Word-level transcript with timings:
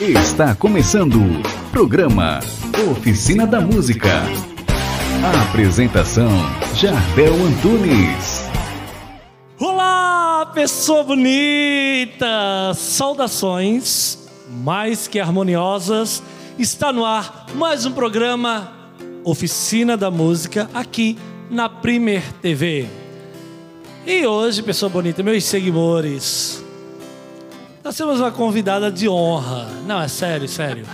Está 0.00 0.54
começando 0.54 1.16
o 1.16 1.70
programa 1.70 2.40
Oficina 2.90 3.46
da 3.46 3.60
Música. 3.62 4.22
A 5.24 5.42
apresentação 5.48 6.28
Jardel 6.74 7.34
Antunes. 7.34 8.44
Olá, 9.58 10.50
pessoa 10.54 11.02
bonita! 11.02 12.74
Saudações 12.74 14.18
mais 14.50 15.08
que 15.08 15.18
harmoniosas. 15.18 16.22
Está 16.58 16.92
no 16.92 17.04
ar 17.04 17.46
mais 17.54 17.86
um 17.86 17.92
programa 17.92 18.70
Oficina 19.24 19.96
da 19.96 20.10
Música 20.10 20.68
aqui 20.74 21.16
na 21.50 21.70
Primer 21.70 22.22
TV. 22.42 22.86
E 24.06 24.26
hoje, 24.26 24.62
pessoa 24.62 24.90
bonita, 24.90 25.22
meus 25.22 25.44
seguidores, 25.44 26.62
nós 27.82 27.96
temos 27.96 28.20
uma 28.20 28.30
convidada 28.30 28.90
de 28.90 29.08
honra. 29.08 29.66
Não, 29.86 30.00
é 30.00 30.08
sério, 30.08 30.46
sério. 30.46 30.84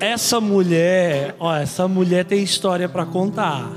Essa 0.00 0.40
mulher, 0.40 1.36
ó, 1.38 1.54
essa 1.54 1.86
mulher 1.86 2.24
tem 2.24 2.42
história 2.42 2.88
para 2.88 3.06
contar. 3.06 3.70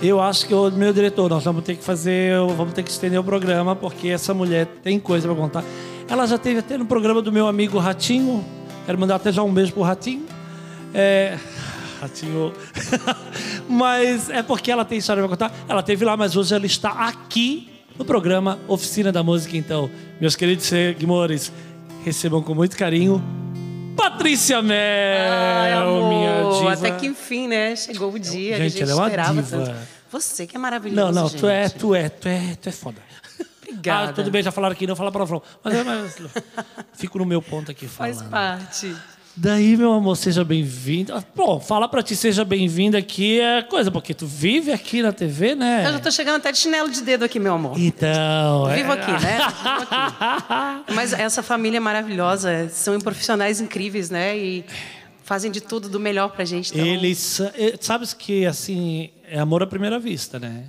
Eu 0.00 0.20
acho 0.20 0.46
que 0.46 0.54
o 0.54 0.70
meu 0.70 0.92
diretor, 0.92 1.28
nós 1.28 1.42
vamos 1.44 1.64
ter 1.64 1.74
que 1.74 1.82
fazer, 1.82 2.38
vamos 2.56 2.72
ter 2.74 2.84
que 2.84 2.90
estender 2.90 3.18
o 3.18 3.24
programa 3.24 3.74
porque 3.74 4.08
essa 4.08 4.32
mulher 4.32 4.66
tem 4.82 5.00
coisa 5.00 5.26
para 5.26 5.36
contar. 5.36 5.64
Ela 6.08 6.26
já 6.26 6.38
teve 6.38 6.60
até 6.60 6.78
no 6.78 6.86
programa 6.86 7.20
do 7.20 7.32
meu 7.32 7.48
amigo 7.48 7.78
Ratinho. 7.78 8.44
Quero 8.86 8.98
mandar 8.98 9.16
até 9.16 9.32
já 9.32 9.42
um 9.42 9.52
beijo 9.52 9.72
pro 9.72 9.82
Ratinho. 9.82 10.26
É, 10.94 11.36
Ratinho. 12.00 12.52
mas 13.68 14.30
é 14.30 14.44
porque 14.44 14.70
ela 14.70 14.84
tem 14.84 14.98
história 14.98 15.20
para 15.22 15.28
contar. 15.28 15.52
Ela 15.68 15.82
teve 15.82 16.04
lá, 16.04 16.16
mas 16.16 16.36
hoje 16.36 16.54
ela 16.54 16.66
está 16.66 16.90
aqui 16.90 17.77
no 17.98 18.04
programa 18.04 18.58
Oficina 18.68 19.10
da 19.12 19.22
Música. 19.22 19.56
Então, 19.56 19.90
meus 20.20 20.36
queridos 20.36 20.66
seguidores, 20.66 21.52
recebam 22.04 22.42
com 22.42 22.54
muito 22.54 22.76
carinho 22.76 23.22
Patrícia 23.96 24.62
Mel, 24.62 24.78
Ai, 25.32 25.72
amor, 25.72 26.08
minha 26.08 26.58
diva. 26.58 26.72
Até 26.72 26.90
que 26.92 27.06
enfim, 27.06 27.48
né? 27.48 27.74
Chegou 27.74 28.12
o 28.12 28.18
dia 28.18 28.56
Gente, 28.56 28.58
que 28.58 28.62
a 28.62 28.68
gente 28.68 28.82
ela 28.82 28.92
é 28.92 28.94
uma 28.94 29.06
esperava 29.08 29.42
diva. 29.42 29.64
tanto. 29.64 29.76
Você 30.10 30.46
que 30.46 30.56
é 30.56 30.58
maravilhoso, 30.58 31.12
Não, 31.12 31.12
não, 31.12 31.28
gente. 31.28 31.40
tu 31.40 31.48
é, 31.48 31.68
tu 31.68 31.94
é, 31.94 32.08
tu 32.08 32.28
é, 32.28 32.56
tu 32.60 32.68
é 32.68 32.72
foda. 32.72 33.02
Obrigada. 33.62 34.10
Ah, 34.10 34.12
tudo 34.12 34.30
bem, 34.30 34.42
já 34.42 34.50
falaram 34.50 34.72
aqui, 34.72 34.86
não 34.86 34.96
fala 34.96 35.12
palavrão. 35.12 35.42
Mas, 35.62 35.84
mas 35.84 36.16
fico 36.94 37.18
no 37.18 37.26
meu 37.26 37.42
ponto 37.42 37.70
aqui 37.70 37.86
falando. 37.86 38.14
Faz 38.16 38.28
parte. 38.30 38.96
Daí, 39.40 39.76
meu 39.76 39.92
amor, 39.92 40.16
seja 40.16 40.42
bem-vindo. 40.42 41.14
Ah, 41.14 41.22
Bom, 41.32 41.60
falar 41.60 41.86
pra 41.86 42.02
ti 42.02 42.16
seja 42.16 42.44
bem-vindo 42.44 42.96
aqui 42.96 43.38
é 43.38 43.62
coisa, 43.62 43.88
porque 43.88 44.12
tu 44.12 44.26
vive 44.26 44.72
aqui 44.72 45.00
na 45.00 45.12
TV, 45.12 45.54
né? 45.54 45.86
Eu 45.86 45.92
já 45.92 46.00
tô 46.00 46.10
chegando 46.10 46.38
até 46.38 46.50
de 46.50 46.58
chinelo 46.58 46.90
de 46.90 47.00
dedo 47.02 47.24
aqui, 47.24 47.38
meu 47.38 47.54
amor. 47.54 47.78
Então, 47.78 48.66
Vivo 48.74 48.90
é... 48.90 48.94
aqui, 48.94 49.12
né? 49.12 49.38
Vivo 49.38 49.44
aqui. 49.44 50.84
Mas 50.92 51.12
essa 51.12 51.40
família 51.40 51.76
é 51.76 51.80
maravilhosa, 51.80 52.68
são 52.70 52.98
profissionais 52.98 53.60
incríveis, 53.60 54.10
né? 54.10 54.36
E 54.36 54.64
fazem 55.22 55.52
de 55.52 55.60
tudo 55.60 55.88
do 55.88 56.00
melhor 56.00 56.30
pra 56.30 56.44
gente. 56.44 56.72
Então, 56.74 56.84
Eles, 56.84 57.40
sabes 57.80 58.12
que 58.12 58.44
assim, 58.44 59.10
é 59.24 59.38
amor 59.38 59.62
à 59.62 59.68
primeira 59.68 60.00
vista, 60.00 60.40
né? 60.40 60.64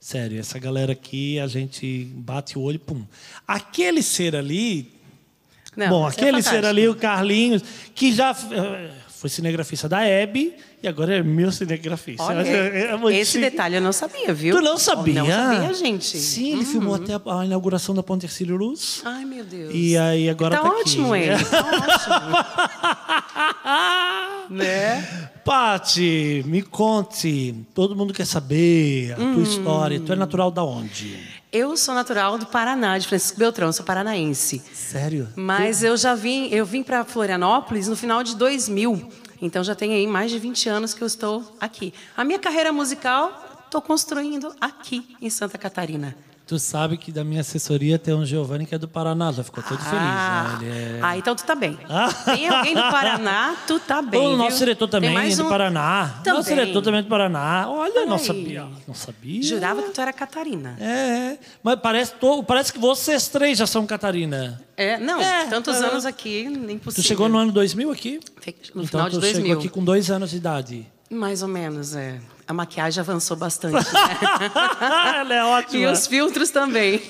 Sério, 0.00 0.40
essa 0.40 0.58
galera 0.58 0.94
aqui, 0.94 1.38
a 1.38 1.46
gente 1.46 2.08
bate 2.16 2.58
o 2.58 2.62
olho, 2.62 2.80
pum. 2.80 3.04
Aquele 3.46 4.02
ser 4.02 4.34
ali, 4.34 4.97
Não, 5.78 5.88
bom, 5.90 6.06
é 6.06 6.10
aquele 6.10 6.42
ser 6.42 6.50
fantástico. 6.50 6.66
ali, 6.66 6.88
o 6.88 6.94
Carlinhos, 6.94 7.62
que 7.94 8.12
já 8.12 8.30
eh, 8.52 8.90
foi 9.08 9.30
cinegrafista 9.30 9.88
da 9.88 10.02
Hebe 10.04 10.54
e 10.82 10.86
agora 10.88 11.16
é 11.16 11.22
meu 11.22 11.50
cinegrafista. 11.52 12.22
Olha, 12.22 12.40
É 12.46 12.96
muito 12.96 13.16
esse 13.16 13.32
chique. 13.32 13.44
detalhe 13.50 13.76
eu 13.76 13.80
não 13.80 13.92
sabia, 13.92 14.32
viu? 14.34 14.56
Tu 14.56 14.62
não 14.62 14.76
sabia? 14.78 15.22
Não 15.22 15.26
sabia, 15.28 15.74
gente. 15.74 16.16
Uhum. 16.16 16.22
Sim, 16.22 16.52
ele 16.52 16.64
filmou 16.64 16.94
até 16.96 17.14
a, 17.14 17.20
a 17.40 17.44
inauguração 17.46 17.94
da 17.94 18.02
Ponte 18.02 18.26
Ercílio 18.26 18.56
Luz. 18.56 19.02
Ai, 19.04 19.24
meu 19.24 19.44
Deus. 19.44 19.72
E 19.74 19.96
aí 19.96 20.28
agora 20.28 20.56
tá, 20.56 20.62
tá, 20.62 20.68
ótimo 20.70 21.14
aqui. 21.14 21.24
ele, 21.24 21.44
tá 21.44 21.64
ótimo. 24.48 24.48
né? 24.56 25.30
Pati, 25.44 26.42
me 26.46 26.62
conte. 26.62 27.54
Todo 27.74 27.96
mundo 27.96 28.12
quer 28.12 28.26
saber 28.26 29.14
a 29.16 29.20
Hum. 29.20 29.34
tua 29.34 29.42
história. 29.42 30.00
Tu 30.00 30.12
é 30.12 30.16
natural 30.16 30.50
da 30.50 30.62
onde? 30.64 31.18
Eu 31.50 31.78
sou 31.78 31.94
natural 31.94 32.36
do 32.36 32.44
Paraná, 32.44 32.98
de 32.98 33.08
Francisco 33.08 33.38
Beltrão, 33.38 33.72
sou 33.72 33.82
paranaense. 33.82 34.62
Sério? 34.74 35.28
Mas 35.34 35.82
eu 35.82 35.96
já 35.96 36.14
vim, 36.14 36.48
eu 36.48 36.66
vim 36.66 36.82
para 36.82 37.04
Florianópolis 37.06 37.88
no 37.88 37.96
final 37.96 38.22
de 38.22 38.36
2000. 38.36 39.10
Então 39.40 39.64
já 39.64 39.74
tem 39.74 39.94
aí 39.94 40.06
mais 40.06 40.30
de 40.30 40.38
20 40.38 40.68
anos 40.68 40.92
que 40.92 41.02
eu 41.02 41.06
estou 41.06 41.56
aqui. 41.58 41.94
A 42.14 42.22
minha 42.22 42.38
carreira 42.38 42.70
musical 42.70 43.62
estou 43.64 43.80
construindo 43.80 44.54
aqui 44.60 45.16
em 45.22 45.30
Santa 45.30 45.56
Catarina. 45.56 46.14
Tu 46.48 46.58
sabe 46.58 46.96
que 46.96 47.12
da 47.12 47.22
minha 47.22 47.42
assessoria 47.42 47.98
tem 47.98 48.14
um 48.14 48.24
Giovanni 48.24 48.64
que 48.64 48.74
é 48.74 48.78
do 48.78 48.88
Paraná, 48.88 49.30
já 49.30 49.44
ficou 49.44 49.62
todo 49.62 49.76
feliz. 49.78 49.92
Ah, 49.94 50.58
Né? 50.62 50.66
Ele 50.66 50.96
é... 50.96 51.00
ah, 51.02 51.18
então 51.18 51.36
tu 51.36 51.44
tá 51.44 51.54
bem. 51.54 51.78
Ah. 51.90 52.10
Tem 52.24 52.48
alguém 52.48 52.74
do 52.74 52.80
Paraná, 52.80 53.54
tu 53.66 53.78
tá 53.78 54.00
bem. 54.00 54.18
o 54.18 54.28
viu? 54.30 54.36
nosso 54.38 54.56
diretor 54.58 54.88
Tem 54.88 55.00
também 55.02 55.30
é 55.30 55.36
do 55.36 55.44
um- 55.44 55.48
Paraná. 55.50 56.20
Também. 56.24 56.32
Nosso 56.38 56.48
diretor 56.48 56.80
também 56.82 57.00
é 57.00 57.02
do 57.02 57.08
Paraná. 57.10 57.66
Olha, 57.68 57.92
Olha 58.00 58.06
não 58.06 58.16
sabia. 58.18 58.66
Não 58.86 58.94
sabia. 58.94 59.42
Jurava 59.42 59.82
que 59.82 59.90
tu 59.90 60.00
era 60.00 60.10
Catarina. 60.10 60.74
É, 60.80 60.84
é. 61.34 61.38
mas 61.62 61.78
parece, 61.80 62.14
to- 62.14 62.42
parece 62.42 62.72
que 62.72 62.78
vocês 62.78 63.28
três 63.28 63.58
já 63.58 63.66
são 63.66 63.86
Catarina. 63.86 64.58
É, 64.74 64.96
não, 64.98 65.20
É, 65.20 65.44
tantos 65.48 65.76
é. 65.76 65.84
anos 65.86 66.06
aqui, 66.06 66.44
impossível. 66.44 66.94
Tu 66.94 67.02
chegou 67.06 67.28
no 67.28 67.36
ano 67.36 67.52
2000 67.52 67.90
aqui? 67.90 68.20
No 68.74 68.84
então 68.84 68.86
final 68.86 69.10
de 69.10 69.16
tu 69.16 69.20
2000. 69.20 69.42
chegou 69.46 69.58
aqui 69.58 69.68
com 69.68 69.84
dois 69.84 70.10
anos 70.10 70.30
de 70.30 70.38
idade. 70.38 70.86
Mais 71.10 71.42
ou 71.42 71.48
menos, 71.48 71.94
é. 71.94 72.18
A 72.48 72.52
maquiagem 72.54 72.98
avançou 72.98 73.36
bastante. 73.36 73.74
né? 73.92 75.18
Ela 75.18 75.34
é 75.34 75.44
ótima. 75.44 75.82
e 75.82 75.86
os 75.86 76.06
filtros 76.06 76.48
também. 76.48 77.02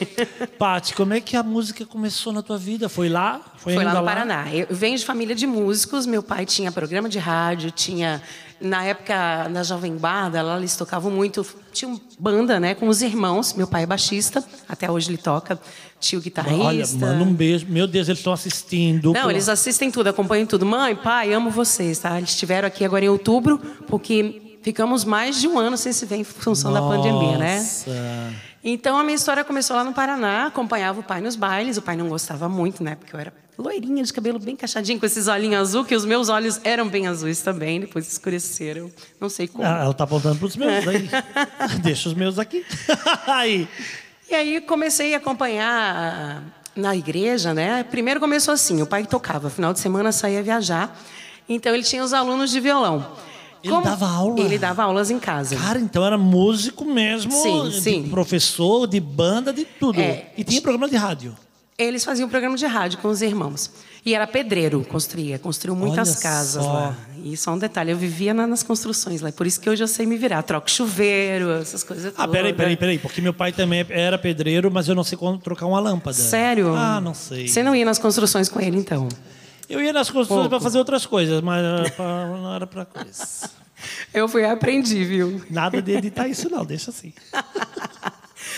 Paty, 0.59 0.95
como 0.95 1.15
é 1.15 1.21
que 1.21 1.37
a 1.37 1.45
música 1.45 1.87
começou 1.87 2.33
na 2.33 2.43
tua 2.43 2.59
vida? 2.59 2.89
Foi 2.89 3.09
lá? 3.09 3.41
Foi 3.57 3.77
lá 3.77 3.83
ainda 3.83 4.01
no 4.01 4.05
Paraná. 4.05 4.53
Eu 4.53 4.67
venho 4.69 4.99
de 4.99 5.05
família 5.05 5.37
de 5.37 5.47
músicos. 5.47 6.07
Meu 6.07 6.25
pai 6.25 6.45
tinha 6.45 6.73
programa 6.73 7.09
de 7.09 7.21
rádio, 7.21 7.71
tinha 7.71 8.21
na 8.61 8.85
época 8.85 9.49
na 9.49 9.63
Jovem 9.63 9.97
Guarda, 9.97 10.43
lá 10.43 10.59
eles 10.59 10.77
tocavam 10.77 11.11
muito, 11.11 11.47
tinha 11.73 11.97
banda, 12.19 12.59
né, 12.59 12.75
com 12.75 12.89
os 12.89 13.03
irmãos. 13.03 13.55
Meu 13.55 13.67
pai 13.67 13.85
é 13.85 13.87
baixista, 13.87 14.45
até 14.69 14.91
hoje 14.91 15.11
ele 15.11 15.19
toca. 15.19 15.59
Tio 16.01 16.21
guitarrista. 16.21 16.65
Olha, 16.65 16.87
manda 16.95 17.25
um 17.25 17.33
beijo. 17.33 17.67
Meu 17.69 17.87
Deus, 17.87 18.09
eles 18.09 18.19
estão 18.19 18.33
assistindo. 18.33 19.13
Não, 19.13 19.23
pô. 19.23 19.31
eles 19.31 19.49
assistem 19.49 19.91
tudo, 19.91 20.09
acompanham 20.09 20.47
tudo. 20.47 20.65
Mãe, 20.65 20.95
pai, 20.95 21.33
amo 21.33 21.51
vocês, 21.51 21.99
tá? 21.99 22.19
Eles 22.19 22.31
estiveram 22.31 22.69
aqui 22.69 22.85
agora 22.85 23.05
em 23.05 23.09
outubro, 23.09 23.59
porque 23.89 24.48
ficamos 24.69 25.03
mais 25.03 25.41
de 25.41 25.49
um 25.49 25.59
ano 25.59 25.79
sem 25.79 25.95
se 25.95 26.05
ver 26.05 26.17
em 26.17 26.25
função 26.25 26.71
da 26.71 26.83
pandemia, 26.83 27.39
né? 27.39 27.57
Nossa. 27.57 27.91
Então 28.63 28.99
a 28.99 29.03
minha 29.03 29.15
história 29.15 29.43
começou 29.43 29.75
lá 29.75 29.83
no 29.83 29.95
Paraná, 29.95 30.49
acompanhava 30.49 31.01
o 31.01 31.03
pai 31.03 31.23
nos 31.23 31.37
bailes. 31.37 31.79
O 31.79 31.83
pai 31.83 31.97
não 31.97 32.07
gostava 32.07 32.51
muito, 32.51 32.85
né? 32.85 32.95
Porque 32.95 33.17
eu 33.17 33.19
era 33.19 33.33
loirinha, 33.57 34.05
de 34.05 34.13
cabelo 34.13 34.39
bem 34.39 34.55
cacheadinho, 34.55 35.01
com 35.01 35.07
esses 35.07 35.27
olhinhos 35.27 35.61
azul, 35.61 35.87
que 35.87 35.97
os 35.97 36.05
meus 36.05 36.29
olhos 36.29 36.61
eram 36.65 36.87
bem 36.87 37.07
azuis 37.07 37.41
também, 37.41 37.81
depois 37.81 38.07
escureceram. 38.13 38.93
Não 39.19 39.31
sei 39.31 39.49
como. 39.49 39.65
Ah, 39.65 39.85
ela 39.85 39.95
tá 39.95 40.05
apontando 40.05 40.37
pros 40.39 40.55
meus 40.55 40.87
aí. 40.87 41.09
Deixa 41.81 42.11
os 42.11 42.15
meus 42.15 42.39
aqui. 42.39 42.63
aí. 43.27 43.67
E 44.31 44.35
aí 44.35 44.61
comecei 44.61 45.15
a 45.15 45.17
acompanhar 45.17 46.43
na 46.77 46.95
igreja, 46.95 47.55
né? 47.55 47.85
Primeiro 47.85 48.21
começou 48.21 48.53
assim, 48.53 48.83
o 48.83 48.87
pai 48.87 49.07
tocava, 49.07 49.49
final 49.49 49.73
de 49.73 49.81
semana 49.81 50.13
saía 50.13 50.43
viajar. 50.43 50.95
Então 51.49 51.73
ele 51.75 51.85
tinha 51.85 52.05
os 52.05 52.13
alunos 52.13 52.51
de 52.51 52.61
violão. 52.61 53.17
Ele 53.63 53.83
dava 53.83 54.09
aula? 54.09 54.41
Ele 54.41 54.59
dava 54.59 54.83
aulas 54.83 55.11
em 55.11 55.19
casa. 55.19 55.57
Cara, 55.57 55.79
então 55.79 56.05
era 56.05 56.17
músico 56.19 56.85
mesmo. 56.85 57.33
Sim, 57.33 57.69
de 57.69 57.81
sim. 57.81 58.09
Professor, 58.09 58.87
de 58.87 59.01
banda, 59.01 59.53
de 59.53 59.65
tudo. 59.65 60.01
É. 60.01 60.27
E 60.37 60.45
tinha 60.45 60.61
programa 60.63 60.89
de 60.89 60.97
rádio. 60.97 61.37
Eles 61.77 62.05
faziam 62.05 62.29
programa 62.29 62.57
de 62.57 62.67
rádio 62.67 62.99
com 62.99 63.09
os 63.09 63.23
irmãos. 63.23 63.71
E 64.05 64.15
era 64.15 64.27
pedreiro, 64.27 64.85
construía, 64.89 65.39
construiu 65.39 65.77
muitas 65.77 66.09
Olha 66.13 66.21
casas 66.21 66.65
só. 66.65 66.73
lá. 66.73 66.97
E 67.23 67.37
só 67.37 67.53
um 67.53 67.59
detalhe, 67.59 67.91
eu 67.93 67.97
vivia 67.97 68.33
na- 68.33 68.47
nas 68.47 68.63
construções 68.63 69.21
lá. 69.21 69.31
Por 69.31 69.47
isso 69.47 69.61
que 69.61 69.69
hoje 69.69 69.83
eu 69.85 69.89
sei 69.89 70.07
me 70.07 70.17
virar. 70.17 70.43
Troco 70.43 70.69
chuveiro, 70.71 71.51
essas 71.53 71.85
coisas 71.85 72.13
Ah, 72.17 72.25
todas. 72.25 72.33
peraí, 72.33 72.53
peraí, 72.53 72.77
peraí. 72.77 72.99
Porque 72.99 73.21
meu 73.21 73.35
pai 73.35 73.53
também 73.53 73.85
era 73.91 74.17
pedreiro, 74.19 74.71
mas 74.73 74.89
eu 74.89 74.95
não 74.95 75.05
sei 75.05 75.17
quando 75.19 75.39
trocar 75.39 75.67
uma 75.67 75.79
lâmpada. 75.79 76.17
Sério? 76.17 76.75
Ah, 76.75 77.01
não 77.01 77.13
sei. 77.15 77.47
Você 77.49 77.63
não 77.63 77.75
ia 77.77 77.85
nas 77.85 77.99
construções 77.99 78.49
com 78.49 78.61
ele, 78.61 78.79
então? 78.79 79.09
Eu 79.69 79.83
ia 79.83 79.93
nas 79.93 80.11
construções 80.11 80.49
para 80.49 80.61
fazer 80.61 80.79
outras 80.79 81.05
coisas, 81.07 81.41
mas 81.43 81.91
pra- 81.91 82.27
não 82.37 82.55
era 82.55 82.67
pra 82.67 82.85
coisa. 82.85 83.51
Eu 84.13 84.29
fui 84.29 84.43
e 84.43 84.45
aprendi, 84.45 85.05
viu? 85.05 85.43
Nada 85.51 85.81
de 85.81 85.93
editar 85.93 86.27
isso, 86.27 86.51
não, 86.51 86.65
deixa 86.65 86.91
assim. 86.91 87.13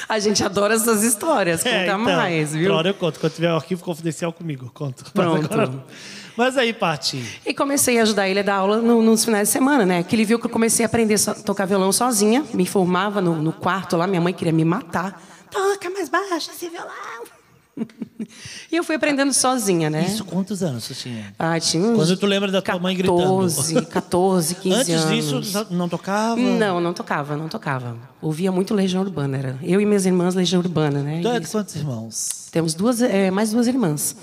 A 0.08 0.18
gente 0.18 0.42
adora 0.44 0.74
essas 0.74 1.02
histórias. 1.02 1.62
Conta 1.62 1.74
É, 1.76 1.84
então, 1.86 1.98
mais, 1.98 2.52
viu? 2.54 2.72
hora 2.74 2.88
eu 2.90 2.94
conto. 2.94 3.18
Quando 3.20 3.32
tiver 3.32 3.52
o 3.52 3.56
arquivo 3.56 3.82
confidencial 3.84 4.32
comigo, 4.32 4.66
eu 4.66 4.70
conto. 4.70 5.04
Mas 5.04 5.12
Pronto. 5.12 5.44
agora 5.52 5.66
não. 5.68 5.84
Mas 6.36 6.56
aí, 6.56 6.72
Paty. 6.72 7.40
E 7.44 7.52
comecei 7.52 7.98
a 7.98 8.02
ajudar 8.02 8.28
ele 8.28 8.40
a 8.40 8.42
dar 8.42 8.54
aula 8.56 8.78
no- 8.78 9.02
nos 9.02 9.24
finais 9.24 9.48
de 9.48 9.52
semana, 9.52 9.84
né? 9.84 10.02
Que 10.02 10.16
ele 10.16 10.24
viu 10.24 10.38
que 10.38 10.46
eu 10.46 10.50
comecei 10.50 10.84
a 10.84 10.88
aprender 10.88 11.16
a 11.28 11.34
tocar 11.34 11.66
violão 11.66 11.92
sozinha. 11.92 12.44
Me 12.54 12.64
formava 12.66 13.20
no, 13.20 13.34
no 13.42 13.52
quarto 13.52 13.96
lá, 13.96 14.06
minha 14.06 14.20
mãe 14.20 14.32
queria 14.32 14.52
me 14.52 14.64
matar. 14.64 15.20
Toca 15.50 15.90
mais 15.90 16.08
baixo 16.08 16.50
esse 16.50 16.68
violão. 16.68 16.90
E 18.70 18.76
eu 18.76 18.84
fui 18.84 18.96
aprendendo 18.96 19.32
sozinha, 19.32 19.88
né? 19.90 20.04
Isso 20.06 20.24
quantos 20.24 20.62
anos 20.62 20.84
você 20.84 20.94
tinha? 20.94 21.34
Ah, 21.38 21.58
tinha 21.58 21.82
uns 21.82 21.96
Quando 21.96 22.16
tu 22.16 22.26
lembra 22.26 22.50
da 22.50 22.60
tua 22.62 22.78
mãe 22.78 22.96
gritando? 22.96 23.20
14, 23.20 23.86
14, 23.86 24.54
15 24.56 24.76
Antes 24.76 24.94
anos. 24.94 25.10
disso, 25.10 25.42
já 25.42 25.66
não 25.70 25.88
tocava? 25.88 26.40
Não, 26.40 26.80
não 26.80 26.92
tocava, 26.92 27.36
não 27.36 27.48
tocava. 27.48 27.96
Ouvia 28.20 28.52
muito 28.52 28.74
Legião 28.74 29.02
Urbana. 29.02 29.36
Era 29.38 29.58
eu 29.62 29.80
e 29.80 29.86
minhas 29.86 30.06
irmãs 30.06 30.34
Legião 30.34 30.60
Urbana, 30.60 31.02
né? 31.02 31.20
Tu 31.22 31.28
é 31.28 31.40
de 31.40 31.48
quantos 31.48 31.74
irmãos? 31.76 32.48
Temos 32.52 32.74
duas, 32.74 33.00
é, 33.02 33.30
mais 33.30 33.50
duas 33.52 33.66
irmãs. 33.66 34.16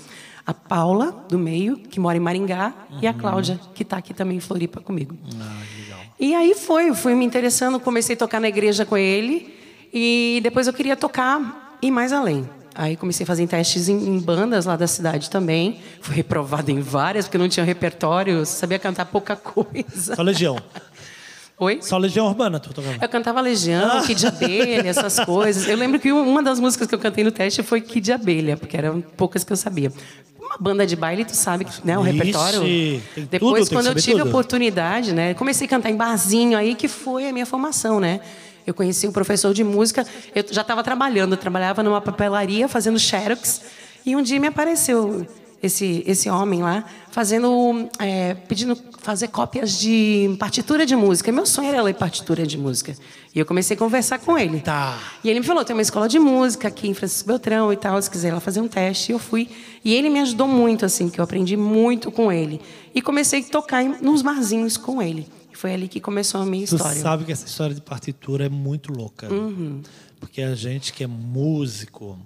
A 0.46 0.54
Paula, 0.54 1.26
do 1.28 1.38
meio, 1.38 1.76
que 1.76 2.00
mora 2.00 2.16
em 2.16 2.20
Maringá, 2.20 2.72
e 3.02 3.06
a 3.06 3.12
Cláudia, 3.12 3.60
que 3.74 3.82
está 3.82 3.98
aqui 3.98 4.14
também 4.14 4.38
em 4.38 4.40
Floripa 4.40 4.80
comigo. 4.80 5.14
Ah, 5.38 5.60
legal. 5.78 6.00
E 6.18 6.34
aí 6.34 6.54
foi, 6.54 6.94
fui 6.94 7.14
me 7.14 7.24
interessando, 7.24 7.78
comecei 7.78 8.14
a 8.16 8.18
tocar 8.18 8.40
na 8.40 8.48
igreja 8.48 8.86
com 8.86 8.96
ele 8.96 9.54
e 9.92 10.40
depois 10.42 10.66
eu 10.66 10.72
queria 10.72 10.96
tocar 10.96 11.78
e 11.82 11.90
mais 11.90 12.12
além. 12.12 12.48
Aí 12.80 12.96
comecei 12.96 13.24
a 13.24 13.26
fazer 13.26 13.44
testes 13.48 13.88
em, 13.88 13.96
em 13.96 14.20
bandas 14.20 14.64
lá 14.64 14.76
da 14.76 14.86
cidade 14.86 15.28
também. 15.28 15.80
Fui 16.00 16.14
reprovada 16.14 16.70
em 16.70 16.78
várias 16.80 17.26
porque 17.26 17.36
não 17.36 17.48
tinha 17.48 17.66
repertório, 17.66 18.46
sabia 18.46 18.78
cantar 18.78 19.04
pouca 19.06 19.34
coisa. 19.34 20.14
Só 20.14 20.22
Legião. 20.22 20.56
Oi? 21.58 21.80
Só 21.82 21.98
Legião 21.98 22.28
Urbana, 22.28 22.60
tu 22.60 22.72
tocando. 22.72 23.02
Eu 23.02 23.08
cantava 23.08 23.40
Legião, 23.40 24.00
Kid 24.02 24.20
de 24.20 24.26
Abelha, 24.28 24.88
essas 24.88 25.18
coisas. 25.26 25.66
Eu 25.66 25.76
lembro 25.76 25.98
que 25.98 26.12
uma 26.12 26.40
das 26.40 26.60
músicas 26.60 26.86
que 26.86 26.94
eu 26.94 27.00
cantei 27.00 27.24
no 27.24 27.32
teste 27.32 27.64
foi 27.64 27.80
Kid 27.80 28.00
de 28.04 28.12
Abelha, 28.12 28.56
porque 28.56 28.76
eram 28.76 29.00
poucas 29.00 29.42
que 29.42 29.52
eu 29.52 29.56
sabia. 29.56 29.92
Uma 30.40 30.56
banda 30.60 30.86
de 30.86 30.94
baile, 30.94 31.24
tu 31.24 31.34
sabe, 31.34 31.66
né, 31.84 31.98
o 31.98 32.06
Ixi, 32.06 32.12
repertório. 32.16 32.60
tem 32.60 33.02
tudo, 33.12 33.26
Depois, 33.28 33.54
tem 33.54 33.64
que 33.70 33.74
quando 33.74 33.86
eu 33.86 33.90
saber 33.90 34.02
tive 34.02 34.14
a 34.14 34.18
tudo. 34.20 34.28
oportunidade, 34.28 35.12
né, 35.12 35.34
comecei 35.34 35.66
a 35.66 35.70
cantar 35.70 35.90
em 35.90 35.96
barzinho 35.96 36.56
aí, 36.56 36.76
que 36.76 36.86
foi 36.86 37.28
a 37.28 37.32
minha 37.32 37.44
formação, 37.44 37.98
né? 37.98 38.20
Eu 38.68 38.74
conheci 38.74 39.08
um 39.08 39.12
professor 39.12 39.54
de 39.54 39.64
música, 39.64 40.06
eu 40.34 40.44
já 40.50 40.60
estava 40.60 40.84
trabalhando, 40.84 41.32
eu 41.32 41.38
trabalhava 41.38 41.82
numa 41.82 42.02
papelaria 42.02 42.68
fazendo 42.68 42.98
xerox, 42.98 43.62
e 44.04 44.14
um 44.14 44.20
dia 44.20 44.38
me 44.38 44.46
apareceu 44.46 45.26
esse, 45.62 46.04
esse 46.06 46.28
homem 46.28 46.62
lá, 46.62 46.84
fazendo, 47.10 47.88
é, 47.98 48.34
pedindo 48.34 48.78
fazer 48.98 49.28
cópias 49.28 49.78
de 49.78 50.36
partitura 50.38 50.84
de 50.84 50.94
música. 50.94 51.32
Meu 51.32 51.46
sonho 51.46 51.70
era 51.70 51.82
ler 51.82 51.94
partitura 51.94 52.46
de 52.46 52.58
música. 52.58 52.94
E 53.34 53.38
eu 53.38 53.46
comecei 53.46 53.74
a 53.74 53.78
conversar 53.78 54.18
com 54.18 54.38
ele. 54.38 54.60
Tá. 54.60 54.98
E 55.24 55.30
ele 55.30 55.40
me 55.40 55.46
falou, 55.46 55.64
tem 55.64 55.74
uma 55.74 55.80
escola 55.80 56.06
de 56.06 56.18
música 56.18 56.68
aqui 56.68 56.88
em 56.88 56.94
Francisco 56.94 57.26
Beltrão 57.26 57.72
e 57.72 57.76
tal, 57.76 58.00
se 58.02 58.10
quiser 58.10 58.34
lá 58.34 58.40
fazer 58.40 58.60
um 58.60 58.68
teste. 58.68 59.12
E 59.12 59.14
eu 59.14 59.18
fui. 59.18 59.48
E 59.82 59.94
ele 59.94 60.10
me 60.10 60.20
ajudou 60.20 60.46
muito, 60.46 60.84
assim, 60.84 61.08
que 61.08 61.18
eu 61.18 61.24
aprendi 61.24 61.56
muito 61.56 62.10
com 62.10 62.30
ele. 62.30 62.60
E 62.94 63.00
comecei 63.00 63.40
a 63.40 63.44
tocar 63.44 63.82
nos 63.82 64.20
barzinhos 64.20 64.76
com 64.76 65.00
ele. 65.00 65.26
Foi 65.58 65.74
ali 65.74 65.88
que 65.88 65.98
começou 66.00 66.40
a 66.40 66.46
minha 66.46 66.64
Tu 66.64 66.76
história. 66.76 67.00
sabe 67.02 67.24
que 67.24 67.32
essa 67.32 67.44
história 67.44 67.74
de 67.74 67.80
partitura 67.80 68.46
é 68.46 68.48
muito 68.48 68.92
louca. 68.92 69.28
Uhum. 69.28 69.82
Porque 70.20 70.40
a 70.40 70.54
gente 70.54 70.92
que 70.92 71.02
é 71.02 71.06
músico, 71.08 72.16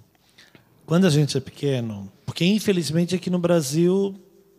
quando 0.85 1.07
a 1.07 1.09
gente 1.09 1.35
é 1.35 1.39
pequeno, 1.39 2.11
porque 2.27 2.45
infelizmente 2.45 3.15
aqui 3.15 3.31
no 3.31 3.39
Brasil 3.39 4.13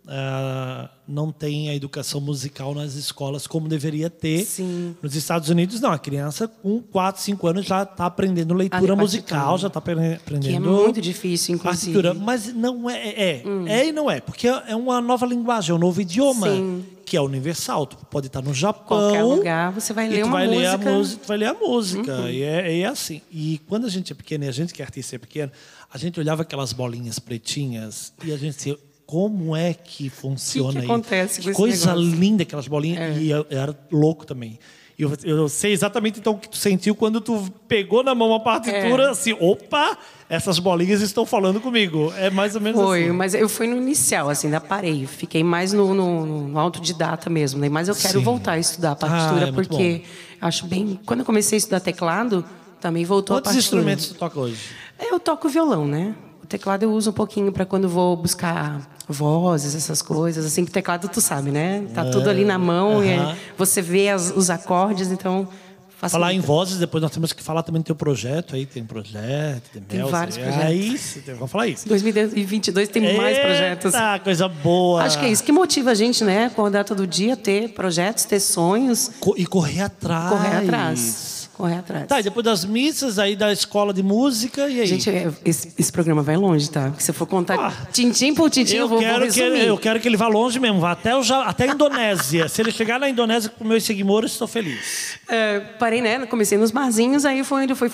ah, 0.07 0.91
não 1.09 1.33
tem 1.33 1.71
a 1.71 1.75
educação 1.75 2.21
musical 2.21 2.75
nas 2.75 2.95
escolas 2.95 3.47
como 3.47 3.69
deveria 3.69 4.11
ter. 4.11 4.45
Sim. 4.45 4.95
Nos 5.03 5.15
Estados 5.17 5.49
Unidos, 5.49 5.81
não. 5.81 5.93
A 5.93 5.99
criança 5.99 6.47
com 6.47 6.81
4, 6.81 7.23
5 7.23 7.47
anos 7.47 7.67
já 7.67 7.85
está 7.85 8.07
aprendendo 8.07 8.53
leitura 8.53 8.95
musical, 8.95 9.57
já 9.57 9.69
está 9.69 9.79
aprendendo. 9.79 10.21
Que 10.41 10.55
é 10.55 10.61
muito 10.61 11.01
difícil, 11.01 11.55
inclusive. 11.55 11.93
Partitura, 11.95 12.15
mas 12.15 12.53
não 12.53 12.89
é, 12.89 13.09
é, 13.09 13.43
é 13.67 13.89
e 13.89 13.93
não 13.93 14.11
é, 14.11 14.21
porque 14.21 14.47
é 14.47 14.77
uma 14.77 15.01
nova 15.01 15.25
linguagem, 15.25 15.73
é 15.73 15.75
um 15.75 15.79
novo 15.79 16.01
idioma 16.01 16.49
Sim. 16.49 16.85
que 17.07 17.17
é 17.17 17.21
universal. 17.21 17.87
Tu 17.87 17.97
pode 18.11 18.27
estar 18.27 18.43
no 18.43 18.53
Japão, 18.53 18.99
Qualquer 18.99 19.23
lugar, 19.23 19.73
você 19.73 19.95
vai 19.95 20.09
ler 20.09 20.25
uma 20.25 20.33
vai 20.33 20.47
ler 20.47 20.67
a 20.67 20.77
música. 20.77 20.91
Uhum. 20.91 20.99
música, 20.99 21.23
tu 21.23 21.29
vai 21.29 21.37
ler 21.39 21.47
a 21.47 21.55
música 21.55 22.31
e 22.31 22.43
é, 22.43 22.81
é 22.81 22.85
assim. 22.85 23.23
E 23.31 23.61
quando 23.67 23.87
a 23.87 23.91
gente 23.91 24.13
é 24.13 24.15
pequeno, 24.15 24.45
e 24.45 24.49
a 24.49 24.53
gente 24.53 24.75
que 24.75 24.83
é 24.83 24.85
artista 24.85 25.17
é 25.17 25.19
pequeno, 25.19 25.51
a 25.91 25.97
gente 25.97 26.21
olhava 26.21 26.43
aquelas 26.43 26.75
bolinhas 26.75 27.19
pretinhas 27.19 28.13
e 28.23 28.33
a 28.33 28.37
gente 28.37 28.77
como 29.15 29.55
é 29.55 29.73
que 29.73 30.11
funciona 30.11 30.81
isso? 30.81 30.91
acontece 30.91 31.41
com 31.41 31.49
Que 31.49 31.55
coisa 31.55 31.87
negócio? 31.95 32.13
É. 32.13 32.17
linda 32.17 32.43
aquelas 32.43 32.67
bolinhas. 32.67 33.17
E 33.19 33.31
eu, 33.31 33.47
eu 33.49 33.59
era 33.61 33.79
louco 33.93 34.27
também. 34.27 34.59
Eu, 34.99 35.13
eu 35.25 35.49
sei 35.49 35.73
exatamente 35.73 36.19
então 36.21 36.33
o 36.35 36.39
que 36.39 36.49
tu 36.49 36.57
sentiu 36.57 36.95
quando 36.95 37.21
tu 37.21 37.49
pegou 37.69 38.03
na 38.05 38.15
mão 38.15 38.33
a 38.35 38.41
partitura, 38.41 39.05
É. 39.05 39.11
assim, 39.11 39.33
opa, 39.41 39.97
essas 40.29 40.59
bolinhas 40.59 41.01
estão 41.01 41.25
falando 41.27 41.61
comigo. 41.61 42.13
É 42.17 42.29
mais 42.31 42.55
ou 42.57 42.61
menos 42.61 42.81
Foi, 42.81 43.05
assim. 43.05 43.13
mas 43.13 43.35
eu 43.35 43.49
fui 43.49 43.67
no 43.69 43.77
inicial, 43.77 44.29
assim, 44.31 44.47
ainda 44.49 44.61
parei. 44.61 45.07
Fiquei 45.07 45.43
mais 45.45 45.73
no, 45.73 45.95
no, 45.95 46.49
no 46.49 46.59
autodidata 46.59 47.29
mesmo. 47.31 47.61
Né? 47.61 47.69
Mas 47.69 47.87
eu 47.89 47.95
quero 47.95 48.19
Sim. 48.19 48.25
voltar 48.25 48.53
a 48.53 48.59
estudar 48.59 48.93
a 48.93 48.97
partitura, 48.97 49.47
Ah, 49.47 49.49
é 49.49 49.53
porque 49.53 50.03
acho 50.41 50.67
bem. 50.67 50.99
Quando 51.07 51.21
eu 51.21 51.27
comecei 51.27 51.57
a 51.57 51.59
estudar 51.59 51.81
teclado, 51.81 52.45
também 52.81 53.05
voltou 53.05 53.37
Quantos 53.37 53.51
a 53.51 53.55
partitura. 53.55 53.79
instrumentos 53.81 54.07
tu 54.09 54.15
toca 54.15 54.39
hoje? 54.41 54.59
Eu 55.01 55.19
toco 55.21 55.49
violão, 55.49 55.87
né? 55.89 56.15
O 56.45 56.47
teclado 56.47 56.83
eu 56.83 56.93
uso 56.93 57.09
um 57.09 57.13
pouquinho 57.15 57.51
para 57.51 57.65
quando 57.65 57.89
vou 57.89 58.15
buscar 58.19 58.83
vozes, 59.09 59.75
essas 59.75 60.03
coisas. 60.03 60.45
Assim, 60.45 60.63
que 60.63 60.71
o 60.71 60.75
teclado 60.75 61.09
tu 61.09 61.19
sabe, 61.19 61.51
né? 61.51 61.87
Tá 61.95 62.05
tudo 62.05 62.29
ali 62.29 62.45
na 62.45 62.59
mão 62.59 63.03
e 63.03 63.17
você 63.57 63.81
vê 63.81 64.11
as- 64.11 64.31
os 64.37 64.51
acordes, 64.51 65.11
então. 65.11 65.49
Falar 65.97 66.35
em 66.35 66.41
vozes, 66.41 66.77
depois 66.77 67.01
nós 67.01 67.11
temos 67.11 67.33
que 67.33 67.43
falar 67.43 67.63
também 67.63 67.81
do 67.81 67.87
teu 67.87 67.95
projeto 67.97 68.55
aí. 68.55 68.67
Tem 68.67 68.85
projeto, 68.85 69.63
tem, 69.73 69.81
Tem 69.83 69.99
Melza, 70.01 70.13
vários 70.13 70.37
é 70.37 70.43
projetos. 70.43 70.75
isso, 70.93 71.21
tem- 71.23 71.35
vamos 71.35 71.51
falar 71.51 71.67
isso. 71.67 71.89
2022 71.89 72.89
tem 72.91 73.17
mais 73.17 73.39
projetos. 73.39 73.95
Eita, 73.95 74.19
coisa 74.23 74.47
boa. 74.47 75.03
Acho 75.03 75.19
que 75.19 75.25
é 75.25 75.31
isso 75.31 75.43
que 75.43 75.51
motiva 75.53 75.93
a 75.93 75.95
gente, 75.95 76.23
né? 76.23 76.45
Acordar 76.45 76.85
todo 76.85 77.07
dia, 77.07 77.39
ter 77.39 77.71
projetos, 77.71 78.25
ter 78.27 78.39
sonhos, 78.39 79.13
Co- 79.19 79.35
E 79.39 79.47
correr 79.47 79.81
atrás. 79.81 80.29
correr 80.29 80.57
atrás. 80.59 81.34
Correr 81.55 81.77
atrás. 81.79 82.07
Tá, 82.09 82.19
e 82.19 82.23
depois 82.23 82.45
das 82.45 82.65
missas, 82.65 83.19
aí 83.19 83.37
da 83.37 83.53
escola 83.53 83.95
de 83.95 84.03
música, 84.03 84.69
e 84.69 84.81
aí? 84.81 84.87
Gente, 84.87 85.09
é- 85.09 85.31
esse, 85.45 85.73
esse 85.79 85.93
programa 85.93 86.21
vai 86.23 86.37
longe, 86.37 86.69
tá? 86.69 86.89
Porque 86.89 87.03
se 87.03 87.11
eu 87.11 87.15
for 87.15 87.27
contar 87.27 87.89
tintim 87.93 88.35
por 88.35 88.51
tintim, 88.51 88.75
eu, 88.77 88.83
eu, 88.83 88.89
vou, 88.89 88.99
vou 88.99 89.07
quero 89.07 89.21
que 89.21 89.41
resumir. 89.41 89.61
ele, 89.61 89.71
eu 89.71 89.79
quero 89.79 90.01
que 90.01 90.09
ele 90.09 90.17
vá 90.17 90.27
longe 90.27 90.59
mesmo, 90.59 90.81
vá 90.81 90.91
até, 90.93 91.17
o, 91.17 91.21
até 91.45 91.71
a 91.71 91.73
Indonésia. 91.73 92.49
Se 92.49 92.61
ele 92.61 92.73
chegar 92.73 92.99
na 92.99 93.09
Indonésia 93.09 93.49
com 93.57 93.65
meus 93.65 93.85
seguidores, 93.85 94.33
estou 94.33 94.49
feliz. 94.49 95.17
É, 95.29 95.61
parei, 95.79 96.03
né? 96.03 96.27
Comecei 96.27 96.59
nos 96.59 96.73
barzinhos, 96.73 97.25
aí 97.25 97.45
foi 97.45 97.63
onde 97.63 97.73
eu 97.73 97.77
fui 97.77 97.91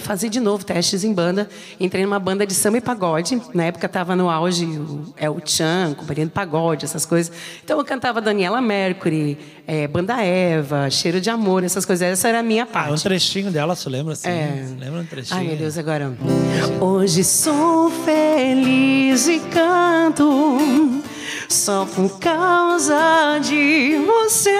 fazer 0.00 0.28
de 0.28 0.40
novo 0.40 0.64
testes 0.64 1.04
em 1.04 1.12
banda. 1.12 1.48
Entrei 1.78 2.04
numa 2.04 2.18
banda 2.18 2.46
de 2.46 2.54
samba 2.54 2.78
e 2.78 2.80
pagode. 2.80 3.40
Na 3.54 3.64
época 3.64 3.86
estava 3.86 4.16
no 4.16 4.28
auge 4.30 4.64
o 4.64 5.14
El 5.16 5.40
Chan, 5.44 5.94
Companhia 5.96 6.24
de 6.26 6.32
Pagode, 6.32 6.84
essas 6.84 7.04
coisas. 7.04 7.32
Então 7.64 7.78
eu 7.78 7.84
cantava 7.84 8.20
Daniela 8.20 8.60
Mercury, 8.60 9.38
é, 9.66 9.86
Banda 9.86 10.20
Eva, 10.22 10.88
Cheiro 10.90 11.20
de 11.20 11.28
Amor, 11.30 11.62
essas 11.64 11.84
coisas. 11.84 12.06
Essa 12.08 12.28
era 12.28 12.40
a 12.40 12.42
minha 12.42 12.64
Ah, 12.64 12.66
um 12.66 12.72
parte. 12.72 13.02
trechinho 13.02 13.50
dela, 13.50 13.74
você 13.76 13.88
lembra 13.88 14.14
assim? 14.14 14.28
É. 14.28 14.66
Lembra 14.78 15.00
um 15.00 15.06
trechinho? 15.06 15.38
Ai, 15.38 15.46
meu 15.46 15.56
Deus, 15.56 15.76
agora. 15.78 16.12
Hoje 16.80 17.22
sou 17.22 17.90
feliz 17.90 19.28
e 19.28 19.38
canto 19.40 21.02
só 21.48 21.84
por 21.84 22.18
causa 22.18 23.38
de 23.42 23.98
você. 24.06 24.50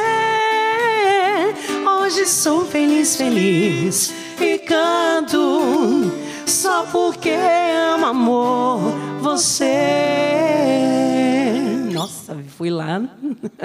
Hoje 2.01 2.27
sou 2.27 2.65
feliz, 2.65 3.17
feliz 3.17 4.15
e 4.45 4.59
canto 4.59 6.13
só 6.47 6.85
porque 6.87 7.31
amo 7.31 8.07
amor 8.07 8.81
você. 9.21 9.75
Nossa, 11.93 12.37
fui 12.57 12.71
lá. 12.71 13.03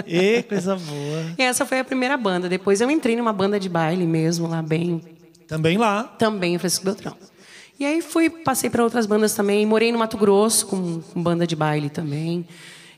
E 0.08 0.44
coisa 0.44 0.76
boa. 0.76 1.26
E 1.38 1.42
essa 1.44 1.66
foi 1.66 1.80
a 1.80 1.84
primeira 1.84 2.18
banda. 2.18 2.48
Depois 2.50 2.82
eu 2.82 2.90
entrei 2.90 3.16
numa 3.16 3.34
banda 3.34 3.60
de 3.60 3.70
baile 3.70 4.06
mesmo, 4.06 4.48
lá 4.48 4.62
bem 4.62 5.02
Também 5.48 5.78
lá. 5.78 6.04
também 6.18 6.56
em 6.56 6.58
Francisco 6.58 6.86
Beltrão. 6.86 7.16
E 7.80 7.86
aí 7.86 8.02
fui, 8.02 8.30
passei 8.30 8.70
para 8.70 8.84
outras 8.84 9.06
bandas 9.06 9.34
também. 9.34 9.66
Morei 9.66 9.92
no 9.92 9.98
Mato 10.00 10.18
Grosso 10.18 10.68
com, 10.68 11.02
com 11.02 11.22
banda 11.22 11.46
de 11.48 11.56
baile 11.56 11.90
também. 11.90 12.46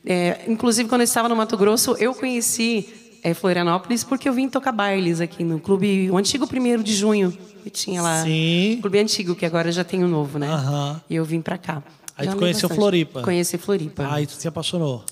É, 0.06 0.42
inclusive, 0.48 0.90
quando 0.90 1.02
eu 1.02 1.06
estava 1.06 1.30
no 1.30 1.36
Mato 1.36 1.56
Grosso, 1.58 1.96
eu 1.98 2.14
conheci 2.14 2.94
é, 3.24 3.34
Florianópolis 3.34 4.04
porque 4.04 4.28
eu 4.28 4.34
vim 4.34 4.50
tocar 4.50 4.74
bailes 4.74 5.22
aqui 5.22 5.44
no 5.44 5.60
clube, 5.60 6.12
o 6.12 6.18
antigo 6.18 6.46
primeiro 6.46 6.84
de 6.84 6.94
junho, 6.94 7.32
que 7.64 7.70
tinha 7.70 8.02
lá. 8.02 8.22
Sim. 8.24 8.80
Clube 8.82 9.00
antigo, 9.00 9.34
que 9.34 9.46
agora 9.46 9.72
já 9.72 9.84
tem 9.84 10.04
o 10.04 10.08
novo, 10.08 10.38
né? 10.38 10.48
Aham. 10.48 11.02
E 11.10 11.16
eu 11.16 11.24
vim 11.24 11.42
para 11.42 11.58
cá. 11.58 11.82
Aí 12.18 12.26
Já 12.26 12.34
tu 12.34 12.38
conheceu 12.38 12.68
bastante. 12.68 12.80
Floripa. 12.80 13.22
Conheci 13.22 13.58
Floripa. 13.58 14.14
Aí 14.14 14.28
tu 14.28 14.34
se 14.34 14.48
apaixonou. 14.48 15.06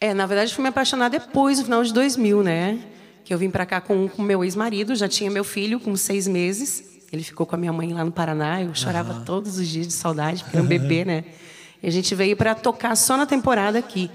É, 0.00 0.12
na 0.12 0.26
verdade, 0.26 0.52
fui 0.52 0.62
me 0.62 0.68
apaixonar 0.68 1.08
depois, 1.08 1.58
no 1.58 1.64
final 1.64 1.84
de 1.84 1.92
2000, 1.92 2.42
né? 2.42 2.78
Que 3.24 3.32
eu 3.32 3.38
vim 3.38 3.48
para 3.48 3.64
cá 3.64 3.80
com 3.80 4.10
o 4.18 4.22
meu 4.22 4.44
ex-marido, 4.44 4.94
já 4.96 5.08
tinha 5.08 5.30
meu 5.30 5.44
filho 5.44 5.78
com 5.78 5.96
seis 5.96 6.26
meses. 6.26 6.84
Ele 7.12 7.22
ficou 7.22 7.46
com 7.46 7.54
a 7.54 7.58
minha 7.58 7.72
mãe 7.72 7.92
lá 7.92 8.04
no 8.04 8.10
Paraná. 8.10 8.60
Eu 8.60 8.74
chorava 8.74 9.22
todos 9.24 9.58
os 9.58 9.68
dias 9.68 9.86
de 9.86 9.92
saudade, 9.92 10.42
porque 10.42 10.56
era 10.56 10.64
um 10.64 10.68
bebê, 10.68 11.04
né? 11.04 11.24
E 11.80 11.86
a 11.86 11.90
gente 11.90 12.14
veio 12.14 12.36
para 12.36 12.54
tocar 12.54 12.96
só 12.96 13.16
na 13.16 13.24
temporada 13.24 13.78
aqui. 13.78 14.10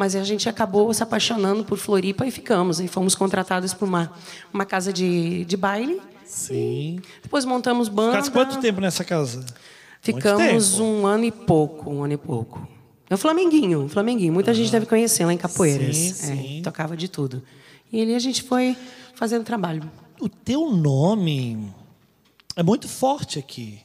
Mas 0.00 0.16
a 0.16 0.24
gente 0.24 0.48
acabou 0.48 0.94
se 0.94 1.02
apaixonando 1.02 1.62
por 1.62 1.76
Floripa 1.76 2.26
e 2.26 2.30
ficamos. 2.30 2.80
E 2.80 2.88
fomos 2.88 3.14
contratados 3.14 3.74
por 3.74 3.86
uma, 3.86 4.10
uma 4.50 4.64
casa 4.64 4.90
de, 4.90 5.44
de 5.44 5.58
baile. 5.58 6.00
Sim. 6.24 7.02
Depois 7.22 7.44
montamos 7.44 7.86
banda. 7.90 8.12
Ficaste 8.12 8.32
quanto 8.32 8.60
tempo 8.62 8.80
nessa 8.80 9.04
casa? 9.04 9.44
Ficamos 10.00 10.78
um 10.78 11.04
ano 11.06 11.24
e 11.26 11.30
pouco, 11.30 11.90
um 11.90 12.02
ano 12.02 12.14
e 12.14 12.16
pouco. 12.16 12.66
É 13.10 13.14
o 13.14 13.18
Flamenguinho, 13.18 13.90
Flamenguinho. 13.90 14.32
Muita 14.32 14.54
gente 14.54 14.72
deve 14.72 14.86
conhecer 14.86 15.26
lá 15.26 15.34
em 15.34 15.36
Capoeiras. 15.36 15.94
Sim, 15.94 16.08
É, 16.32 16.36
sim. 16.36 16.62
tocava 16.64 16.96
de 16.96 17.06
tudo. 17.06 17.42
E 17.92 18.00
ali 18.00 18.14
a 18.14 18.18
gente 18.18 18.42
foi 18.42 18.74
fazendo 19.14 19.44
trabalho. 19.44 19.82
O 20.18 20.30
teu 20.30 20.70
nome 20.70 21.70
é 22.56 22.62
muito 22.62 22.88
forte 22.88 23.38
aqui. 23.38 23.80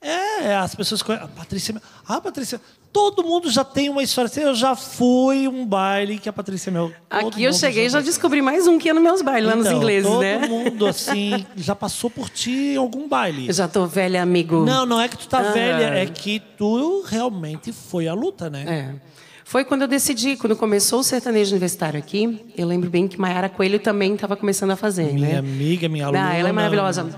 É, 0.00 0.54
as 0.54 0.72
pessoas 0.76 1.02
conhecem. 1.02 1.26
A 1.26 1.28
Patrícia. 1.28 1.82
Ah, 2.06 2.20
Patrícia. 2.20 2.60
Todo 2.92 3.22
mundo 3.22 3.48
já 3.50 3.62
tem 3.62 3.88
uma 3.88 4.02
história. 4.02 4.26
assim, 4.28 4.40
Eu 4.40 4.54
já 4.54 4.74
fui 4.74 5.46
um 5.46 5.64
baile 5.64 6.18
que 6.18 6.28
a 6.28 6.32
Patrícia 6.32 6.72
Mel. 6.72 6.90
todo 7.08 7.28
Aqui 7.28 7.44
eu 7.44 7.52
cheguei 7.52 7.86
e 7.86 7.88
já 7.88 7.98
foi. 8.00 8.06
descobri 8.06 8.42
mais 8.42 8.66
um 8.66 8.78
que 8.78 8.88
ia 8.88 8.94
nos 8.94 9.02
meus 9.02 9.22
bailes, 9.22 9.48
lá 9.48 9.54
nos 9.54 9.66
Então, 9.66 9.78
ingleses, 9.78 10.08
todo 10.10 10.20
né? 10.20 10.46
mundo, 10.48 10.86
assim, 10.88 11.46
já 11.56 11.74
passou 11.76 12.10
por 12.10 12.28
ti 12.28 12.50
em 12.74 12.76
algum 12.76 13.08
baile. 13.08 13.46
Eu 13.46 13.54
já 13.54 13.68
tô 13.68 13.86
velha, 13.86 14.20
amigo. 14.20 14.64
Não, 14.64 14.84
não 14.84 15.00
é 15.00 15.06
que 15.08 15.16
tu 15.16 15.28
tá 15.28 15.38
Aham. 15.40 15.52
velha, 15.52 15.84
é 15.94 16.06
que 16.06 16.40
tu 16.58 17.02
realmente 17.06 17.72
foi 17.72 18.08
à 18.08 18.14
luta, 18.14 18.50
né? 18.50 18.64
É. 18.66 19.10
Foi 19.44 19.64
quando 19.64 19.82
eu 19.82 19.88
decidi, 19.88 20.36
quando 20.36 20.54
começou 20.56 21.00
o 21.00 21.04
sertanejo 21.04 21.50
universitário 21.52 21.98
aqui, 21.98 22.40
eu 22.56 22.66
lembro 22.66 22.88
bem 22.90 23.06
que 23.08 23.20
Mayara 23.20 23.48
Coelho 23.48 23.78
também 23.80 24.14
estava 24.14 24.36
começando 24.36 24.70
a 24.72 24.76
fazer, 24.76 25.12
Minha 25.12 25.28
né? 25.28 25.38
amiga, 25.38 25.88
minha 25.88 26.06
aluna. 26.06 26.28
Ah, 26.28 26.34
ela 26.34 26.48
é 26.48 26.52
maravilhosa. 26.52 27.08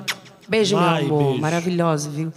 Beijo, 0.49 0.77
Vai, 0.77 1.05
meu 1.05 1.15
amor. 1.15 1.25
beijo. 1.29 1.41
Maravilhosa, 1.41 2.11
viu? 2.11 2.33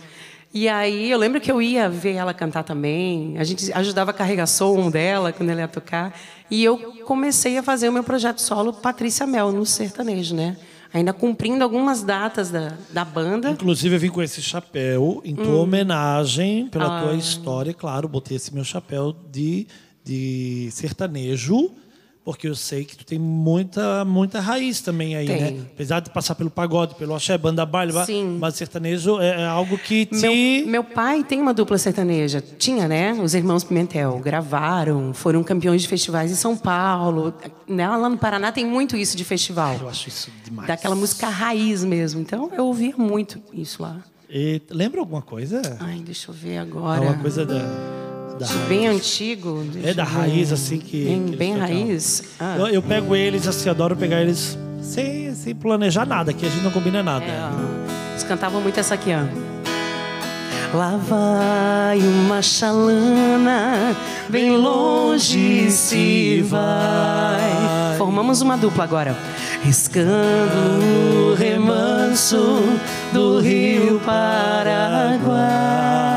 E 0.57 0.69
aí 0.69 1.11
eu 1.11 1.17
lembro 1.17 1.41
que 1.41 1.51
eu 1.51 1.61
ia 1.61 1.89
ver 1.89 2.13
ela 2.13 2.33
cantar 2.33 2.63
também. 2.63 3.37
A 3.37 3.43
gente 3.43 3.73
ajudava 3.73 4.11
a 4.11 4.13
carregar 4.13 4.47
som 4.47 4.89
dela 4.89 5.33
quando 5.33 5.49
ela 5.49 5.59
ia 5.59 5.67
tocar. 5.67 6.17
E 6.49 6.63
eu 6.63 6.77
comecei 7.05 7.57
a 7.57 7.63
fazer 7.63 7.89
o 7.89 7.91
meu 7.91 8.05
projeto 8.05 8.39
solo 8.39 8.71
Patrícia 8.71 9.27
Mel 9.27 9.51
no 9.51 9.65
sertanejo, 9.65 10.33
né? 10.33 10.55
Ainda 10.93 11.11
cumprindo 11.11 11.61
algumas 11.61 12.03
datas 12.03 12.49
da, 12.49 12.71
da 12.93 13.03
banda. 13.03 13.49
Inclusive, 13.49 13.95
eu 13.95 13.99
vim 13.99 14.09
com 14.09 14.21
esse 14.23 14.41
chapéu 14.41 15.21
em 15.25 15.33
Hum. 15.33 15.43
tua 15.43 15.55
homenagem 15.57 16.69
pela 16.69 16.99
Ah. 16.99 17.01
tua 17.03 17.15
história. 17.15 17.73
Claro, 17.73 18.07
botei 18.07 18.37
esse 18.37 18.53
meu 18.53 18.63
chapéu 18.63 19.13
de, 19.29 19.67
de 20.05 20.69
sertanejo, 20.71 21.69
porque 22.25 22.47
eu 22.47 22.55
sei 22.55 22.83
que 22.83 22.97
tu 22.97 23.05
tem 23.05 23.19
muita, 23.19 24.03
muita 24.03 24.41
raiz 24.41 24.81
também 24.81 25.15
aí, 25.15 25.27
Tem. 25.27 25.39
né? 25.39 25.65
Apesar 25.71 25.99
de 25.99 26.09
passar 26.09 26.33
pelo 26.33 26.49
pagode, 26.49 26.95
pelo 26.95 27.13
axé, 27.13 27.37
banda 27.37 27.63
baile, 27.67 27.93
Sim. 28.03 28.39
mas 28.39 28.55
sertanejo 28.55 29.21
é 29.21 29.35
é 29.35 29.45
algo 29.45 29.77
que 29.77 30.05
te... 30.05 30.15
Meu, 30.15 30.67
meu 30.67 30.83
pai 30.83 31.23
tem 31.23 31.41
uma 31.41 31.53
dupla 31.53 31.77
sertaneja. 31.77 32.41
Tinha, 32.57 32.87
né? 32.87 33.13
Os 33.13 33.33
irmãos 33.33 33.63
Pimentel. 33.63 34.17
Gravaram, 34.19 35.13
foram 35.13 35.43
campeões 35.43 35.81
de 35.81 35.87
festivais 35.87 36.31
em 36.31 36.35
São 36.35 36.55
Paulo. 36.55 37.33
Né? 37.67 37.87
Lá 37.87 38.09
no 38.09 38.17
Paraná 38.17 38.51
tem 38.51 38.65
muito 38.65 38.95
isso 38.95 39.15
de 39.15 39.23
festival. 39.23 39.75
Eu 39.81 39.89
acho 39.89 40.07
isso 40.07 40.31
demais. 40.43 40.67
Daquela 40.67 40.95
música 40.95 41.27
raiz 41.27 41.83
mesmo. 41.83 42.21
Então 42.21 42.49
eu 42.55 42.65
ouvia 42.65 42.95
muito 42.97 43.41
isso 43.53 43.83
lá. 43.83 44.01
E, 44.29 44.61
lembra 44.69 44.99
alguma 45.01 45.21
coisa? 45.21 45.61
Ai, 45.79 45.99
deixa 45.99 46.31
eu 46.31 46.33
ver 46.33 46.57
agora. 46.57 46.99
Alguma 46.99 47.21
coisa 47.21 47.45
da... 47.45 48.14
da 48.39 48.45
De 48.45 48.57
bem 48.69 48.87
antigo. 48.87 49.65
É 49.83 49.93
da 49.93 50.03
raiz, 50.03 50.51
assim, 50.51 50.77
que... 50.77 51.05
Bem, 51.05 51.25
que 51.25 51.35
bem 51.35 51.57
raiz. 51.57 52.23
Ah, 52.39 52.55
Eu, 52.59 52.67
eu 52.67 52.81
pego 52.81 53.15
eles, 53.15 53.47
assim, 53.47 53.69
adoro 53.69 53.95
pegar 53.95 54.21
eles 54.21 54.57
sem, 54.81 55.33
sem 55.33 55.55
planejar 55.55 56.05
nada, 56.05 56.31
que 56.33 56.45
a 56.45 56.49
gente 56.49 56.63
não 56.63 56.71
combina 56.71 57.01
nada. 57.01 57.25
é. 57.25 57.49
Eles 58.11 58.23
cantavam 58.23 58.61
muito 58.61 58.79
essa 58.79 58.93
aqui, 58.93 59.11
ó. 59.11 59.55
Lá 60.75 60.97
vai 60.97 61.99
uma 61.99 62.41
chalana, 62.41 63.95
bem 64.27 64.57
longe 64.57 65.71
se 65.71 66.41
vai. 66.41 67.95
Formamos 67.97 68.41
uma 68.41 68.57
dupla 68.57 68.83
agora. 68.83 69.15
Riscando 69.63 71.31
o 71.31 71.35
remanso 71.35 72.61
do 73.13 73.39
rio 73.39 74.01
Paraguai. 74.05 76.14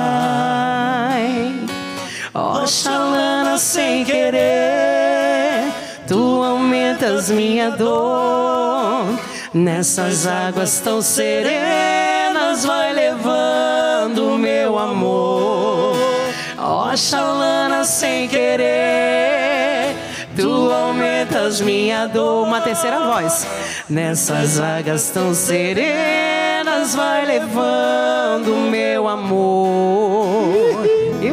Ó 2.34 2.66
chalana 2.66 3.56
sem 3.56 4.04
querer, 4.04 5.72
tu 6.06 6.42
aumentas 6.42 7.30
minha 7.30 7.70
dor. 7.70 9.18
Nessas 9.54 10.26
águas 10.26 10.78
tão 10.80 11.00
serenas, 11.00 12.66
vai 12.66 12.92
levando 12.92 14.38
meu 14.38 14.78
amor. 14.78 15.96
Ó 16.58 16.94
chalana 16.96 17.82
sem 17.84 18.28
querer, 18.28 19.96
tu 20.36 20.70
aumentas 20.70 21.62
minha 21.62 22.06
dor. 22.06 22.46
Uma 22.46 22.60
terceira 22.60 23.00
voz. 23.00 23.46
Nessas 23.88 24.60
águas 24.60 25.08
tão 25.08 25.32
serenas, 25.32 26.94
vai 26.94 27.24
levando 27.24 28.68
meu 28.70 29.08
amor. 29.08 30.17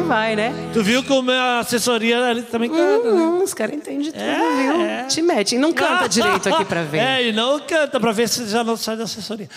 Vai, 0.06 0.36
né? 0.36 0.52
Tu 0.72 0.82
viu 0.84 1.02
como 1.02 1.30
a 1.32 1.58
assessoria 1.60 2.30
ele 2.30 2.42
também 2.42 2.70
canta, 2.70 3.12
né? 3.12 3.22
Hum, 3.22 3.42
os 3.42 3.52
caras 3.52 3.74
entendem 3.74 4.12
tudo, 4.12 4.22
É, 4.22 4.56
viu? 4.62 4.80
é. 4.82 5.04
Te 5.06 5.20
mete. 5.20 5.54
E 5.56 5.58
não 5.58 5.72
canta 5.72 6.08
direito 6.08 6.48
aqui 6.48 6.64
pra 6.64 6.82
ver. 6.84 6.96
É, 7.06 7.28
e 7.28 7.32
não 7.32 7.60
canta 7.60 7.98
pra 8.00 8.12
ver 8.12 8.28
se 8.28 8.46
já 8.46 8.62
não 8.64 8.76
sai 8.76 8.96
da 8.96 9.04
assessoria. 9.04 9.48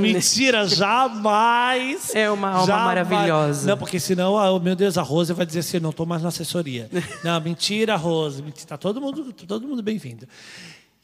Mentira, 0.00 0.66
jamais. 0.66 2.14
É 2.14 2.30
uma 2.30 2.50
alma 2.50 2.76
maravilhosa. 2.78 3.68
Não, 3.68 3.76
porque 3.76 3.98
senão, 4.00 4.38
ah, 4.38 4.58
meu 4.60 4.74
Deus, 4.76 4.96
a 4.96 5.02
Rose 5.02 5.32
vai 5.32 5.44
dizer 5.44 5.60
assim, 5.60 5.80
não 5.80 5.92
tô 5.92 6.06
mais 6.06 6.22
na 6.22 6.28
assessoria. 6.28 6.88
não, 7.24 7.40
mentira, 7.40 7.96
Rose. 7.96 8.42
Mentira, 8.42 8.66
tá 8.66 8.76
todo 8.76 9.00
mundo, 9.00 9.32
todo 9.32 9.66
mundo 9.66 9.82
bem-vindo. 9.82 10.26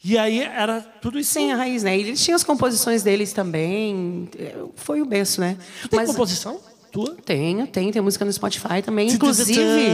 E 0.03 0.17
aí 0.17 0.41
era 0.41 0.81
tudo 1.01 1.17
isso. 1.19 1.31
Sem 1.31 1.51
a 1.51 1.55
raiz, 1.55 1.83
né? 1.83 1.97
E 1.97 2.01
Eles 2.01 2.23
tinham 2.23 2.35
as 2.35 2.43
composições 2.43 3.01
deles 3.03 3.33
também. 3.33 4.29
É, 4.37 4.53
Foi 4.75 5.01
o 5.01 5.05
berço, 5.05 5.41
né? 5.41 5.57
Tem 5.89 6.05
composição? 6.05 6.59
Tua? 6.95 7.13
Tenho, 7.25 7.67
tem, 7.67 7.91
tem 7.91 8.01
música 8.01 8.23
no 8.23 8.31
Spotify 8.31 8.81
também. 8.81 9.09
Inclusive, 9.09 9.91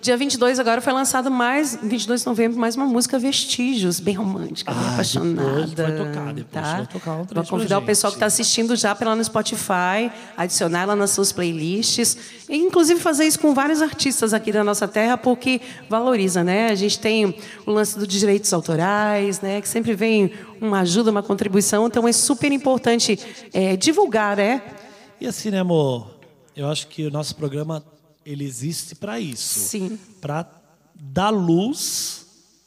dia 0.00 0.16
22 0.16 0.60
agora 0.60 0.80
foi 0.80 0.92
lançado 0.92 1.32
mais, 1.32 1.76
22 1.82 2.20
de 2.20 2.26
novembro, 2.28 2.60
mais 2.60 2.76
uma 2.76 2.86
música 2.86 3.18
Vestígios, 3.18 3.98
bem 3.98 4.14
romântica, 4.14 4.72
bem 4.72 4.84
Ah, 4.84 4.92
apaixonada. 4.92 5.66
depois 5.66 5.72
vai 5.72 5.96
tocar, 5.96 6.32
depois 6.32 6.64
tá? 6.64 6.76
vai 6.76 6.86
tocar 6.86 7.12
um 7.16 7.24
Vou 7.24 7.44
convidar 7.44 7.78
o 7.78 7.82
pessoal 7.82 8.12
que 8.12 8.18
está 8.18 8.26
assistindo 8.26 8.76
já 8.76 8.96
lá 9.00 9.16
no 9.16 9.24
Spotify, 9.24 10.12
adicionar 10.36 10.82
ela 10.82 10.94
nas 10.94 11.10
suas 11.10 11.32
playlists. 11.32 12.16
E, 12.48 12.56
inclusive, 12.56 13.00
fazer 13.00 13.24
isso 13.24 13.40
com 13.40 13.52
vários 13.52 13.82
artistas 13.82 14.32
aqui 14.32 14.52
da 14.52 14.62
nossa 14.62 14.86
terra, 14.86 15.16
porque 15.18 15.60
valoriza, 15.90 16.44
né? 16.44 16.70
A 16.70 16.76
gente 16.76 17.00
tem 17.00 17.34
o 17.66 17.72
lance 17.72 17.98
dos 17.98 18.06
direitos 18.06 18.52
autorais, 18.52 19.40
né? 19.40 19.60
Que 19.60 19.68
sempre 19.68 19.92
vem 19.92 20.30
uma 20.60 20.82
ajuda, 20.82 21.10
uma 21.10 21.22
contribuição. 21.24 21.88
Então, 21.88 22.06
é 22.06 22.12
super 22.12 22.52
importante 22.52 23.18
é, 23.52 23.76
divulgar, 23.76 24.36
né? 24.36 24.62
E 25.20 25.26
assim, 25.26 25.50
né, 25.50 25.60
amor? 25.60 26.11
Eu 26.56 26.68
acho 26.68 26.86
que 26.88 27.06
o 27.06 27.10
nosso 27.10 27.34
programa 27.36 27.84
ele 28.24 28.44
existe 28.44 28.94
para 28.94 29.18
isso. 29.18 29.58
Sim. 29.60 29.98
Para 30.20 30.46
dar 30.94 31.30
luz 31.30 32.20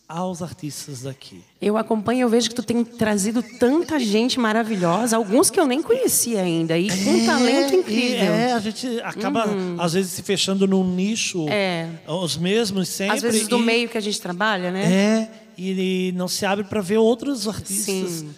aos 0.08 0.42
artistas 0.44 1.02
daqui. 1.02 1.42
Eu 1.60 1.78
acompanho, 1.78 2.22
eu 2.22 2.30
vejo 2.30 2.50
que 2.50 2.56
tu 2.56 2.62
tem 2.62 2.84
trazido 2.84 3.42
tanta 3.60 4.00
gente 4.00 4.40
maravilhosa, 4.40 5.16
alguns 5.18 5.50
que 5.50 5.60
eu 5.60 5.66
nem 5.66 5.82
conhecia 5.82 6.42
ainda, 6.42 6.78
e 6.78 6.90
com 6.90 7.10
um 7.12 7.26
talento 7.26 7.74
É, 7.74 7.76
incrível. 7.76 8.12
e 8.12 8.16
É, 8.28 8.54
a 8.54 8.60
gente 8.60 9.00
acaba, 9.02 9.46
às 9.80 9.94
vezes, 9.94 10.12
se 10.12 10.22
fechando 10.22 10.68
num 10.68 10.84
nicho. 10.96 11.48
É. 11.50 11.90
Os 12.08 12.38
mesmos 12.38 12.88
sempre. 12.90 13.16
Às 13.16 13.22
vezes 13.24 13.48
do 13.48 13.58
e- 13.58 13.64
meio 13.64 13.90
que 13.90 13.98
a 13.98 14.02
gente 14.02 14.22
trabalha, 14.22 14.70
né? 14.72 14.92
É, 14.94 15.32
e 15.58 16.14
não 16.16 16.28
se 16.28 16.46
abre 16.46 16.66
para 16.66 16.82
ver 16.82 16.98
outros 16.98 17.48
artistas. 17.48 17.86
Sim. 18.12 18.30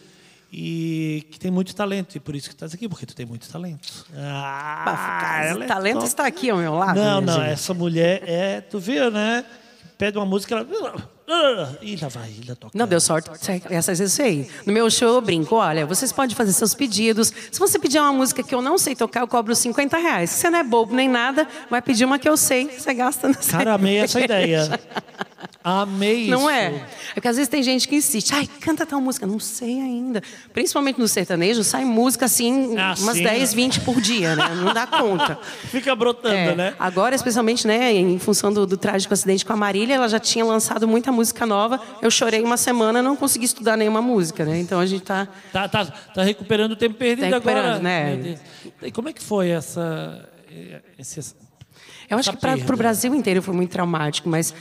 E 0.52 1.28
que 1.30 1.40
tem 1.40 1.52
muito 1.52 1.76
talento. 1.76 2.16
E 2.16 2.20
por 2.20 2.36
isso 2.36 2.48
que 2.48 2.56
estás 2.56 2.74
aqui, 2.74 2.88
porque 2.88 3.06
tu 3.06 3.16
tem 3.16 3.26
muito 3.26 3.50
talento. 3.50 4.06
Ah, 4.16 4.84
Bafo, 4.86 5.46
ela 5.48 5.60
o 5.60 5.64
é 5.64 5.68
talento 5.68 5.96
top. 5.96 6.08
está 6.08 6.26
aqui 6.26 6.50
ao 6.50 6.58
meu 6.58 6.74
lado. 6.74 6.96
Não, 7.00 7.22
não, 7.22 7.34
gente. 7.34 7.50
essa 7.50 7.74
mulher 7.74 8.24
é. 8.26 8.62
Tu 8.62 8.80
viu, 8.80 9.12
né? 9.12 9.44
Pede 9.98 10.18
uma 10.18 10.26
música, 10.26 10.56
ela. 10.56 11.18
E 11.82 11.92
ainda 11.92 12.08
vai, 12.08 12.30
ainda 12.30 12.56
toca. 12.56 12.78
Não 12.78 12.88
deu 12.88 13.02
sorte. 13.02 13.30
Essas 13.70 14.00
vezes 14.00 14.18
eu 14.18 14.26
sei. 14.26 14.50
No 14.66 14.72
meu 14.72 14.90
show 14.90 15.16
eu 15.16 15.22
brinco, 15.22 15.56
olha, 15.56 15.86
vocês 15.86 16.14
podem 16.14 16.34
fazer 16.34 16.54
seus 16.54 16.74
pedidos. 16.74 17.34
Se 17.52 17.60
você 17.60 17.78
pedir 17.78 18.00
uma 18.00 18.14
música 18.14 18.42
que 18.42 18.56
eu 18.56 18.62
não 18.62 18.78
sei 18.78 18.96
tocar, 18.96 19.22
eu 19.22 19.28
cobro 19.28 19.54
50 19.54 19.98
reais. 19.98 20.30
Se 20.30 20.42
você 20.42 20.50
não 20.50 20.60
é 20.60 20.64
bobo 20.64 20.96
nem 20.96 21.10
nada, 21.10 21.46
vai 21.70 21.82
pedir 21.82 22.06
uma 22.06 22.18
que 22.18 22.30
eu 22.30 22.38
sei, 22.38 22.70
você 22.70 22.94
gasta 22.94 23.34
Cara, 23.34 23.74
amei 23.74 23.98
essa 23.98 24.22
ideia. 24.22 24.70
Amei 25.70 26.22
isso. 26.22 26.32
Não 26.32 26.50
é? 26.50 26.68
É 26.68 27.14
porque 27.16 27.28
às 27.28 27.36
vezes 27.36 27.50
tem 27.50 27.62
gente 27.62 27.88
que 27.88 27.96
insiste, 27.96 28.34
ai, 28.34 28.48
canta 28.62 28.86
tal 28.86 29.02
música. 29.02 29.28
Não 29.28 29.40
sei 29.40 29.82
ainda. 29.82 30.22
Principalmente 30.54 30.98
no 30.98 31.08
sertanejo, 31.08 31.64
sai 31.64 31.84
música 31.84 32.26
assim, 32.26 32.78
Ah, 32.78 32.96
umas 33.00 33.18
sim. 33.18 33.24
10, 33.24 33.54
20 33.54 33.82
por 33.82 34.00
dia, 34.00 34.36
né? 34.36 34.48
Não 34.56 34.74
dá 34.74 34.88
conta. 34.88 35.38
Fica 35.70 35.94
brotando, 35.96 36.36
É, 36.36 36.56
né? 36.56 36.76
Agora, 36.80 37.16
especialmente, 37.16 37.68
né, 37.68 37.92
em 37.94 38.18
função 38.18 38.54
do, 38.54 38.66
do 38.66 38.78
trágico 38.78 39.14
acidente 39.14 39.46
com 39.46 39.52
a 39.52 39.58
Marília, 39.58 39.96
ela 39.96 40.08
já 40.08 40.20
tinha 40.20 40.46
lançado 40.46 40.88
muita 40.88 41.12
música 41.12 41.46
nova. 41.46 41.82
Eu 42.02 42.10
chorei 42.10 42.42
uma 42.42 42.56
semana, 42.58 43.02
não 43.02 43.16
consegui 43.16 43.46
estudar 43.46 43.76
nenhuma 43.76 44.02
música, 44.02 44.46
né? 44.46 44.60
Então 44.60 44.80
a 44.80 44.86
gente 44.86 45.04
tá. 45.04 45.28
Tá, 45.52 45.68
tá, 45.68 45.86
tá 45.86 46.24
recuperando 46.24 46.72
o 46.72 46.76
tempo 46.76 46.96
perdido 46.96 47.30
Tá 47.30 47.36
agora. 47.38 47.80
né? 47.80 48.38
E 48.82 48.92
como 48.92 49.10
é 49.10 49.14
que 49.14 49.22
foi 49.22 49.50
essa. 49.50 50.30
Esse, 50.98 51.20
Eu 52.10 52.18
acho 52.18 52.32
que 52.32 52.38
para 52.38 52.56
o 52.56 52.78
Brasil 52.78 53.14
inteiro 53.14 53.42
foi 53.42 53.54
muito 53.54 53.72
traumático, 53.72 54.30
mas 54.30 54.54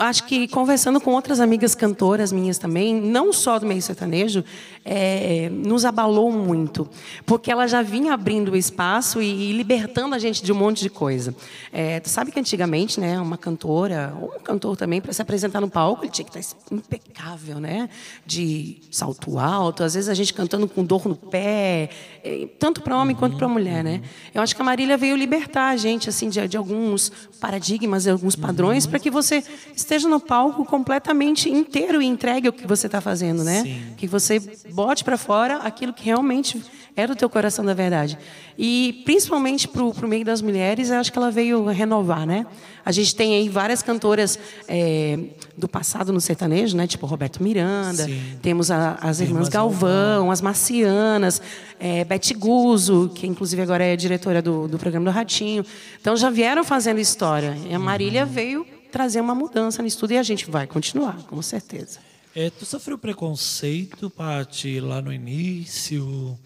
acho 0.00 0.24
que 0.24 0.48
conversando 0.48 1.00
com 1.00 1.12
outras 1.12 1.40
amigas 1.40 1.74
cantoras 1.74 2.32
minhas 2.32 2.56
também, 2.58 2.94
não 2.94 3.32
só 3.32 3.58
do 3.58 3.66
meio 3.66 3.82
sertanejo, 3.82 4.42
é, 4.84 5.48
nos 5.50 5.84
abalou 5.84 6.32
muito, 6.32 6.88
porque 7.26 7.50
ela 7.50 7.66
já 7.66 7.82
vinha 7.82 8.14
abrindo 8.14 8.52
o 8.52 8.56
espaço 8.56 9.20
e, 9.20 9.50
e, 9.50 9.52
libertando 9.52 10.14
a 10.14 10.18
gente 10.18 10.42
de 10.42 10.52
um 10.52 10.54
monte 10.54 10.80
de 10.80 10.90
coisa. 10.90 11.34
É, 11.72 12.00
tu 12.00 12.08
sabe 12.08 12.32
que 12.32 12.40
antigamente, 12.40 12.98
né, 12.98 13.20
uma 13.20 13.36
cantora 13.36 14.14
ou 14.20 14.34
um 14.36 14.40
cantor 14.40 14.76
também 14.76 15.00
para 15.00 15.12
se 15.12 15.20
apresentar 15.20 15.60
no 15.60 15.68
palco, 15.68 16.04
ele 16.04 16.10
tinha 16.10 16.24
que 16.26 16.38
estar 16.38 16.56
impecável, 16.70 17.60
né, 17.60 17.88
de 18.24 18.78
salto 18.90 19.38
alto, 19.38 19.82
às 19.82 19.94
vezes 19.94 20.08
a 20.08 20.14
gente 20.14 20.32
cantando 20.32 20.66
com 20.66 20.82
dor 20.82 21.06
no 21.06 21.16
pé, 21.16 21.90
é, 22.24 22.48
tanto 22.58 22.80
para 22.80 22.96
homem 22.96 23.14
quanto 23.14 23.36
para 23.36 23.48
mulher, 23.48 23.84
né. 23.84 24.00
Eu 24.34 24.42
acho 24.42 24.56
que 24.56 24.62
a 24.62 24.64
Marília 24.64 24.96
veio 24.96 25.16
libertar 25.16 25.70
a 25.70 25.76
gente 25.76 26.08
assim 26.08 26.28
de, 26.28 26.46
de 26.48 26.56
alguns 26.56 27.12
paradigmas, 27.38 28.04
de 28.04 28.10
alguns 28.10 28.34
padrões, 28.34 28.86
para 28.86 28.98
que 28.98 29.10
você 29.10 29.42
esteja 29.74 30.08
no 30.08 30.20
palco 30.20 30.64
completamente 30.64 31.50
inteiro 31.50 32.00
e 32.00 32.06
entregue 32.06 32.48
o 32.48 32.52
que 32.52 32.66
você 32.66 32.86
está 32.86 33.00
fazendo, 33.00 33.44
né? 33.44 33.62
Sim. 33.62 33.94
Que 33.96 34.06
você 34.06 34.40
bote 34.72 35.04
para 35.04 35.16
fora 35.16 35.56
aquilo 35.58 35.92
que 35.92 36.04
realmente 36.04 36.62
é 36.96 37.06
do 37.06 37.16
teu 37.16 37.28
coração 37.28 37.64
da 37.64 37.74
verdade. 37.74 38.18
E 38.58 39.02
principalmente 39.04 39.66
para 39.66 39.82
o 39.82 40.08
meio 40.08 40.24
das 40.24 40.42
mulheres, 40.42 40.90
eu 40.90 40.96
acho 40.96 41.12
que 41.12 41.18
ela 41.18 41.30
veio 41.30 41.64
renovar, 41.66 42.26
né? 42.26 42.46
A 42.84 42.92
gente 42.92 43.14
tem 43.14 43.34
aí 43.34 43.48
várias 43.48 43.82
cantoras 43.82 44.38
é, 44.68 45.18
do 45.56 45.68
passado 45.68 46.12
no 46.12 46.20
sertanejo, 46.20 46.76
né? 46.76 46.86
Tipo 46.86 47.06
Roberto 47.06 47.42
Miranda, 47.42 48.04
Sim. 48.04 48.38
temos 48.42 48.70
a, 48.70 48.98
as 49.00 49.20
irmãs 49.20 49.48
Galvão, 49.48 50.30
as 50.30 50.40
Marcianas, 50.40 51.40
é, 51.78 52.04
Bete 52.04 52.34
Guzzo, 52.34 53.10
que 53.14 53.26
inclusive 53.26 53.62
agora 53.62 53.84
é 53.84 53.96
diretora 53.96 54.42
do, 54.42 54.68
do 54.68 54.78
programa 54.78 55.06
do 55.06 55.10
Ratinho. 55.10 55.64
Então 56.00 56.16
já 56.16 56.30
vieram 56.30 56.64
fazendo 56.64 56.98
história. 56.98 57.56
E 57.68 57.74
a 57.74 57.78
Marília 57.78 58.24
uhum. 58.24 58.30
veio 58.30 58.66
trazer 58.90 59.20
uma 59.20 59.34
mudança 59.34 59.82
nisso 59.82 60.00
tudo 60.00 60.12
e 60.12 60.18
a 60.18 60.22
gente 60.22 60.50
vai 60.50 60.66
continuar, 60.66 61.16
com 61.28 61.40
certeza. 61.40 62.09
É, 62.34 62.48
tu 62.48 62.64
sofreu 62.64 62.96
preconceito, 62.96 64.08
Paty, 64.08 64.80
lá 64.80 65.02
no 65.02 65.12
início? 65.12 66.38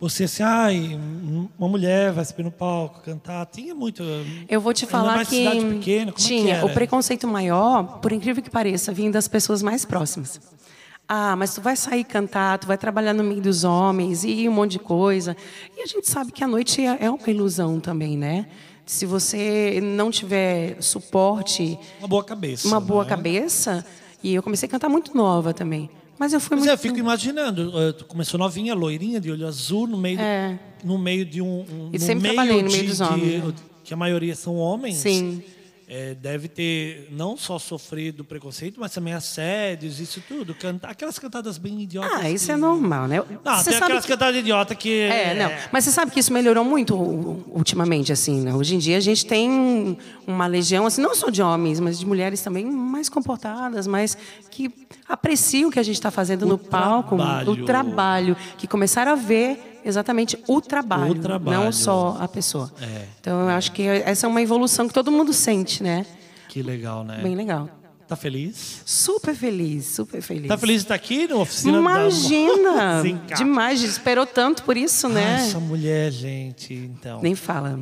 Você 0.00 0.24
assim, 0.24 0.42
ai, 0.42 0.98
uma 1.58 1.68
mulher 1.68 2.12
vai 2.12 2.24
subir 2.24 2.44
no 2.44 2.52
palco, 2.52 3.00
cantar, 3.00 3.44
tinha 3.46 3.74
muito. 3.74 4.02
Eu 4.48 4.60
vou 4.60 4.72
te 4.72 4.86
falar 4.86 5.26
que 5.26 5.36
cidade 5.36 5.64
pequena, 5.74 6.12
como 6.12 6.24
é 6.24 6.28
tinha. 6.28 6.54
É 6.56 6.64
o 6.64 6.72
preconceito 6.72 7.26
maior, 7.26 7.98
por 8.00 8.12
incrível 8.12 8.42
que 8.42 8.48
pareça, 8.48 8.92
vinha 8.92 9.10
das 9.10 9.26
pessoas 9.26 9.60
mais 9.60 9.84
próximas. 9.84 10.40
Ah, 11.06 11.34
mas 11.36 11.54
tu 11.54 11.60
vai 11.60 11.74
sair 11.74 12.04
cantar, 12.04 12.58
tu 12.58 12.66
vai 12.66 12.78
trabalhar 12.78 13.12
no 13.12 13.24
meio 13.24 13.40
dos 13.40 13.64
homens 13.64 14.24
e 14.24 14.48
um 14.48 14.52
monte 14.52 14.72
de 14.72 14.78
coisa. 14.78 15.36
E 15.76 15.82
a 15.82 15.86
gente 15.86 16.08
sabe 16.08 16.30
que 16.32 16.44
a 16.44 16.46
noite 16.46 16.80
é, 16.80 16.98
é 17.00 17.10
uma 17.10 17.28
ilusão 17.28 17.80
também, 17.80 18.16
né? 18.16 18.46
Se 18.86 19.04
você 19.04 19.80
não 19.82 20.10
tiver 20.10 20.80
suporte. 20.80 21.78
Uma 21.98 22.08
boa 22.08 22.24
cabeça. 22.24 22.68
Uma 22.68 22.80
boa 22.80 23.04
né? 23.04 23.10
cabeça. 23.10 23.84
E 24.22 24.34
eu 24.34 24.42
comecei 24.42 24.66
a 24.66 24.70
cantar 24.70 24.88
muito 24.88 25.16
nova 25.16 25.54
também. 25.54 25.90
Mas 26.18 26.32
eu 26.32 26.40
fui 26.40 26.56
Mas 26.56 26.66
muito. 26.66 26.70
É, 26.70 26.74
eu 26.74 26.78
fico 26.78 26.98
imaginando, 26.98 27.72
eh, 27.80 27.92
tu 27.92 28.04
começou 28.04 28.38
novinha, 28.38 28.74
loirinha, 28.74 29.20
de 29.20 29.30
olho 29.30 29.46
azul, 29.46 29.86
no 29.86 29.96
meio, 29.96 30.18
é. 30.18 30.58
no 30.82 30.98
meio 30.98 31.24
de 31.24 31.40
um. 31.40 31.60
um 31.60 31.90
e 31.92 31.98
sempre 32.00 32.22
meio 32.22 32.34
trabalhei 32.34 32.62
no 32.62 32.70
meio 32.70 32.82
de, 32.82 32.88
dos 32.88 33.00
homens. 33.00 33.42
De, 33.44 33.54
que 33.84 33.94
a 33.94 33.96
maioria 33.96 34.34
são 34.34 34.56
homens. 34.56 34.96
Sim 34.96 35.42
é, 35.90 36.14
deve 36.14 36.48
ter 36.48 37.08
não 37.10 37.34
só 37.34 37.58
sofrido 37.58 38.22
preconceito, 38.22 38.78
mas 38.78 38.92
também 38.92 39.14
assédios, 39.14 39.98
isso 39.98 40.22
tudo. 40.28 40.54
Canta, 40.54 40.86
aquelas 40.86 41.18
cantadas 41.18 41.56
bem 41.56 41.80
idiotas. 41.80 42.12
Ah, 42.12 42.30
isso 42.30 42.44
que... 42.44 42.52
é 42.52 42.56
normal, 42.56 43.08
né? 43.08 43.16
Não, 43.42 43.64
tem 43.64 43.74
aquelas 43.74 44.04
que... 44.04 44.12
cantadas 44.12 44.36
idiotas 44.36 44.76
que. 44.76 45.00
É, 45.00 45.34
não. 45.34 45.50
Mas 45.72 45.84
você 45.84 45.90
sabe 45.90 46.10
que 46.10 46.20
isso 46.20 46.30
melhorou 46.30 46.62
muito 46.62 46.94
ultimamente, 46.94 48.12
assim. 48.12 48.42
Né? 48.42 48.54
Hoje 48.54 48.74
em 48.74 48.78
dia 48.78 48.98
a 48.98 49.00
gente 49.00 49.24
tem 49.24 49.96
uma 50.26 50.46
legião, 50.46 50.84
assim, 50.84 51.00
não 51.00 51.14
só 51.14 51.30
de 51.30 51.40
homens, 51.40 51.80
mas 51.80 51.98
de 51.98 52.04
mulheres 52.04 52.42
também 52.42 52.66
mais 52.66 53.08
comportadas, 53.08 53.86
mais 53.86 54.16
que 54.50 54.70
apreciam 55.08 55.70
o 55.70 55.72
que 55.72 55.80
a 55.80 55.82
gente 55.82 55.96
está 55.96 56.10
fazendo 56.10 56.42
o 56.42 56.48
no 56.48 56.58
palco, 56.58 57.16
trabalho. 57.16 57.50
o 57.50 57.64
trabalho, 57.64 58.36
que 58.58 58.66
começaram 58.66 59.12
a 59.12 59.16
ver 59.16 59.77
exatamente 59.88 60.38
o 60.46 60.60
trabalho, 60.60 61.12
o 61.12 61.14
trabalho. 61.18 61.64
não 61.64 61.72
só 61.72 62.16
a 62.20 62.28
pessoa. 62.28 62.72
É, 62.80 63.04
então 63.20 63.40
eu 63.40 63.48
acho 63.48 63.72
que 63.72 63.82
essa 63.82 64.26
é 64.26 64.28
uma 64.28 64.42
evolução 64.42 64.86
que 64.86 64.94
todo 64.94 65.10
mundo 65.10 65.32
sente, 65.32 65.82
né? 65.82 66.04
Que 66.48 66.62
legal, 66.62 67.04
né? 67.04 67.20
Bem 67.22 67.34
legal. 67.34 67.68
Tá 68.08 68.16
feliz? 68.16 68.80
Super 68.86 69.34
feliz, 69.34 69.84
super 69.84 70.22
feliz. 70.22 70.48
Tá 70.48 70.56
feliz 70.56 70.76
de 70.76 70.84
estar 70.84 70.94
aqui 70.94 71.28
na 71.28 71.36
oficina 71.36 71.76
Imagina! 71.78 73.02
Da... 73.28 73.36
Demais, 73.36 73.82
esperou 73.82 74.24
tanto 74.24 74.62
por 74.62 74.78
isso, 74.78 75.10
né? 75.10 75.46
Essa 75.46 75.60
mulher, 75.60 76.10
gente, 76.10 76.72
então. 76.72 77.20
Nem 77.20 77.34
fala. 77.34 77.78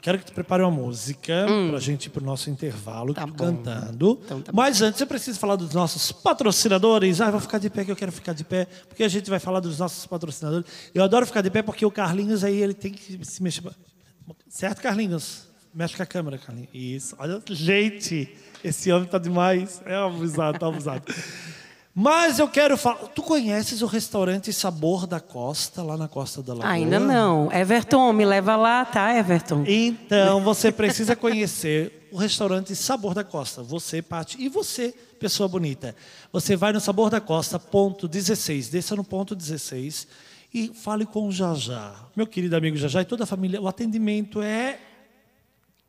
Eu 0.00 0.02
quero 0.02 0.18
que 0.18 0.24
tu 0.24 0.32
prepare 0.32 0.62
uma 0.62 0.70
música 0.70 1.46
hum. 1.46 1.68
para 1.68 1.76
a 1.76 1.80
gente 1.80 2.06
ir 2.06 2.08
para 2.08 2.22
o 2.22 2.24
nosso 2.24 2.48
intervalo 2.48 3.12
tá 3.12 3.28
cantando. 3.28 4.18
Então, 4.24 4.40
tá 4.40 4.50
Mas 4.50 4.80
antes 4.80 4.98
eu 4.98 5.06
preciso 5.06 5.38
falar 5.38 5.56
dos 5.56 5.74
nossos 5.74 6.10
patrocinadores. 6.10 7.20
Ah, 7.20 7.30
vou 7.30 7.38
ficar 7.38 7.58
de 7.58 7.68
pé 7.68 7.84
que 7.84 7.92
eu 7.92 7.96
quero 7.96 8.10
ficar 8.10 8.32
de 8.32 8.42
pé, 8.42 8.66
porque 8.88 9.04
a 9.04 9.08
gente 9.08 9.28
vai 9.28 9.38
falar 9.38 9.60
dos 9.60 9.78
nossos 9.78 10.06
patrocinadores. 10.06 10.66
Eu 10.94 11.04
adoro 11.04 11.26
ficar 11.26 11.42
de 11.42 11.50
pé 11.50 11.60
porque 11.60 11.84
o 11.84 11.90
Carlinhos 11.90 12.42
aí 12.42 12.62
ele 12.62 12.72
tem 12.72 12.92
que 12.92 13.22
se 13.26 13.42
mexer. 13.42 13.62
Certo, 14.48 14.80
Carlinhos? 14.80 15.48
Mexe 15.74 15.94
com 15.94 16.02
a 16.02 16.06
câmera, 16.06 16.38
Carlinhos. 16.38 16.70
Isso. 16.72 17.14
Olha, 17.18 17.42
gente, 17.50 18.34
esse 18.64 18.90
homem 18.90 19.06
tá 19.06 19.18
demais. 19.18 19.82
É 19.84 19.96
abusado, 19.96 20.58
tá 20.58 20.66
abusado. 20.66 21.04
Mas 21.94 22.38
eu 22.38 22.48
quero 22.48 22.76
falar. 22.76 23.08
Tu 23.08 23.22
conheces 23.22 23.82
o 23.82 23.86
restaurante 23.86 24.52
Sabor 24.52 25.06
da 25.06 25.18
Costa, 25.20 25.82
lá 25.82 25.96
na 25.96 26.06
Costa 26.06 26.42
da 26.42 26.54
Lagoa? 26.54 26.70
Ainda 26.70 27.00
não. 27.00 27.52
Everton, 27.52 28.12
me 28.12 28.24
leva 28.24 28.56
lá, 28.56 28.84
tá, 28.84 29.14
Everton? 29.14 29.64
Então, 29.66 30.40
você 30.42 30.70
precisa 30.70 31.16
conhecer 31.16 32.08
o 32.12 32.16
restaurante 32.16 32.74
Sabor 32.76 33.12
da 33.12 33.24
Costa. 33.24 33.62
Você, 33.62 34.00
Paty, 34.00 34.36
e 34.40 34.48
você, 34.48 34.94
pessoa 35.18 35.48
bonita. 35.48 35.94
Você 36.32 36.56
vai 36.56 36.72
no 36.72 36.80
Sabor 36.80 37.10
da 37.10 37.20
Costa, 37.20 37.58
ponto 37.58 38.06
16. 38.06 38.68
Desça 38.68 38.94
no 38.94 39.04
ponto 39.04 39.34
16 39.34 40.06
e 40.54 40.68
fale 40.68 41.04
com 41.04 41.26
o 41.26 41.32
Jajá. 41.32 41.94
Meu 42.14 42.26
querido 42.26 42.56
amigo 42.56 42.76
Jajá 42.76 43.02
e 43.02 43.04
toda 43.04 43.24
a 43.24 43.26
família. 43.26 43.60
O 43.60 43.66
atendimento 43.66 44.40
é 44.40 44.78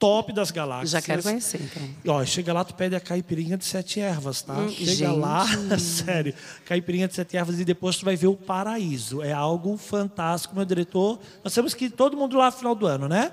top 0.01 0.33
das 0.33 0.49
galáxias. 0.49 0.89
Já 0.89 1.01
quero 1.01 1.21
conhecer, 1.21 1.61
então. 1.61 2.15
Ó, 2.15 2.25
chega 2.25 2.51
lá, 2.51 2.63
tu 2.63 2.73
pede 2.73 2.95
a 2.95 2.99
caipirinha 2.99 3.55
de 3.55 3.63
sete 3.63 3.99
ervas, 3.99 4.41
tá? 4.41 4.55
Hum, 4.55 4.67
chega 4.69 4.91
gente. 4.91 5.19
lá, 5.19 5.45
sério, 5.77 6.33
caipirinha 6.65 7.07
de 7.07 7.13
sete 7.13 7.37
ervas 7.37 7.59
e 7.59 7.63
depois 7.63 7.97
tu 7.97 8.03
vai 8.03 8.15
ver 8.15 8.25
o 8.25 8.35
paraíso. 8.35 9.21
É 9.21 9.31
algo 9.31 9.77
fantástico, 9.77 10.55
meu 10.55 10.65
diretor. 10.65 11.19
Nós 11.43 11.53
temos 11.53 11.75
que 11.75 11.85
ir 11.85 11.91
todo 11.91 12.17
mundo 12.17 12.35
lá 12.35 12.47
no 12.47 12.51
final 12.51 12.73
do 12.73 12.87
ano, 12.87 13.07
né? 13.07 13.31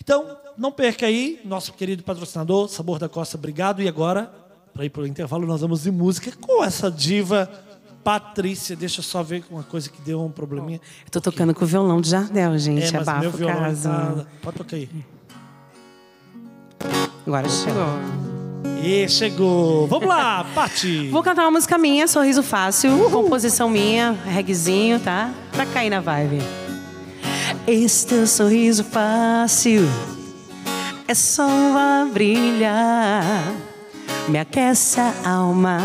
Então, 0.00 0.38
não 0.56 0.70
perca 0.70 1.06
aí, 1.06 1.40
nosso 1.44 1.72
querido 1.72 2.04
patrocinador, 2.04 2.68
Sabor 2.68 3.00
da 3.00 3.08
Costa, 3.08 3.36
obrigado. 3.36 3.82
E 3.82 3.88
agora, 3.88 4.32
para 4.72 4.84
ir 4.84 4.90
para 4.90 5.02
o 5.02 5.06
intervalo, 5.06 5.44
nós 5.44 5.60
vamos 5.60 5.82
de 5.82 5.90
música 5.90 6.30
com 6.40 6.62
essa 6.62 6.88
diva 6.88 7.50
Patrícia, 8.04 8.76
deixa 8.76 9.00
eu 9.00 9.02
só 9.02 9.20
ver 9.20 9.44
uma 9.50 9.64
coisa 9.64 9.90
que 9.90 10.00
deu 10.02 10.22
um 10.22 10.30
probleminha. 10.30 10.80
Eu 11.04 11.10
tô 11.10 11.20
tocando 11.20 11.52
com 11.52 11.64
o 11.64 11.66
violão 11.66 12.00
de 12.00 12.08
Jardel, 12.08 12.56
gente. 12.56 12.94
É, 12.94 13.00
mas 13.04 13.20
meu 13.20 13.32
violão. 13.32 13.74
Tá... 13.74 14.26
Pode 14.40 14.58
tocar 14.58 14.76
aí. 14.76 14.88
Agora 17.26 17.48
chegou. 17.48 18.16
E 18.80 19.08
chegou. 19.08 19.88
Vamos 19.88 20.06
lá, 20.06 20.46
Pati. 20.54 21.08
Vou 21.10 21.24
cantar 21.24 21.42
uma 21.42 21.50
música 21.50 21.76
minha, 21.76 22.06
Sorriso 22.06 22.40
Fácil, 22.40 22.92
Uhul. 22.92 23.10
composição 23.10 23.68
minha, 23.68 24.16
reggaezinho, 24.26 25.00
tá? 25.00 25.32
Pra 25.50 25.66
cair 25.66 25.90
na 25.90 25.98
vibe. 25.98 26.40
Esse 27.66 28.06
teu 28.06 28.26
sorriso 28.28 28.84
fácil 28.84 29.82
é 31.08 31.14
só 31.14 31.42
a 31.48 32.08
brilhar, 32.12 33.24
me 34.28 34.38
aquece 34.38 35.00
a 35.00 35.12
alma. 35.28 35.80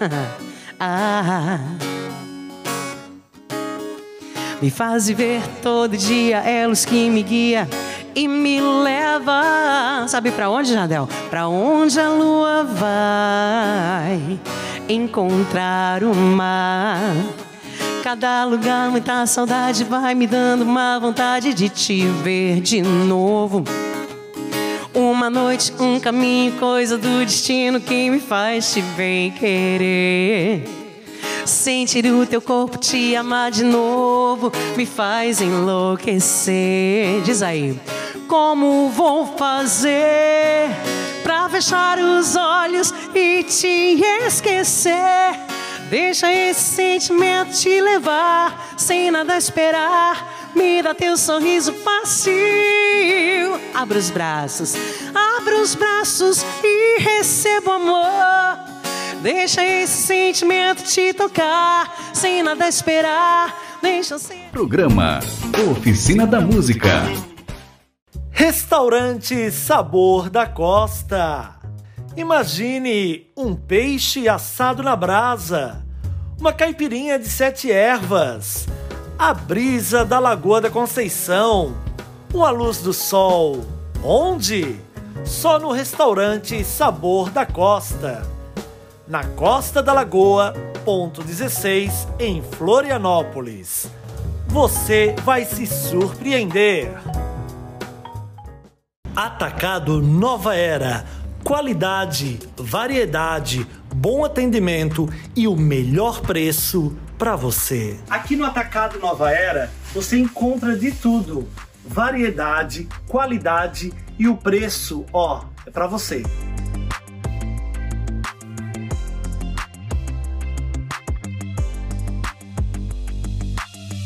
ah. 0.80 1.60
Me 4.60 4.70
faz 4.70 5.06
viver 5.06 5.40
todo 5.62 5.96
dia, 5.96 6.38
é 6.38 6.66
luz 6.66 6.84
que 6.84 7.08
me 7.08 7.22
guia 7.22 7.68
e 8.14 8.28
me 8.28 8.60
leva. 8.60 10.06
Sabe 10.08 10.30
para 10.30 10.48
onde, 10.48 10.72
Jadel? 10.72 11.08
Para 11.30 11.48
onde 11.48 11.98
a 11.98 12.08
lua 12.08 12.64
vai 12.64 14.38
encontrar 14.88 16.04
o 16.04 16.14
mar. 16.14 17.00
Cada 18.02 18.44
lugar, 18.44 18.90
muita 18.90 19.26
saudade 19.26 19.82
vai 19.82 20.14
me 20.14 20.26
dando 20.26 20.62
uma 20.62 20.98
vontade 20.98 21.54
de 21.54 21.68
te 21.68 22.06
ver 22.22 22.60
de 22.60 22.82
novo. 22.82 23.64
Uma 24.94 25.28
noite, 25.28 25.72
um 25.80 25.98
caminho, 25.98 26.52
coisa 26.52 26.96
do 26.96 27.24
destino 27.24 27.80
que 27.80 28.10
me 28.10 28.20
faz 28.20 28.72
te 28.72 28.82
bem 28.96 29.30
querer. 29.32 30.68
Sentir 31.46 32.06
o 32.06 32.24
teu 32.24 32.40
corpo 32.40 32.78
te 32.78 33.14
amar 33.16 33.50
de 33.50 33.64
novo 33.64 34.52
me 34.76 34.86
faz 34.86 35.40
enlouquecer. 35.40 37.20
Diz 37.22 37.42
aí, 37.42 37.78
como 38.34 38.88
vou 38.88 39.26
fazer 39.38 40.68
pra 41.22 41.48
fechar 41.48 42.00
os 42.00 42.34
olhos 42.34 42.92
e 43.14 43.44
te 43.44 44.02
esquecer? 44.26 45.38
Deixa 45.88 46.32
esse 46.32 46.74
sentimento 46.74 47.52
te 47.52 47.80
levar, 47.80 48.74
sem 48.76 49.08
nada 49.12 49.36
esperar. 49.38 50.50
Me 50.52 50.82
dá 50.82 50.92
teu 50.92 51.16
sorriso 51.16 51.72
fácil. 51.74 52.34
Abra 53.72 53.98
os 54.00 54.10
braços, 54.10 54.74
abra 55.14 55.60
os 55.60 55.76
braços 55.76 56.44
e 56.64 56.98
receba 57.00 57.70
o 57.70 57.74
amor. 57.74 58.58
Deixa 59.22 59.64
esse 59.64 60.08
sentimento 60.08 60.82
te 60.82 61.12
tocar, 61.12 62.10
sem 62.12 62.42
nada 62.42 62.66
esperar. 62.66 63.56
Deixa 63.80 64.18
ser. 64.18 64.48
Programa 64.50 65.20
Oficina 65.70 66.26
da 66.26 66.40
Música. 66.40 66.90
Restaurante 68.36 69.48
Sabor 69.52 70.28
da 70.28 70.44
Costa. 70.44 71.54
Imagine 72.16 73.30
um 73.36 73.54
peixe 73.54 74.28
assado 74.28 74.82
na 74.82 74.96
brasa, 74.96 75.86
uma 76.36 76.52
caipirinha 76.52 77.16
de 77.16 77.28
sete 77.28 77.70
ervas, 77.70 78.66
a 79.16 79.32
brisa 79.32 80.04
da 80.04 80.18
Lagoa 80.18 80.60
da 80.60 80.68
Conceição, 80.68 81.76
uma 82.34 82.50
luz 82.50 82.78
do 82.78 82.92
sol. 82.92 83.64
Onde? 84.02 84.80
Só 85.24 85.60
no 85.60 85.70
restaurante 85.70 86.64
Sabor 86.64 87.30
da 87.30 87.46
Costa. 87.46 88.26
Na 89.06 89.22
Costa 89.22 89.80
da 89.80 89.92
Lagoa, 89.92 90.52
ponto 90.84 91.22
16, 91.22 92.08
em 92.18 92.42
Florianópolis. 92.42 93.88
Você 94.48 95.14
vai 95.24 95.44
se 95.44 95.68
surpreender. 95.68 96.90
Atacado 99.16 100.02
Nova 100.02 100.56
Era. 100.56 101.04
Qualidade, 101.44 102.40
variedade, 102.56 103.64
bom 103.94 104.24
atendimento 104.24 105.08
e 105.36 105.46
o 105.46 105.54
melhor 105.54 106.20
preço 106.20 106.96
para 107.16 107.36
você. 107.36 107.96
Aqui 108.10 108.34
no 108.34 108.44
Atacado 108.44 108.98
Nova 108.98 109.30
Era, 109.30 109.70
você 109.94 110.18
encontra 110.18 110.76
de 110.76 110.90
tudo: 110.90 111.48
variedade, 111.86 112.88
qualidade 113.06 113.92
e 114.18 114.26
o 114.26 114.36
preço, 114.36 115.04
ó, 115.12 115.44
é 115.64 115.70
para 115.70 115.86
você. 115.86 116.24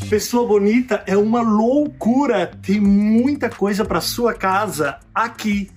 Pessoa 0.09 0.49
bonita 0.49 1.03
é 1.07 1.15
uma 1.15 1.43
loucura. 1.43 2.51
Tem 2.63 2.81
muita 2.81 3.51
coisa 3.51 3.85
para 3.85 4.01
sua 4.01 4.33
casa 4.33 4.99
aqui. 5.15 5.71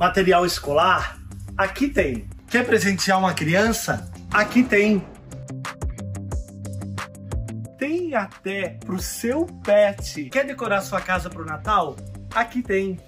Material 0.00 0.46
escolar? 0.46 1.18
Aqui 1.54 1.88
tem. 1.88 2.26
Quer 2.48 2.64
presentear 2.64 3.18
uma 3.18 3.34
criança? 3.34 4.10
Aqui 4.32 4.62
tem. 4.62 5.04
Tem 7.78 8.14
até 8.14 8.78
pro 8.86 8.98
seu 8.98 9.44
pet. 9.62 10.30
Quer 10.30 10.46
decorar 10.46 10.80
sua 10.80 11.02
casa 11.02 11.28
pro 11.28 11.44
Natal? 11.44 11.94
Aqui 12.34 12.62
tem. 12.62 12.98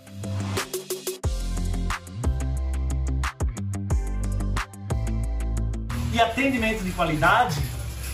E 6.12 6.20
atendimento 6.20 6.84
de 6.84 6.90
qualidade? 6.90 7.62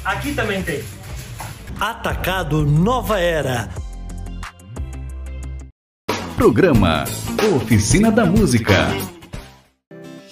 Aqui 0.05 0.33
também 0.33 0.62
tem. 0.62 0.95
Atacado 1.79 2.65
Nova 2.65 3.21
Era. 3.21 3.69
Programa 6.35 7.05
Oficina 7.55 8.11
da 8.11 8.25
Música. 8.25 8.89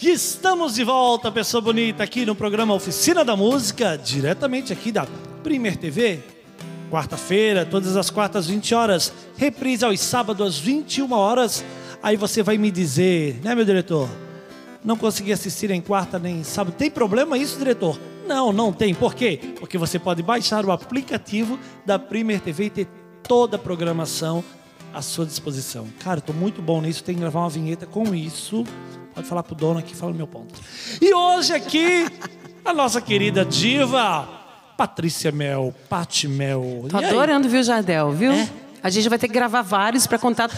Estamos 0.01 0.75
de 0.75 0.85
volta, 0.85 1.31
pessoa 1.31 1.61
bonita, 1.61 2.03
aqui 2.03 2.25
no 2.25 2.35
programa 2.35 2.73
Oficina 2.73 3.23
da 3.23 3.37
Música, 3.37 3.99
diretamente 3.99 4.73
aqui 4.73 4.91
da 4.91 5.07
Primer 5.43 5.77
TV. 5.77 6.21
Quarta-feira, 6.91 7.67
todas 7.67 7.95
as 7.95 8.09
quartas, 8.09 8.47
20 8.47 8.75
horas. 8.75 9.13
Reprise 9.37 9.85
aos 9.85 10.01
sábados, 10.01 10.47
às 10.47 10.59
21 10.59 11.13
horas. 11.13 11.63
Aí 12.03 12.17
você 12.17 12.43
vai 12.43 12.57
me 12.57 12.71
dizer, 12.71 13.39
né, 13.45 13.55
meu 13.55 13.67
diretor? 13.67 14.09
Não 14.83 14.97
consegui 14.97 15.31
assistir 15.31 15.71
em 15.71 15.83
quarta 15.83 16.19
nem 16.19 16.43
sábado. 16.43 16.75
Tem 16.75 16.91
problema 16.91 17.37
isso, 17.37 17.59
diretor? 17.59 17.99
Não, 18.27 18.53
não 18.53 18.73
tem. 18.73 18.95
Por 18.95 19.15
quê? 19.15 19.39
Porque 19.59 19.77
você 19.77 19.99
pode 19.99 20.23
baixar 20.23 20.65
o 20.65 20.73
aplicativo 20.73 21.59
da 21.85 21.99
Primer 21.99 22.41
TV 22.41 22.65
e 22.65 22.71
ter 22.71 22.89
toda 23.23 23.57
a 23.57 23.59
programação 23.59 24.43
à 24.93 25.03
sua 25.03 25.27
disposição. 25.27 25.87
Cara, 26.01 26.19
estou 26.21 26.35
muito 26.35 26.63
bom 26.63 26.81
nisso. 26.81 27.05
Tem 27.05 27.15
que 27.15 27.21
gravar 27.21 27.41
uma 27.41 27.51
vinheta 27.51 27.87
com 27.87 28.15
isso. 28.15 28.65
Pode 29.15 29.27
falar 29.27 29.43
pro 29.43 29.55
dono 29.55 29.79
aqui, 29.79 29.95
fala 29.95 30.13
o 30.13 30.15
meu 30.15 30.27
ponto. 30.27 30.55
E 31.01 31.15
hoje 31.15 31.53
aqui, 31.53 32.07
a 32.65 32.73
nossa 32.73 33.01
querida 33.01 33.45
diva, 33.45 34.29
Patrícia 34.77 35.31
Mel, 35.31 35.75
Pati 35.89 36.27
Mel. 36.27 36.87
Tô 36.89 36.97
adorando, 36.97 37.49
viu, 37.49 37.63
Jardel, 37.63 38.11
viu? 38.11 38.33
É? 38.33 38.64
A 38.85 38.91
gente 38.91 39.09
vai 39.09 39.19
ter 39.19 39.29
que 39.29 39.33
gravar 39.33 39.63
vários 39.63 40.07
para 40.07 40.19
contar 40.19 40.51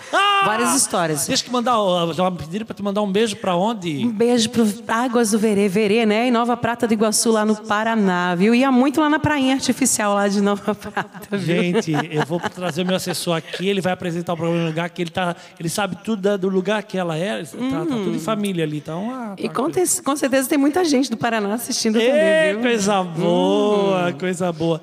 várias 0.46 0.74
histórias. 0.74 1.26
Deixa 1.26 1.44
que 1.44 1.50
mandar, 1.50 1.74
já 2.14 2.30
pediram 2.30 2.64
para 2.64 2.74
te 2.74 2.82
mandar 2.82 3.02
um 3.02 3.12
beijo 3.12 3.36
para 3.36 3.54
onde? 3.54 4.06
Um 4.06 4.10
beijo 4.10 4.48
pro 4.48 4.66
Águas 4.88 5.32
do 5.32 5.38
Verê, 5.38 5.68
Verê, 5.68 6.06
né? 6.06 6.28
Em 6.28 6.30
Nova 6.30 6.56
Prata 6.56 6.86
do 6.88 6.94
Iguaçu, 6.94 7.30
lá 7.30 7.44
no 7.44 7.54
Paraná, 7.56 8.34
viu? 8.34 8.54
Ia 8.54 8.72
muito 8.72 9.00
lá 9.02 9.10
na 9.10 9.18
prainha 9.18 9.54
artificial 9.54 10.14
lá 10.14 10.26
de 10.28 10.40
Nova 10.40 10.72
Prata, 10.74 11.36
viu? 11.36 11.56
Gente, 11.62 11.92
eu 12.10 12.24
vou 12.24 12.40
trazer 12.40 12.82
o 12.82 12.86
meu 12.86 12.96
assessor 12.96 13.36
aqui, 13.36 13.68
ele 13.68 13.82
vai 13.82 13.92
apresentar 13.92 14.32
o 14.32 14.36
programa 14.36 14.62
no 14.62 14.68
lugar 14.68 14.88
que 14.88 15.02
ele 15.02 15.10
tá, 15.10 15.36
ele 15.60 15.68
sabe 15.68 15.98
tudo 16.02 16.38
do 16.38 16.48
lugar 16.48 16.82
que 16.84 16.96
ela 16.96 17.18
é, 17.18 17.42
tá, 17.44 17.50
tá 17.50 17.84
tudo 17.86 18.14
em 18.14 18.18
família 18.18 18.64
ali, 18.64 18.78
então. 18.78 19.10
ah, 19.12 19.34
E 19.36 19.46
tá 19.46 19.54
com, 19.54 19.70
te- 19.70 20.02
com 20.02 20.16
certeza 20.16 20.48
tem 20.48 20.56
muita 20.56 20.84
gente 20.86 21.10
do 21.10 21.18
Paraná 21.18 21.52
assistindo 21.52 22.00
Ê, 22.00 22.06
também, 22.08 22.52
viu? 22.54 22.62
coisa 22.62 23.02
boa, 23.02 24.12
coisa 24.18 24.50
boa. 24.50 24.80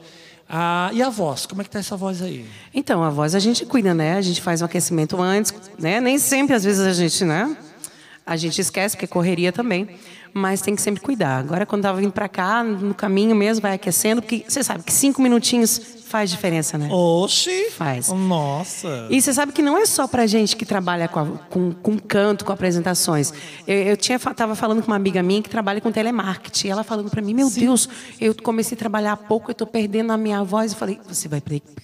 Ah, 0.54 0.90
e 0.92 1.02
a 1.02 1.10
voz? 1.10 1.46
Como 1.46 1.62
é 1.62 1.64
que 1.64 1.70
tá 1.70 1.80
essa 1.80 1.96
voz 1.96 2.22
aí? 2.22 2.46
Então, 2.74 3.02
a 3.02 3.10
voz 3.10 3.34
a 3.34 3.40
gente 3.40 3.66
cuida, 3.66 3.94
né? 3.94 4.18
A 4.18 4.22
gente 4.22 4.42
faz 4.42 4.62
um 4.62 4.66
aquecimento 4.66 5.22
antes, 5.22 5.54
né? 5.80 6.02
Nem 6.02 6.20
sempre, 6.20 6.54
às 6.54 6.66
vezes, 6.66 6.86
a 6.86 6.92
gente, 6.92 7.24
né? 7.24 7.56
A 8.26 8.36
gente 8.36 8.60
esquece, 8.60 8.98
porque 8.98 9.06
é 9.06 9.08
correria 9.08 9.54
também. 9.54 9.98
Mas 10.34 10.62
tem 10.62 10.76
que 10.76 10.82
sempre 10.82 11.02
cuidar. 11.02 11.40
Agora, 11.40 11.66
quando 11.66 11.82
tava 11.82 12.00
vindo 12.00 12.12
pra 12.14 12.30
cá, 12.30 12.64
no 12.64 12.94
caminho 12.94 13.36
mesmo, 13.36 13.62
vai 13.62 13.74
aquecendo, 13.74 14.22
porque 14.22 14.46
você 14.48 14.64
sabe 14.64 14.84
que 14.84 14.94
cinco 14.94 15.22
minutinhos 15.22 15.80
faz 16.08 16.30
diferença, 16.30 16.78
né? 16.78 16.90
Oxi! 16.92 17.70
Faz. 17.72 18.10
Nossa! 18.10 19.08
E 19.10 19.22
você 19.22 19.34
sabe 19.34 19.52
que 19.54 19.62
não 19.62 19.78
é 19.78 19.86
só 19.86 20.08
pra 20.08 20.28
gente 20.28 20.56
que 20.58 20.66
trabalha 20.66 21.08
com, 21.08 21.20
a- 21.20 21.26
com, 21.50 21.72
com 21.72 21.98
canto, 21.98 22.44
com 22.46 22.52
apresentações. 22.52 23.34
Eu, 23.66 23.76
eu 23.78 23.98
tinha, 23.98 24.20
tava 24.20 24.54
falando 24.56 24.82
com 24.82 24.88
uma 24.88 24.96
amiga 24.98 25.24
minha 25.24 25.42
que 25.42 25.50
trabalha 25.50 25.80
com 25.80 25.90
telemarketing. 25.92 26.68
Ela 26.70 26.84
falando 26.84 27.10
pra 27.10 27.22
mim, 27.22 27.34
meu 27.34 27.50
Deus, 27.50 27.88
eu 28.20 28.36
comecei 28.36 28.76
a 28.76 28.80
trabalhar 28.80 29.14
há 29.14 29.18
pouco, 29.18 29.52
eu 29.52 29.56
tô 29.56 29.66
perdendo 29.66 30.12
a 30.12 30.18
minha 30.18 30.44
voz. 30.44 30.74
Eu 30.74 30.78
falei, 30.78 31.00
você 31.08 31.28
vai 31.30 31.42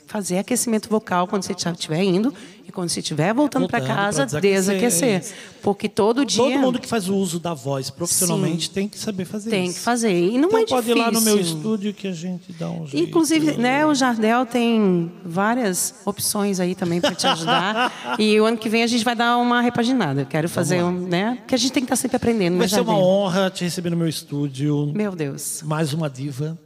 fazer 0.07 0.39
aquecimento 0.39 0.89
vocal 0.89 1.27
quando 1.27 1.43
você 1.43 1.53
estiver 1.53 2.03
indo 2.03 2.33
e 2.67 2.71
quando 2.71 2.89
você 2.89 2.99
estiver 2.99 3.33
voltando 3.33 3.61
Voltando 3.63 3.87
casa, 3.87 4.27
pra 4.27 4.39
desaquecer, 4.41 4.75
desaquecer. 4.75 5.19
isso. 5.21 5.33
Porque 5.61 5.87
todo 5.89 6.25
dia 6.25 6.43
Todo 6.43 6.59
mundo 6.59 6.79
que 6.79 6.87
faz 6.87 7.07
o 7.09 7.15
uso 7.15 7.39
da 7.39 7.53
voz 7.53 7.89
profissionalmente 8.37 8.69
tem 8.69 8.87
que 8.87 8.97
saber 8.97 9.25
fazer 9.25 9.49
tem 9.49 9.65
isso. 9.65 9.75
que 9.75 9.79
fazer. 9.81 10.11
E 10.11 10.37
não 10.37 10.47
então 10.47 10.59
é 10.59 10.65
pode 10.65 10.87
difícil. 10.87 10.95
ir 10.95 10.99
lá 10.99 11.11
no 11.11 11.21
meu 11.21 11.39
estúdio 11.39 11.93
que 11.93 12.07
a 12.07 12.11
gente 12.11 12.53
dá 12.53 12.69
um 12.69 12.87
jeito. 12.87 13.09
Inclusive, 13.09 13.57
né, 13.57 13.85
o 13.85 13.93
Jardel 13.93 14.45
tem 14.45 15.11
várias 15.25 15.95
opções 16.05 16.59
aí 16.59 16.75
também 16.75 17.01
para 17.01 17.15
te 17.15 17.27
ajudar. 17.27 17.91
e 18.19 18.39
o 18.39 18.45
ano 18.45 18.57
que 18.57 18.69
vem 18.69 18.83
a 18.83 18.87
gente 18.87 19.03
vai 19.03 19.15
dar 19.15 19.37
uma 19.37 19.61
repaginada. 19.61 20.21
Eu 20.21 20.25
quero 20.25 20.47
fazer 20.47 20.83
um, 20.83 20.91
né? 20.91 21.37
Porque 21.41 21.55
a 21.55 21.57
gente 21.57 21.71
tem 21.71 21.83
que 21.83 21.85
estar 21.85 21.95
sempre 21.95 22.17
aprendendo, 22.17 22.57
Vai 22.57 22.67
né, 22.67 22.73
ser 22.73 22.81
uma 22.81 22.97
honra 22.97 23.49
te 23.49 23.63
receber 23.63 23.89
no 23.89 23.97
meu 23.97 24.07
estúdio. 24.07 24.91
Meu 24.93 25.15
Deus. 25.15 25.61
Mais 25.63 25.93
uma 25.93 26.09
diva. 26.09 26.57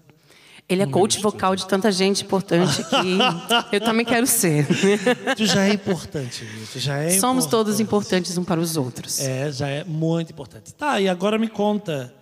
Ele 0.71 0.84
é 0.84 0.88
coach 0.88 1.19
vocal 1.19 1.55
de 1.55 1.67
tanta 1.67 1.91
gente 1.91 2.23
importante 2.23 2.81
que 2.84 3.17
eu 3.75 3.81
também 3.81 4.05
quero 4.05 4.25
ser. 4.25 4.65
Tu 5.36 5.45
já 5.45 5.65
é 5.65 5.73
importante? 5.73 6.47
Tu 6.71 6.79
já 6.79 6.97
é 6.97 7.10
Somos 7.12 7.45
importante. 7.45 7.49
todos 7.49 7.79
importantes 7.79 8.38
um 8.38 8.43
para 8.43 8.60
os 8.60 8.77
outros. 8.77 9.19
É, 9.19 9.51
já 9.51 9.67
é 9.67 9.84
muito 9.84 10.31
importante. 10.31 10.73
Tá, 10.73 10.99
e 11.01 11.10
agora 11.10 11.38
me 11.38 11.49
conta. 11.49 12.13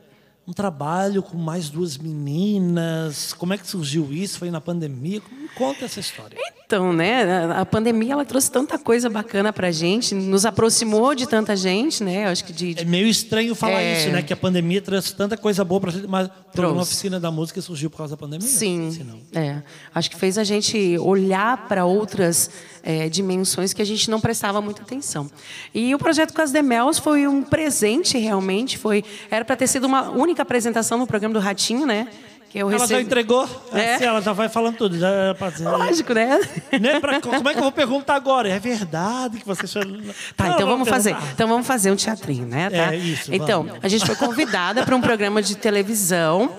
Um 0.48 0.54
trabalho 0.54 1.22
com 1.22 1.38
mais 1.38 1.70
duas 1.70 1.96
meninas. 1.96 3.34
Como 3.34 3.54
é 3.54 3.58
que 3.58 3.68
surgiu 3.68 4.12
isso? 4.12 4.40
Foi 4.40 4.50
na 4.50 4.60
pandemia? 4.60 5.22
Me 5.32 5.48
conta 5.50 5.86
essa 5.86 6.00
história. 6.00 6.36
Então, 6.70 6.94
né, 6.94 7.24
a- 7.52 7.66
pandemia 7.66 8.14
ela 8.14 8.24
trouxe 8.24 8.52
tanta 8.52 8.78
coisa 8.78 9.10
bacana 9.10 9.52
pra 9.52 9.72
gente, 9.72 10.14
nos 10.14 10.46
aproximou 10.46 11.16
de 11.16 11.28
tanta 11.28 11.56
gente, 11.56 12.04
né? 12.04 12.28
Acho 12.28 12.46
que 12.46 12.54
de, 12.54 12.76
de 12.76 12.82
É 12.84 12.86
meio 12.86 13.08
estranho 13.08 13.56
falar 13.56 13.82
É. 13.82 13.98
isso, 13.98 14.10
né? 14.12 14.22
Que 14.22 14.32
a 14.34 14.38
pandemia 14.38 14.80
trouxe 14.80 15.16
tanta 15.16 15.36
coisa 15.36 15.66
boa 15.66 15.82
pra 15.82 15.90
gente, 15.90 16.06
mas 16.06 16.30
Trouxe. 16.54 16.80
Oficina 16.82 17.20
da 17.20 17.32
Música 17.32 17.60
surgiu 17.60 17.90
por 17.90 17.98
causa 17.98 18.16
da 18.16 18.18
pandemia? 18.20 18.48
Sim, 18.48 18.92
Se 18.92 19.04
não. 19.04 19.20
é. 19.34 19.64
Acho 19.96 20.12
que 20.12 20.16
fez 20.16 20.38
a 20.38 20.44
gente 20.44 20.96
olhar 21.00 21.68
para 21.68 21.86
outras 21.86 22.52
é, 22.84 23.10
dimensões 23.10 23.74
que 23.74 23.82
a 23.82 23.86
gente 23.86 24.08
não 24.12 24.22
prestava 24.22 24.62
muita 24.62 24.84
atenção. 24.84 25.28
E 25.74 25.96
o 25.96 25.98
projeto 25.98 26.34
Casa 26.36 26.54
de 26.54 26.62
Mels 26.62 27.00
foi 27.00 27.28
um 27.28 27.42
presente 27.42 28.16
realmente. 28.20 28.78
Foi 28.78 29.04
era 29.32 29.44
para 29.44 29.56
ter 29.56 29.66
sido 29.66 29.86
uma 29.88 30.12
única 30.12 30.44
apresentação 30.44 31.00
no 31.00 31.08
programa 31.08 31.34
do 31.34 31.40
Ratinho, 31.40 31.88
né? 31.88 32.08
Que 32.50 32.58
eu 32.58 32.68
Ela 32.68 32.80
já 32.80 32.84
recebi- 32.86 33.02
entregou? 33.04 33.48
É. 33.72 33.94
Assim, 33.96 34.06
ela 34.06 34.22
já 34.22 34.34
vai 34.34 34.50
falando 34.50 34.76
tudo. 34.76 34.98
Já, 34.98 35.34
dizer- 35.52 35.70
Lógico, 35.70 36.14
né? 36.16 36.40
Né? 36.82 37.00
Pra- 37.00 37.22
como 37.22 37.48
é 37.48 37.54
que 37.54 37.60
eu 37.60 37.64
vou 37.64 37.72
perguntar 37.72 38.16
agora? 38.16 38.50
É 38.50 38.58
verdade 38.60 39.38
que 39.40 39.46
você... 39.46 39.68
Tá, 40.36 40.46
Não, 40.46 40.56
então 40.56 40.68
vamos 40.68 40.90
fazer. 40.90 41.12
perguntar. 41.12 41.32
Então 41.34 41.48
vamos 41.48 41.68
fazer 41.68 41.92
um 41.92 41.96
teatrinho, 41.96 42.48
né? 42.48 42.70
Tá? 42.72 42.94
É, 42.94 42.98
isso, 42.98 43.34
Então, 43.34 43.64
vamos. 43.64 43.80
a 43.84 43.88
gente 43.88 44.04
foi 44.06 44.16
convidada 44.16 44.84
para 44.84 44.96
um 44.96 45.02
programa 45.02 45.44
de 45.44 45.56
televisão. 45.56 46.52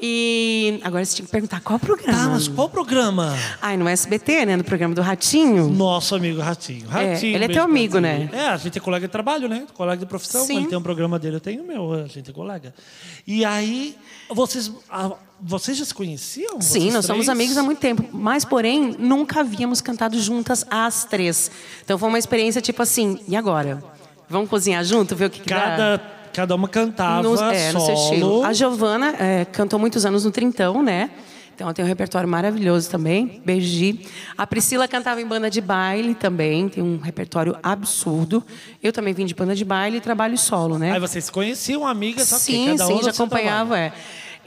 E 0.00 0.80
agora 0.84 1.04
você 1.04 1.16
tinha 1.16 1.26
que 1.26 1.32
perguntar 1.32 1.60
qual 1.60 1.78
programa. 1.78 2.18
Tá, 2.18 2.28
mas 2.28 2.46
qual 2.46 2.68
programa? 2.68 3.36
Ai, 3.60 3.76
no 3.76 3.88
SBT, 3.88 4.46
né? 4.46 4.56
No 4.56 4.62
programa 4.62 4.94
do 4.94 5.02
Ratinho. 5.02 5.68
Nosso 5.68 6.14
amigo 6.14 6.40
Ratinho. 6.40 6.86
Ratinho 6.88 7.34
ele 7.34 7.44
é 7.44 7.48
teu 7.48 7.64
amigo, 7.64 7.98
né? 7.98 8.28
É, 8.32 8.46
a 8.46 8.56
gente 8.56 8.78
é 8.78 8.80
colega 8.80 9.06
de 9.06 9.12
trabalho, 9.12 9.48
né? 9.48 9.66
Colega 9.74 9.98
de 9.98 10.06
profissão. 10.06 10.44
Sim. 10.44 10.58
Ele 10.58 10.66
tem 10.66 10.78
um 10.78 10.82
programa 10.82 11.18
dele, 11.18 11.36
eu 11.36 11.40
tenho 11.40 11.64
o 11.64 11.66
meu, 11.66 11.92
a 11.92 12.06
gente 12.06 12.30
é 12.30 12.32
colega. 12.32 12.72
E 13.26 13.44
aí, 13.44 13.96
vocês, 14.30 14.70
ah, 14.88 15.12
vocês 15.40 15.76
já 15.76 15.84
se 15.84 15.94
conheciam? 15.94 16.60
Sim, 16.60 16.90
nós 16.92 17.04
somos 17.04 17.26
três? 17.26 17.36
amigos 17.36 17.56
há 17.56 17.62
muito 17.62 17.78
tempo. 17.78 18.04
Mas, 18.12 18.44
porém, 18.44 18.96
nunca 18.98 19.40
havíamos 19.40 19.80
cantado 19.80 20.20
juntas 20.20 20.64
às 20.70 21.04
três. 21.04 21.50
Então 21.84 21.98
foi 21.98 22.08
uma 22.08 22.18
experiência 22.18 22.60
tipo 22.60 22.82
assim, 22.82 23.18
e 23.26 23.34
agora? 23.34 23.82
Vamos 24.28 24.48
cozinhar 24.48 24.84
junto, 24.84 25.16
ver 25.16 25.26
o 25.26 25.30
que, 25.30 25.40
que 25.40 25.48
dá? 25.48 26.00
Cada, 26.32 26.54
uma 26.54 26.68
cantava 26.68 27.22
no, 27.22 27.34
é, 27.50 27.72
no 27.72 27.80
seu 27.80 27.96
solo. 27.96 28.12
estilo. 28.12 28.44
A 28.44 28.52
Giovana 28.52 29.14
é, 29.18 29.44
cantou 29.44 29.78
muitos 29.78 30.04
anos 30.06 30.24
no 30.24 30.30
Trintão, 30.30 30.82
né? 30.82 31.10
Então 31.58 31.66
ela 31.66 31.74
tem 31.74 31.84
um 31.84 31.88
repertório 31.88 32.28
maravilhoso 32.28 32.88
também. 32.88 33.42
Beiji. 33.44 34.06
A 34.36 34.46
Priscila 34.46 34.86
cantava 34.86 35.20
em 35.20 35.26
banda 35.26 35.50
de 35.50 35.60
baile 35.60 36.14
também, 36.14 36.68
tem 36.68 36.84
um 36.84 36.98
repertório 36.98 37.56
absurdo. 37.60 38.44
Eu 38.80 38.92
também 38.92 39.12
vim 39.12 39.26
de 39.26 39.34
banda 39.34 39.56
de 39.56 39.64
baile 39.64 39.96
e 39.96 40.00
trabalho 40.00 40.38
solo, 40.38 40.78
né? 40.78 40.92
Aí 40.92 41.00
vocês 41.00 41.24
se 41.24 41.32
conheciam, 41.32 41.84
amigas, 41.84 42.28
só 42.28 42.36
que 42.36 42.42
Sim, 42.42 42.76
cada 42.76 42.86
sim, 42.86 43.02
já 43.02 43.10
acompanhava, 43.10 43.76
é. 43.76 43.92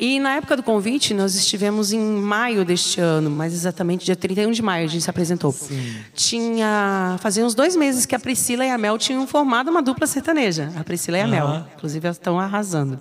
E 0.02 0.20
na 0.20 0.34
época 0.38 0.58
do 0.58 0.64
convite, 0.64 1.14
nós 1.14 1.36
estivemos 1.36 1.94
em 1.94 2.00
maio 2.00 2.66
deste 2.66 3.00
ano, 3.00 3.30
mais 3.30 3.54
exatamente 3.54 4.04
dia 4.04 4.16
31 4.16 4.50
de 4.50 4.60
maio, 4.64 4.86
a 4.86 4.88
gente 4.88 5.04
se 5.04 5.10
apresentou. 5.12 5.56
Tinha. 6.16 7.18
Fazia 7.20 7.46
uns 7.46 7.54
dois 7.54 7.76
meses 7.76 8.04
que 8.08 8.16
a 8.16 8.20
Priscila 8.20 8.66
e 8.66 8.72
a 8.72 8.80
Mel 8.80 8.98
tinham 8.98 9.28
formado 9.28 9.70
uma 9.70 9.80
dupla 9.80 10.08
sertaneja. 10.08 10.72
A 10.76 10.84
Priscila 10.84 11.20
e 11.20 11.22
a 11.22 11.28
Mel. 11.28 11.46
Aham. 11.46 11.68
Inclusive, 11.78 12.08
elas 12.08 12.18
estão 12.18 12.40
arrasando. 12.40 13.00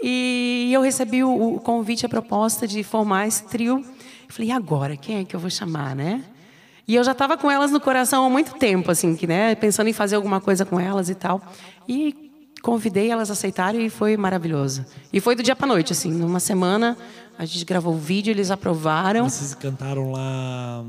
E 0.00 0.70
eu 0.72 0.80
recebi 0.80 1.24
o, 1.24 1.56
o 1.56 1.58
convite, 1.58 2.06
a 2.06 2.08
proposta 2.08 2.68
de 2.68 2.84
formar 2.84 3.26
esse 3.26 3.42
trio. 3.48 3.84
Eu 4.28 4.32
falei, 4.32 4.50
e 4.50 4.52
agora? 4.52 4.96
Quem 4.96 5.18
é 5.18 5.24
que 5.24 5.34
eu 5.34 5.40
vou 5.40 5.50
chamar, 5.50 5.96
né? 5.96 6.22
E 6.86 6.94
eu 6.94 7.02
já 7.02 7.12
estava 7.12 7.36
com 7.36 7.50
elas 7.50 7.72
no 7.72 7.80
coração 7.80 8.24
há 8.24 8.30
muito 8.30 8.54
tempo, 8.54 8.92
assim, 8.92 9.16
que, 9.16 9.26
né, 9.26 9.56
pensando 9.56 9.88
em 9.88 9.92
fazer 9.92 10.14
alguma 10.14 10.40
coisa 10.40 10.64
com 10.64 10.78
elas 10.78 11.08
e 11.08 11.16
tal. 11.16 11.42
E 11.88 12.31
convidei, 12.62 13.10
elas 13.10 13.30
aceitaram 13.30 13.80
e 13.80 13.90
foi 13.90 14.16
maravilhoso. 14.16 14.86
E 15.12 15.20
foi 15.20 15.34
do 15.34 15.42
dia 15.42 15.56
para 15.56 15.66
noite, 15.66 15.92
assim, 15.92 16.10
numa 16.10 16.40
semana 16.40 16.96
a 17.38 17.44
gente 17.44 17.64
gravou 17.64 17.94
o 17.94 17.98
vídeo, 17.98 18.30
eles 18.30 18.50
aprovaram. 18.50 19.28
Vocês 19.28 19.54
cantaram 19.54 20.12
lá. 20.12 20.84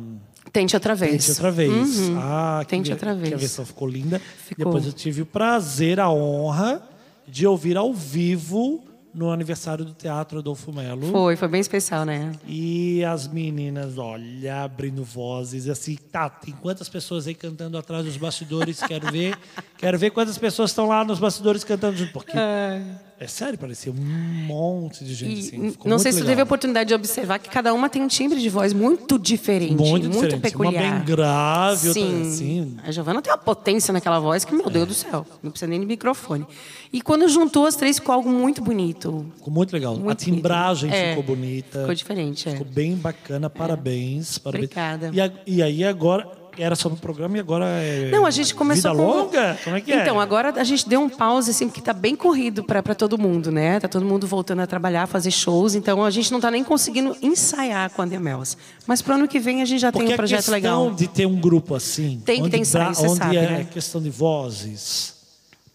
Tente 0.51 0.75
outra 0.75 0.93
vez. 0.93 1.25
Tente 1.25 1.31
outra 1.31 1.51
vez. 1.51 1.99
Uhum. 1.99 2.19
Ah, 2.19 2.59
que, 2.61 2.69
Tente 2.69 2.91
outra 2.91 3.15
Que 3.15 3.17
a 3.17 3.29
vez. 3.29 3.41
versão 3.41 3.65
ficou 3.65 3.87
linda. 3.87 4.19
Ficou. 4.19 4.65
Depois 4.65 4.85
eu 4.85 4.93
tive 4.93 5.23
o 5.23 5.25
prazer, 5.25 5.99
a 5.99 6.09
honra 6.11 6.81
de 7.27 7.47
ouvir 7.47 7.75
ao 7.75 7.93
vivo 7.93 8.83
no 9.13 9.31
aniversário 9.31 9.85
do 9.85 9.93
Teatro 9.93 10.39
Adolfo 10.39 10.71
Melo. 10.73 11.11
Foi, 11.11 11.35
foi 11.35 11.47
bem 11.47 11.61
especial, 11.61 12.03
né? 12.05 12.31
E 12.47 13.03
as 13.03 13.27
meninas, 13.27 13.97
olha, 13.97 14.63
abrindo 14.63 15.03
vozes, 15.03 15.69
assim, 15.69 15.95
tá, 16.11 16.29
tem 16.29 16.53
quantas 16.53 16.89
pessoas 16.89 17.27
aí 17.27 17.35
cantando 17.35 17.77
atrás 17.77 18.05
dos 18.05 18.17
bastidores, 18.17 18.81
quero 18.81 19.11
ver. 19.11 19.37
quero 19.77 19.99
ver 19.99 20.09
quantas 20.11 20.37
pessoas 20.37 20.71
estão 20.71 20.87
lá 20.87 21.03
nos 21.05 21.19
bastidores 21.19 21.63
cantando 21.63 21.97
junto, 21.97 22.13
porque 22.13 22.35
é 22.35 22.81
sério, 23.27 23.57
parecia 23.57 23.91
um 23.91 23.95
monte 23.95 25.03
de 25.05 25.13
gente, 25.13 25.35
E 25.35 25.39
assim, 25.39 25.71
ficou 25.71 25.89
não 25.89 25.97
sei 25.99 26.11
se 26.11 26.17
legal. 26.17 26.29
teve 26.31 26.41
a 26.41 26.43
oportunidade 26.43 26.87
de 26.89 26.93
observar 26.93 27.39
que 27.39 27.49
cada 27.49 27.73
uma 27.73 27.87
tem 27.89 28.01
um 28.01 28.07
timbre 28.07 28.39
de 28.39 28.49
voz 28.49 28.73
muito 28.73 29.17
diferente, 29.17 29.75
Muito 29.75 29.89
muito, 29.91 30.09
diferente. 30.11 30.41
peculiar. 30.41 30.83
Uma 30.83 30.95
bem 30.97 31.05
grave, 31.05 31.87
outra 31.89 32.03
Sim. 32.03 32.21
assim. 32.21 32.77
A 32.83 32.91
Giovana 32.91 33.21
tem 33.21 33.31
uma 33.31 33.37
potência 33.37 33.91
naquela 33.93 34.19
voz 34.19 34.43
que, 34.43 34.53
meu 34.53 34.69
Deus 34.69 34.87
do 34.87 34.93
céu, 34.93 35.25
não 35.41 35.51
precisa 35.51 35.69
nem 35.69 35.79
de 35.79 35.85
microfone. 35.85 36.45
E 36.91 37.01
quando 37.01 37.27
juntou 37.29 37.65
as 37.65 37.75
três, 37.75 37.97
ficou 37.97 38.13
algo 38.13 38.29
muito 38.29 38.61
bonito. 38.61 39.25
Ficou 39.37 39.53
muito 39.53 39.71
legal. 39.73 39.95
Muito 39.95 40.11
a 40.11 40.15
timbragem. 40.15 40.91
É, 40.91 41.09
ficou 41.15 41.23
bonita. 41.35 41.79
ficou 41.81 41.95
diferente, 41.95 42.49
é. 42.49 42.51
Ficou 42.51 42.67
bem 42.67 42.95
bacana, 42.95 43.49
parabéns. 43.49 44.37
parabéns. 44.37 44.65
Obrigada. 44.65 45.09
E, 45.13 45.21
a- 45.21 45.31
e 45.47 45.61
aí 45.63 45.83
agora, 45.83 46.27
era 46.57 46.75
só 46.75 46.89
no 46.89 46.97
programa 46.97 47.37
e 47.37 47.39
agora 47.39 47.65
é 47.65 48.09
Não, 48.11 48.25
a 48.25 48.31
gente 48.31 48.53
começou 48.53 48.91
vida 48.91 49.03
com... 49.03 49.09
longa? 49.11 49.59
Como 49.63 49.75
é 49.75 49.81
que 49.81 49.91
é? 49.91 50.01
Então, 50.01 50.19
agora 50.19 50.53
a 50.59 50.63
gente 50.63 50.87
deu 50.87 51.01
um 51.01 51.09
pause, 51.09 51.51
assim, 51.51 51.67
porque 51.67 51.81
tá 51.81 51.93
bem 51.93 52.15
corrido 52.15 52.63
para 52.63 52.95
todo 52.95 53.17
mundo, 53.17 53.51
né? 53.51 53.79
Tá 53.79 53.87
todo 53.87 54.05
mundo 54.05 54.27
voltando 54.27 54.61
a 54.61 54.67
trabalhar, 54.67 55.07
fazer 55.07 55.31
shows. 55.31 55.75
Então, 55.75 56.03
a 56.03 56.11
gente 56.11 56.31
não 56.31 56.39
tá 56.39 56.51
nem 56.51 56.63
conseguindo 56.63 57.15
ensaiar 57.21 57.89
com 57.89 58.01
a 58.01 58.05
Demels. 58.05 58.57
Mas 58.85 59.01
pro 59.01 59.15
ano 59.15 59.27
que 59.27 59.39
vem 59.39 59.61
a 59.61 59.65
gente 59.65 59.79
já 59.79 59.91
Porque 59.91 60.05
tem 60.05 60.11
um 60.11 60.15
a 60.15 60.17
projeto 60.17 60.37
questão 60.39 60.53
legal. 60.53 60.91
de 60.91 61.07
ter 61.07 61.25
um 61.25 61.39
grupo 61.39 61.75
assim, 61.75 62.21
Tem 62.25 62.43
que 62.43 62.49
ter 62.49 62.57
ensaio, 62.57 62.93
você 62.93 63.07
onde 63.07 63.17
sabe, 63.17 63.37
é 63.37 63.41
né? 63.49 63.67
questão 63.71 64.01
de 64.01 64.09
vozes, 64.09 65.13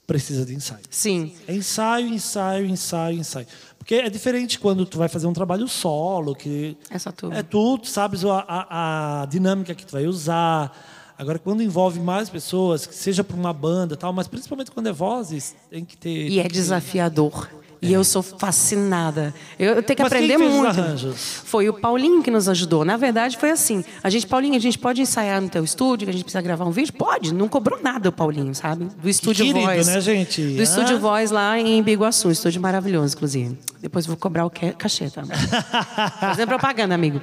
precisa 0.07 0.45
de 0.45 0.55
ensaio. 0.55 0.81
Sim. 0.89 1.33
É 1.47 1.55
ensaio, 1.55 2.07
ensaio, 2.09 2.67
ensaio, 2.67 3.19
ensaio. 3.19 3.47
Porque 3.79 3.95
é 3.95 4.11
diferente 4.11 4.59
quando 4.59 4.85
tu 4.85 4.99
vai 4.99 5.09
fazer 5.09 5.27
um 5.27 5.33
trabalho 5.33 5.67
solo, 5.69 6.35
que 6.35 6.77
É 6.91 6.99
só 6.99 7.11
tu. 7.11 7.33
é 7.33 7.43
tu, 7.43 7.79
tu 7.79 7.89
sabes 7.89 8.25
a, 8.25 8.45
a- 8.47 9.23
a 9.23 9.27
dinâmica 9.27 9.75
que 9.75 9.87
tu 9.87 9.93
vai 9.93 10.07
usar. 10.07 10.77
Agora, 11.17 11.39
quando 11.39 11.63
envolve 11.63 11.99
mais 11.99 12.29
pessoas, 12.29 12.87
seja 12.93 13.25
para 13.25 13.37
uma 13.37 13.53
banda 13.53 13.97
tal, 13.97 14.13
mas 14.13 14.29
principalmente 14.29 14.71
quando 14.71 14.89
é 14.89 14.93
vozes, 14.93 15.57
tem 15.71 15.85
que 15.85 15.97
ter. 15.97 16.29
E 16.29 16.39
é 16.39 16.47
desafiador. 16.47 17.49
E 17.81 17.93
eu 17.93 18.03
sou 18.03 18.23
fascinada. 18.23 19.33
Eu, 19.59 19.75
eu 19.75 19.83
tenho 19.83 19.97
que 19.97 20.03
Mas 20.03 20.13
aprender 20.13 20.37
muito. 20.37 21.15
Foi 21.45 21.69
o 21.69 21.73
Paulinho 21.75 22.23
que 22.23 22.31
nos 22.31 22.49
ajudou. 22.49 22.85
Na 22.85 22.97
verdade, 22.97 23.37
foi 23.39 23.51
assim. 23.51 23.85
A 24.03 24.11
gente, 24.11 24.27
Paulinho, 24.27 24.57
a 24.57 24.59
gente 24.59 24.77
pode 24.79 25.01
ensaiar 25.01 25.41
no 25.41 25.49
teu 25.49 25.63
estúdio, 25.63 26.05
que 26.07 26.11
a 26.11 26.13
gente 26.13 26.25
precisa 26.25 26.43
gravar 26.43 26.65
um 26.65 26.71
vídeo? 26.73 26.93
Pode. 26.95 27.33
Não 27.33 27.47
cobrou 27.49 27.79
nada 27.81 28.09
o 28.09 28.13
Paulinho, 28.13 28.53
sabe? 28.55 28.89
Do 29.01 29.09
estúdio 29.09 29.47
querido, 29.47 29.65
Voz. 29.65 29.87
né, 29.87 30.01
gente? 30.01 30.43
Do 30.43 30.63
estúdio 30.63 30.97
Ah. 30.97 30.99
Voz 31.01 31.31
lá 31.31 31.59
em 31.59 31.81
Biguaçu. 31.83 32.29
Um 32.29 32.33
estúdio 32.33 32.61
maravilhoso, 32.61 33.15
inclusive. 33.15 33.57
Depois 33.81 34.07
vou 34.07 34.17
cobrar 34.17 34.45
o 34.45 34.51
ca- 34.51 34.73
cachê, 34.73 35.09
tá? 35.09 35.23
Fazendo 36.21 36.49
propaganda, 36.49 36.95
amigo. 36.95 37.21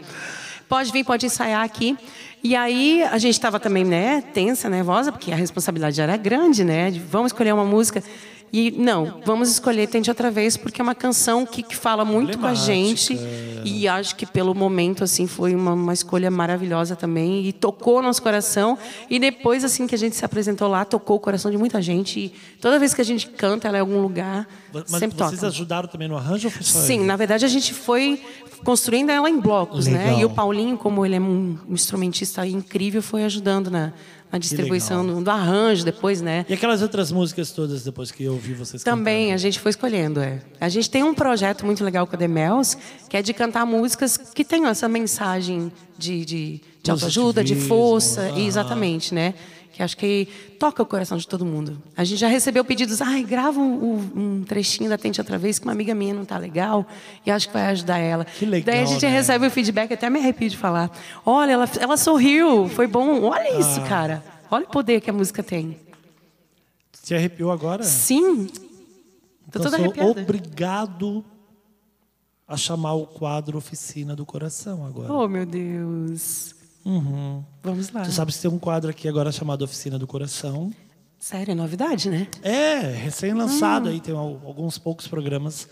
Pode 0.69 0.91
vir, 0.91 1.03
pode 1.03 1.25
ensaiar 1.25 1.63
aqui. 1.63 1.97
E 2.43 2.55
aí 2.55 3.03
a 3.03 3.17
gente 3.17 3.33
estava 3.33 3.59
também, 3.59 3.83
né, 3.83 4.21
tensa, 4.33 4.69
nervosa, 4.69 5.11
porque 5.11 5.31
a 5.31 5.35
responsabilidade 5.35 5.97
já 5.97 6.03
era 6.03 6.15
grande, 6.17 6.63
né? 6.63 6.91
De, 6.91 6.99
vamos 6.99 7.29
escolher 7.29 7.53
uma 7.53 7.65
música. 7.65 8.03
E 8.53 8.71
não, 8.71 9.21
vamos 9.25 9.49
escolher 9.49 9.87
Tente 9.87 10.09
Outra 10.09 10.31
Vez, 10.31 10.55
porque 10.55 10.79
é 10.79 10.83
uma 10.83 10.95
canção 10.95 11.45
que, 11.45 11.61
que 11.61 11.75
fala 11.75 12.05
muito 12.05 12.37
com 12.37 12.47
a 12.47 12.53
gente. 12.53 13.17
E 13.65 13.87
acho 13.87 14.15
que 14.15 14.25
pelo 14.25 14.53
momento, 14.55 15.03
assim, 15.03 15.27
foi 15.27 15.53
uma, 15.53 15.73
uma 15.73 15.93
escolha 15.93 16.31
maravilhosa 16.31 16.95
também. 16.95 17.45
E 17.45 17.51
tocou 17.51 18.01
nosso 18.01 18.21
coração. 18.21 18.77
E 19.09 19.19
depois, 19.19 19.63
assim, 19.63 19.85
que 19.87 19.95
a 19.95 19.97
gente 19.97 20.15
se 20.15 20.23
apresentou 20.23 20.67
lá, 20.67 20.85
tocou 20.85 21.17
o 21.17 21.19
coração 21.19 21.51
de 21.51 21.57
muita 21.57 21.81
gente. 21.81 22.19
E 22.19 22.33
toda 22.61 22.79
vez 22.79 22.93
que 22.93 23.01
a 23.01 23.05
gente 23.05 23.27
canta 23.27 23.67
ela 23.67 23.77
em 23.77 23.81
algum 23.81 24.01
lugar, 24.01 24.47
Mas 24.73 24.89
sempre 24.89 25.17
vocês 25.17 25.39
toca. 25.39 25.47
ajudaram 25.47 25.89
também 25.89 26.07
no 26.07 26.15
arranjo 26.15 26.47
ou 26.47 26.51
foi 26.51 26.63
só 26.63 26.79
Sim, 26.79 27.05
na 27.05 27.15
verdade 27.15 27.43
a 27.43 27.49
gente 27.49 27.73
foi 27.73 28.21
construindo 28.63 29.09
ela 29.09 29.29
em 29.29 29.39
blocos, 29.39 29.87
né? 29.87 30.05
Legal. 30.05 30.19
E 30.19 30.25
o 30.25 30.29
Paulinho, 30.29 30.77
como 30.77 31.05
ele 31.05 31.15
é 31.15 31.19
um 31.19 31.57
instrumentista 31.69 32.45
incrível, 32.47 33.01
foi 33.01 33.23
ajudando 33.23 33.69
na, 33.69 33.93
na 34.35 34.39
distribuição 34.39 35.05
do, 35.05 35.21
do 35.21 35.31
arranjo 35.31 35.85
depois, 35.85 36.21
né? 36.21 36.45
E 36.49 36.53
aquelas 36.53 36.81
outras 36.81 37.11
músicas 37.11 37.51
todas 37.51 37.83
depois 37.83 38.11
que 38.11 38.23
eu 38.25 38.33
ouvi 38.33 38.53
vocês 38.53 38.83
Também 38.83 39.33
a 39.33 39.37
gente 39.37 39.59
foi 39.59 39.69
escolhendo, 39.69 40.19
é. 40.19 40.41
A 40.59 40.67
gente 40.67 40.89
tem 40.89 41.03
um 41.03 41.13
projeto 41.13 41.65
muito 41.65 41.83
legal 41.83 42.05
com 42.05 42.15
a 42.15 42.19
The 42.19 42.27
Mels, 42.27 42.77
que 43.09 43.15
é 43.15 43.21
de 43.21 43.33
cantar 43.33 43.65
músicas 43.65 44.17
que 44.17 44.43
tenham 44.43 44.67
essa 44.67 44.89
mensagem 44.89 45.71
de, 45.97 46.25
de, 46.25 46.61
de 46.83 46.91
autoajuda, 46.91 47.43
de 47.43 47.55
força, 47.55 48.21
aham. 48.21 48.39
exatamente, 48.39 49.13
né? 49.13 49.33
Que 49.75 49.83
acho 49.83 49.97
que 49.97 50.25
toca 50.57 50.81
o 50.81 50.85
coração 50.85 51.17
de 51.17 51.27
todo 51.27 51.45
mundo. 51.45 51.77
A 51.97 52.05
gente 52.05 52.17
já 52.17 52.29
recebeu 52.29 52.63
pedidos, 52.63 53.01
ai, 53.01 53.23
grava 53.23 53.59
um, 53.59 54.11
um 54.15 54.43
trechinho 54.45 54.89
da 54.89 54.97
Tente 54.97 55.19
Outra 55.19 55.37
Vez, 55.37 55.59
que 55.59 55.65
uma 55.65 55.73
amiga 55.73 55.93
minha 55.93 56.13
não 56.13 56.23
tá 56.23 56.37
legal, 56.37 56.87
e 57.25 57.29
acho 57.29 57.47
que 57.47 57.53
vai 57.53 57.65
ajudar 57.67 57.97
ela. 57.97 58.23
Que 58.23 58.45
legal, 58.45 58.73
Daí 58.73 58.83
a 58.83 58.85
gente 58.85 59.05
né? 59.05 59.11
recebe 59.11 59.45
o 59.47 59.51
feedback, 59.51 59.93
até 59.93 60.09
me 60.09 60.19
arrepio 60.19 60.49
de 60.49 60.55
falar. 60.55 60.89
Olha, 61.25 61.51
ela, 61.51 61.69
ela 61.77 61.97
sorriu, 61.97 62.69
foi 62.69 62.87
bom. 62.87 63.23
Olha 63.23 63.59
isso, 63.59 63.81
Ah. 63.81 63.87
cara. 63.87 64.23
Olha 64.49 64.63
o 64.63 64.69
poder 64.69 65.01
que 65.01 65.09
a 65.09 65.13
música 65.13 65.43
tem. 65.43 65.77
Se 66.93 67.13
arrepiou 67.13 67.51
agora? 67.51 67.83
Sim. 67.83 68.45
Tô 68.45 68.59
Então, 69.49 69.61
toda 69.63 69.75
sou 69.77 69.79
arrepiada. 69.85 70.21
obrigado 70.21 71.25
a 72.47 72.55
chamar 72.55 72.93
o 72.93 73.05
quadro 73.05 73.57
Oficina 73.57 74.15
do 74.15 74.25
Coração 74.25 74.85
agora. 74.85 75.11
Oh, 75.11 75.27
meu 75.27 75.45
Deus. 75.45 76.54
Vamos 77.63 77.91
lá. 77.91 78.03
Tu 78.03 78.11
sabe 78.11 78.31
se 78.31 78.41
tem 78.43 78.51
um 78.51 78.59
quadro 78.59 78.89
aqui 78.91 79.07
agora 79.07 79.31
chamado 79.31 79.63
Oficina 79.63 79.97
do 79.97 80.05
Coração. 80.05 80.71
Sério, 81.17 81.53
é 81.53 81.55
novidade, 81.55 82.09
né? 82.09 82.27
É, 82.43 82.77
recém-lançado 82.79 83.89
aí, 83.89 83.99
tem 83.99 84.13
al- 84.13 84.39
alguns 84.45 84.77
poucos 84.77 85.07
programas. 85.07 85.67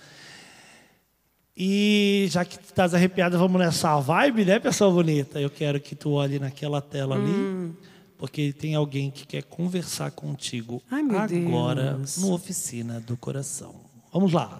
E 1.55 2.25
já 2.31 2.43
que 2.43 2.57
tu 2.57 2.65
estás 2.65 2.95
arrepiada, 2.95 3.37
vamos 3.37 3.61
nessa 3.61 3.99
vibe, 3.99 4.43
né, 4.45 4.59
pessoa 4.59 4.91
bonita? 4.91 5.39
Eu 5.39 5.51
quero 5.51 5.79
que 5.79 5.95
tu 5.95 6.13
olhe 6.13 6.39
naquela 6.39 6.81
tela 6.81 7.15
ali, 7.15 7.29
Hum. 7.29 7.75
porque 8.17 8.51
tem 8.51 8.73
alguém 8.73 9.11
que 9.11 9.27
quer 9.27 9.43
conversar 9.43 10.09
contigo 10.09 10.81
Ai, 10.89 11.03
meu 11.03 11.19
agora 11.19 11.93
Deus. 11.93 12.17
no 12.17 12.33
Oficina 12.33 12.99
do 12.99 13.15
Coração. 13.15 13.75
Vamos 14.11 14.33
lá. 14.33 14.59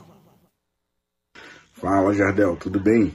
Fala, 1.73 2.13
Jardel, 2.13 2.55
tudo 2.57 2.79
bem? 2.79 3.11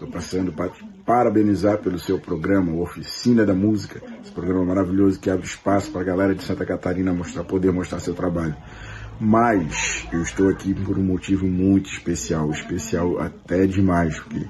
Estou 0.00 0.10
passando 0.10 0.50
para 0.50 0.70
te 0.70 0.82
parabenizar 1.04 1.76
pelo 1.76 1.98
seu 1.98 2.18
programa, 2.18 2.72
Oficina 2.72 3.44
da 3.44 3.52
Música. 3.52 4.00
Esse 4.22 4.32
programa 4.32 4.64
maravilhoso 4.64 5.20
que 5.20 5.28
abre 5.28 5.44
espaço 5.44 5.90
para 5.90 6.00
a 6.00 6.04
galera 6.04 6.34
de 6.34 6.42
Santa 6.42 6.64
Catarina 6.64 7.12
mostrar, 7.12 7.44
poder 7.44 7.70
mostrar 7.70 8.00
seu 8.00 8.14
trabalho. 8.14 8.56
Mas 9.20 10.08
eu 10.10 10.22
estou 10.22 10.48
aqui 10.48 10.72
por 10.72 10.96
um 10.96 11.02
motivo 11.02 11.46
muito 11.46 11.90
especial, 11.90 12.50
especial 12.50 13.20
até 13.20 13.66
demais, 13.66 14.18
porque 14.18 14.46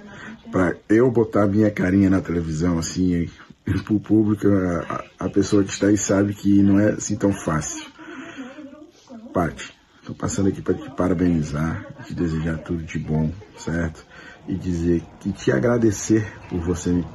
para 0.52 0.76
eu 0.88 1.10
botar 1.10 1.48
minha 1.48 1.68
carinha 1.68 2.08
na 2.08 2.20
televisão 2.20 2.78
assim, 2.78 3.28
para 3.64 3.92
o 3.92 3.98
público, 3.98 4.46
a, 4.46 5.04
a, 5.18 5.28
pessoa 5.28 5.64
que 5.64 5.72
está 5.72 5.88
aí 5.88 5.98
sabe 5.98 6.32
que 6.32 6.62
não 6.62 6.78
é 6.78 6.90
assim 6.90 7.16
tão 7.16 7.32
fácil. 7.32 7.90
Paty, 9.34 9.74
estou 9.98 10.14
passando 10.14 10.48
aqui 10.48 10.62
para 10.62 10.74
te 10.74 10.88
parabenizar, 10.90 11.84
te 12.06 12.14
desejar 12.14 12.58
tudo 12.58 12.84
de 12.84 13.00
bom, 13.00 13.32
certo? 13.58 14.06
E 14.50 14.56
dizer 14.56 15.00
que 15.20 15.30
te 15.30 15.52
agradecer 15.52 16.26
por 16.48 16.58
você 16.60 16.90
me 16.90 17.06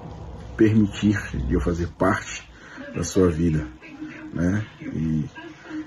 permitir 0.56 1.20
de 1.46 1.54
eu 1.54 1.60
fazer 1.60 1.90
parte 1.90 2.48
da 2.96 3.04
sua 3.04 3.30
vida, 3.30 3.68
né? 4.34 4.66
E 4.82 5.26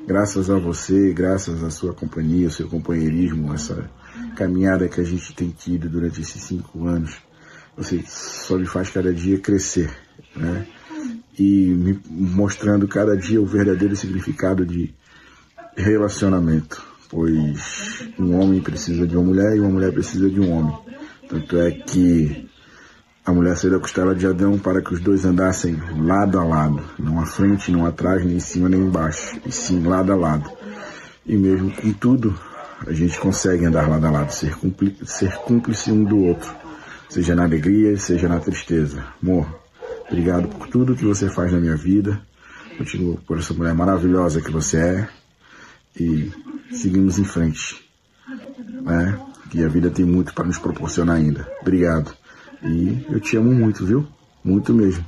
graças 0.06 0.50
a 0.50 0.58
você, 0.58 1.10
graças 1.14 1.64
à 1.64 1.70
sua 1.70 1.94
companhia, 1.94 2.48
ao 2.48 2.52
seu 2.52 2.68
companheirismo, 2.68 3.54
essa 3.54 3.90
caminhada 4.36 4.88
que 4.88 5.00
a 5.00 5.04
gente 5.04 5.34
tem 5.34 5.48
tido 5.48 5.88
durante 5.88 6.20
esses 6.20 6.42
cinco 6.42 6.86
anos, 6.86 7.16
você 7.74 8.04
só 8.06 8.58
me 8.58 8.66
faz 8.66 8.90
cada 8.90 9.10
dia 9.10 9.38
crescer, 9.38 9.90
né? 10.36 10.66
E 11.38 11.66
me 11.70 11.98
mostrando 12.10 12.86
cada 12.86 13.16
dia 13.16 13.40
o 13.40 13.46
verdadeiro 13.46 13.96
significado 13.96 14.66
de 14.66 14.94
relacionamento, 15.74 16.84
pois 17.08 18.06
um 18.18 18.38
homem 18.38 18.60
precisa 18.60 19.06
de 19.06 19.16
uma 19.16 19.24
mulher 19.24 19.56
e 19.56 19.60
uma 19.60 19.70
mulher 19.70 19.92
precisa 19.92 20.28
de 20.28 20.40
um 20.40 20.50
homem. 20.50 20.76
Tanto 21.28 21.58
é 21.58 21.70
que 21.70 22.48
a 23.28 23.32
mulher 23.32 23.58
saiu 23.58 23.72
da 23.72 23.78
costela 23.78 24.14
de 24.14 24.26
Adão 24.26 24.58
para 24.58 24.80
que 24.80 24.94
os 24.94 25.00
dois 25.00 25.26
andassem 25.26 25.76
lado 25.98 26.38
a 26.38 26.44
lado, 26.44 26.82
não 26.98 27.20
à 27.20 27.26
frente, 27.26 27.70
não 27.70 27.84
atrás, 27.84 28.24
nem 28.24 28.36
em 28.36 28.40
cima, 28.40 28.70
nem 28.70 28.80
embaixo, 28.80 29.38
e 29.44 29.52
sim 29.52 29.82
lado 29.82 30.10
a 30.10 30.16
lado. 30.16 30.50
E 31.26 31.36
mesmo 31.36 31.70
com 31.70 31.92
tudo, 31.92 32.34
a 32.86 32.92
gente 32.94 33.20
consegue 33.20 33.66
andar 33.66 33.86
lado 33.86 34.06
a 34.06 34.10
lado, 34.10 34.30
ser 34.30 34.56
ser 35.04 35.34
cúmplice 35.40 35.92
um 35.92 36.02
do 36.04 36.18
outro, 36.24 36.50
seja 37.10 37.34
na 37.34 37.44
alegria, 37.44 37.98
seja 37.98 38.26
na 38.26 38.40
tristeza. 38.40 39.04
Amor, 39.22 39.46
obrigado 40.08 40.48
por 40.48 40.66
tudo 40.68 40.96
que 40.96 41.04
você 41.04 41.28
faz 41.28 41.52
na 41.52 41.60
minha 41.60 41.76
vida, 41.76 42.18
continuo 42.78 43.18
por 43.26 43.36
essa 43.36 43.52
mulher 43.52 43.74
maravilhosa 43.74 44.40
que 44.40 44.50
você 44.50 44.78
é, 44.78 45.08
e 46.00 46.32
seguimos 46.72 47.18
em 47.18 47.24
frente, 47.24 47.86
né? 48.82 49.27
Que 49.50 49.64
a 49.64 49.68
vida 49.68 49.90
tem 49.90 50.04
muito 50.04 50.34
para 50.34 50.44
nos 50.44 50.58
proporcionar 50.58 51.16
ainda. 51.16 51.46
Obrigado. 51.60 52.12
E 52.62 53.06
eu 53.10 53.20
te 53.20 53.36
amo 53.36 53.52
muito, 53.52 53.84
viu? 53.84 54.06
Muito 54.44 54.74
mesmo. 54.74 55.04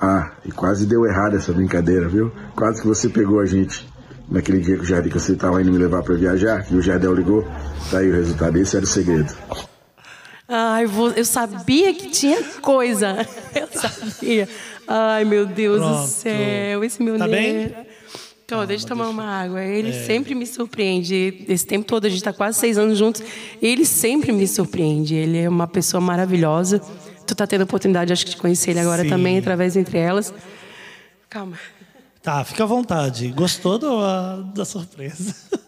Ah, 0.00 0.32
e 0.44 0.52
quase 0.52 0.86
deu 0.86 1.06
errado 1.06 1.36
essa 1.36 1.52
brincadeira, 1.52 2.08
viu? 2.08 2.32
Quase 2.54 2.82
que 2.82 2.86
você 2.86 3.08
pegou 3.08 3.40
a 3.40 3.46
gente 3.46 3.86
naquele 4.28 4.60
dia 4.60 4.76
que 4.76 4.82
o 4.82 4.84
Jardim 4.84 5.08
que 5.08 5.18
você 5.18 5.32
estava 5.32 5.60
indo 5.62 5.72
me 5.72 5.78
levar 5.78 6.02
para 6.02 6.14
viajar, 6.14 6.64
que 6.64 6.74
o 6.74 6.82
Jardel 6.82 7.14
ligou. 7.14 7.46
Tá 7.90 7.98
aí 7.98 8.10
o 8.10 8.14
resultado, 8.14 8.56
esse 8.58 8.76
era 8.76 8.84
o 8.84 8.88
segredo. 8.88 9.32
Ai, 10.48 10.86
eu 11.16 11.24
sabia 11.24 11.92
que 11.94 12.10
tinha 12.10 12.42
coisa. 12.60 13.16
Eu 13.52 13.68
sabia. 13.72 14.48
Ai, 14.86 15.24
meu 15.24 15.46
Deus 15.46 15.78
Pronto. 15.78 16.02
do 16.02 16.06
céu. 16.06 16.84
Esse 16.84 17.02
meu 17.02 17.18
tá 17.18 17.26
bem? 17.26 17.74
Então, 18.46 18.64
deixa 18.64 18.84
eu 18.84 18.88
tomar 18.88 19.08
uma 19.08 19.24
água. 19.24 19.60
Ele 19.60 19.88
é. 19.88 20.04
sempre 20.06 20.32
me 20.32 20.46
surpreende. 20.46 21.44
Esse 21.48 21.66
tempo 21.66 21.84
todo, 21.84 22.04
a 22.04 22.08
gente 22.08 22.18
está 22.18 22.32
quase 22.32 22.56
seis 22.56 22.78
anos 22.78 22.96
juntos. 22.96 23.20
Ele 23.60 23.84
sempre 23.84 24.30
me 24.30 24.46
surpreende. 24.46 25.16
Ele 25.16 25.38
é 25.38 25.48
uma 25.48 25.66
pessoa 25.66 26.00
maravilhosa. 26.00 26.78
Tu 27.26 27.32
está 27.32 27.44
tendo 27.44 27.62
a 27.62 27.64
oportunidade, 27.64 28.12
acho 28.12 28.24
que, 28.24 28.30
de 28.30 28.36
conhecer 28.36 28.70
ele 28.70 28.78
agora 28.78 29.02
Sim. 29.02 29.08
também, 29.08 29.36
através 29.36 29.76
entre 29.76 29.98
elas. 29.98 30.32
Calma. 31.28 31.58
Tá, 32.22 32.44
fica 32.44 32.62
à 32.62 32.66
vontade. 32.66 33.26
Gostou 33.32 33.78
do, 33.78 34.42
da 34.54 34.64
surpresa? 34.64 35.34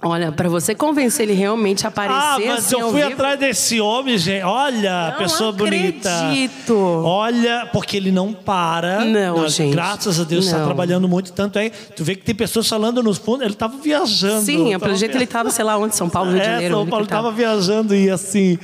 Olha, 0.00 0.30
para 0.30 0.48
você 0.48 0.76
convencer 0.76 1.28
ele 1.28 1.32
realmente 1.36 1.84
a 1.84 1.88
aparecer. 1.88 2.14
Ah, 2.14 2.36
mas 2.38 2.66
assim, 2.66 2.78
eu 2.78 2.90
fui 2.90 3.00
vivo... 3.00 3.14
atrás 3.14 3.38
desse 3.40 3.80
homem, 3.80 4.16
gente. 4.16 4.44
Olha, 4.44 5.10
não 5.10 5.18
pessoa 5.18 5.50
acredito. 5.50 6.08
bonita. 6.08 6.74
Olha, 6.76 7.68
porque 7.72 7.96
ele 7.96 8.12
não 8.12 8.32
para. 8.32 9.04
Não, 9.04 9.38
Nós, 9.38 9.54
gente. 9.54 9.72
Graças 9.72 10.20
a 10.20 10.24
Deus 10.24 10.46
está 10.46 10.64
trabalhando 10.64 11.08
muito. 11.08 11.32
Tanto 11.32 11.58
é, 11.58 11.70
tu 11.70 12.04
vê 12.04 12.14
que 12.14 12.22
tem 12.22 12.34
pessoas 12.34 12.68
falando 12.68 13.02
nos 13.02 13.18
fundos. 13.18 13.42
Ele 13.42 13.54
estava 13.54 13.76
viajando. 13.76 14.44
Sim, 14.44 14.78
pelo 14.78 14.94
jeito 14.94 15.16
ele 15.16 15.24
estava, 15.24 15.50
sei 15.50 15.64
lá 15.64 15.76
onde, 15.76 15.96
São 15.96 16.08
Paulo, 16.08 16.30
Rio 16.30 16.40
de 16.40 16.46
é, 16.46 16.50
Janeiro. 16.52 16.74
São 16.76 16.86
Paulo 16.86 17.04
estava 17.04 17.32
viajando 17.32 17.94
e 17.94 18.08
assim. 18.08 18.56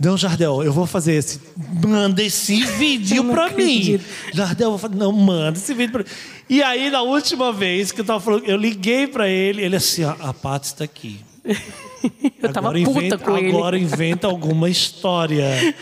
Não, 0.00 0.16
Jardel, 0.16 0.62
eu 0.62 0.72
vou 0.72 0.86
fazer 0.86 1.14
esse. 1.14 1.40
Manda 1.84 2.22
esse 2.22 2.62
vídeo 2.76 3.24
pra 3.24 3.50
mim. 3.50 3.98
Jardel, 4.32 4.66
eu 4.66 4.70
vou 4.70 4.78
fazer. 4.78 4.94
Não, 4.94 5.10
manda 5.10 5.58
esse 5.58 5.74
vídeo 5.74 5.92
pra 5.92 6.02
mim. 6.02 6.10
E 6.48 6.62
aí, 6.62 6.90
na 6.90 7.02
última 7.02 7.52
vez 7.52 7.92
que 7.92 8.00
eu 8.00 8.04
tava 8.04 8.20
falando, 8.20 8.44
eu 8.44 8.56
liguei 8.56 9.06
pra 9.06 9.28
ele, 9.28 9.62
ele 9.62 9.76
assim, 9.76 10.04
ó, 10.04 10.14
a 10.20 10.32
Paty 10.32 10.66
está 10.66 10.84
aqui. 10.84 11.20
eu 11.44 12.52
tava 12.52 12.68
agora 12.68 12.84
puta 12.84 12.98
inventa, 12.98 13.18
com 13.18 13.30
agora 13.30 13.40
ele. 13.44 13.56
Agora 13.56 13.78
inventa 13.78 14.26
alguma 14.26 14.70
história. 14.70 15.74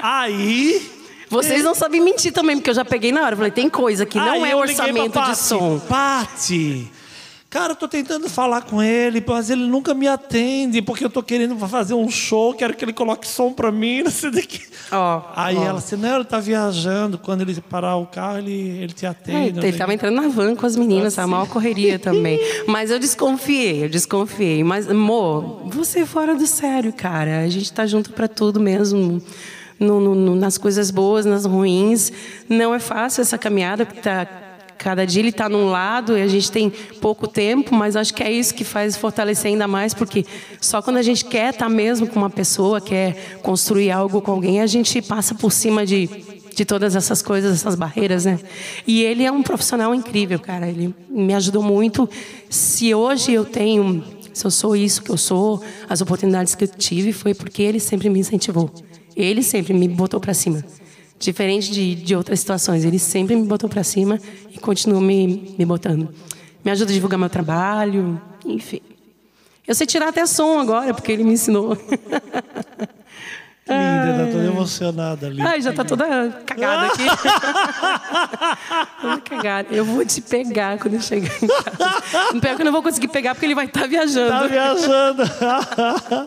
Aí. 0.00 0.90
Vocês 1.28 1.64
não 1.64 1.74
sabem 1.74 2.00
mentir 2.00 2.32
também, 2.32 2.56
porque 2.56 2.70
eu 2.70 2.74
já 2.74 2.84
peguei 2.84 3.10
na 3.12 3.22
hora. 3.24 3.36
Falei, 3.36 3.50
tem 3.50 3.68
coisa 3.68 4.06
que 4.06 4.16
não 4.16 4.46
é 4.46 4.54
orçamento 4.54 5.20
de 5.20 5.36
som. 5.36 5.78
Paty, 5.80 6.90
Cara, 7.54 7.70
eu 7.70 7.76
tô 7.76 7.86
tentando 7.86 8.28
falar 8.28 8.62
com 8.62 8.82
ele, 8.82 9.22
mas 9.24 9.48
ele 9.48 9.64
nunca 9.64 9.94
me 9.94 10.08
atende, 10.08 10.82
porque 10.82 11.04
eu 11.04 11.08
tô 11.08 11.22
querendo 11.22 11.56
fazer 11.68 11.94
um 11.94 12.10
show, 12.10 12.52
quero 12.52 12.74
que 12.74 12.84
ele 12.84 12.92
coloque 12.92 13.28
som 13.28 13.52
pra 13.52 13.70
mim, 13.70 14.02
não 14.02 14.10
sei 14.10 14.32
daqui. 14.32 14.62
Oh, 14.90 15.22
Aí 15.36 15.56
oh. 15.56 15.62
ela 15.62 15.78
disse, 15.78 15.96
não, 15.96 16.16
ele 16.16 16.24
tá 16.24 16.40
viajando, 16.40 17.16
quando 17.16 17.42
ele 17.42 17.54
parar 17.60 17.94
o 17.94 18.06
carro, 18.06 18.38
ele, 18.38 18.80
ele 18.80 18.92
te 18.92 19.06
atende. 19.06 19.60
É, 19.60 19.68
ele 19.68 19.78
tava 19.78 19.94
entrando 19.94 20.16
na 20.16 20.26
van 20.26 20.56
com 20.56 20.66
as 20.66 20.74
meninas, 20.74 21.16
a 21.16 21.28
maior 21.28 21.46
correria 21.46 21.96
também. 21.96 22.40
Mas 22.66 22.90
eu 22.90 22.98
desconfiei, 22.98 23.84
eu 23.84 23.88
desconfiei. 23.88 24.64
Mas, 24.64 24.90
amor, 24.90 25.62
você 25.66 26.00
é 26.00 26.06
fora 26.06 26.34
do 26.34 26.48
sério, 26.48 26.92
cara. 26.92 27.42
A 27.42 27.48
gente 27.48 27.72
tá 27.72 27.86
junto 27.86 28.10
para 28.10 28.26
tudo 28.26 28.58
mesmo. 28.58 29.22
No, 29.78 30.00
no, 30.00 30.34
nas 30.34 30.58
coisas 30.58 30.90
boas, 30.90 31.24
nas 31.24 31.44
ruins. 31.44 32.12
Não 32.48 32.74
é 32.74 32.80
fácil 32.80 33.20
essa 33.20 33.38
caminhada, 33.38 33.86
porque 33.86 34.00
tá 34.00 34.43
Cada 34.78 35.06
dia 35.06 35.20
ele 35.20 35.30
está 35.30 35.48
num 35.48 35.70
lado 35.70 36.16
e 36.16 36.22
a 36.22 36.26
gente 36.26 36.50
tem 36.50 36.70
pouco 37.00 37.26
tempo, 37.26 37.74
mas 37.74 37.96
acho 37.96 38.12
que 38.12 38.22
é 38.22 38.30
isso 38.30 38.54
que 38.54 38.64
faz 38.64 38.96
fortalecer 38.96 39.50
ainda 39.50 39.66
mais, 39.66 39.94
porque 39.94 40.24
só 40.60 40.82
quando 40.82 40.96
a 40.96 41.02
gente 41.02 41.24
quer 41.24 41.52
estar 41.52 41.66
tá 41.66 41.70
mesmo 41.70 42.06
com 42.06 42.16
uma 42.16 42.30
pessoa, 42.30 42.80
quer 42.80 43.38
construir 43.42 43.90
algo 43.90 44.20
com 44.20 44.32
alguém, 44.32 44.60
a 44.60 44.66
gente 44.66 45.00
passa 45.00 45.34
por 45.34 45.52
cima 45.52 45.86
de, 45.86 46.08
de 46.54 46.64
todas 46.64 46.94
essas 46.94 47.22
coisas, 47.22 47.52
essas 47.52 47.74
barreiras, 47.74 48.24
né? 48.24 48.38
E 48.86 49.02
ele 49.02 49.24
é 49.24 49.32
um 49.32 49.42
profissional 49.42 49.94
incrível, 49.94 50.38
cara. 50.38 50.68
Ele 50.68 50.94
me 51.08 51.34
ajudou 51.34 51.62
muito. 51.62 52.08
Se 52.48 52.94
hoje 52.94 53.32
eu 53.32 53.44
tenho, 53.44 54.04
se 54.32 54.44
eu 54.44 54.50
sou 54.50 54.76
isso 54.76 55.02
que 55.02 55.10
eu 55.10 55.16
sou, 55.16 55.62
as 55.88 56.00
oportunidades 56.00 56.54
que 56.54 56.64
eu 56.64 56.68
tive, 56.68 57.12
foi 57.12 57.34
porque 57.34 57.62
ele 57.62 57.80
sempre 57.80 58.08
me 58.08 58.20
incentivou. 58.20 58.70
Ele 59.16 59.42
sempre 59.42 59.72
me 59.72 59.88
botou 59.88 60.20
para 60.20 60.34
cima. 60.34 60.64
Diferente 61.18 61.70
de, 61.70 61.94
de 61.94 62.16
outras 62.16 62.40
situações. 62.40 62.84
Ele 62.84 62.98
sempre 62.98 63.34
me 63.36 63.46
botou 63.46 63.68
para 63.68 63.82
cima 63.84 64.20
e 64.50 64.58
continua 64.58 65.00
me, 65.00 65.54
me 65.56 65.64
botando. 65.64 66.08
Me 66.64 66.70
ajuda 66.70 66.90
a 66.90 66.94
divulgar 66.94 67.18
meu 67.18 67.30
trabalho, 67.30 68.20
enfim. 68.44 68.80
Eu 69.66 69.74
sei 69.74 69.86
tirar 69.86 70.08
até 70.08 70.26
som 70.26 70.58
agora, 70.58 70.92
porque 70.92 71.12
ele 71.12 71.24
me 71.24 71.32
ensinou. 71.32 71.76
Linda, 73.66 74.26
tá 74.26 74.30
toda 74.30 74.44
emocionada 74.44 75.26
ali. 75.26 75.40
Ai, 75.40 75.62
já 75.62 75.72
tá 75.72 75.84
toda 75.84 76.06
cagada 76.44 76.86
aqui. 76.88 77.04
toda 79.00 79.20
cagada. 79.22 79.74
Eu 79.74 79.86
vou 79.86 80.04
te 80.04 80.20
pegar 80.20 80.78
quando 80.78 80.94
eu 80.94 81.00
chegar 81.00 81.32
em 81.42 81.46
casa. 81.46 82.40
Pior 82.40 82.56
que 82.56 82.62
eu 82.62 82.64
não 82.66 82.72
vou 82.72 82.82
conseguir 82.82 83.08
pegar 83.08 83.34
porque 83.34 83.46
ele 83.46 83.54
vai 83.54 83.64
estar 83.64 83.80
tá 83.80 83.86
viajando. 83.86 84.28
Tá 84.28 84.46
viajando. 84.46 85.22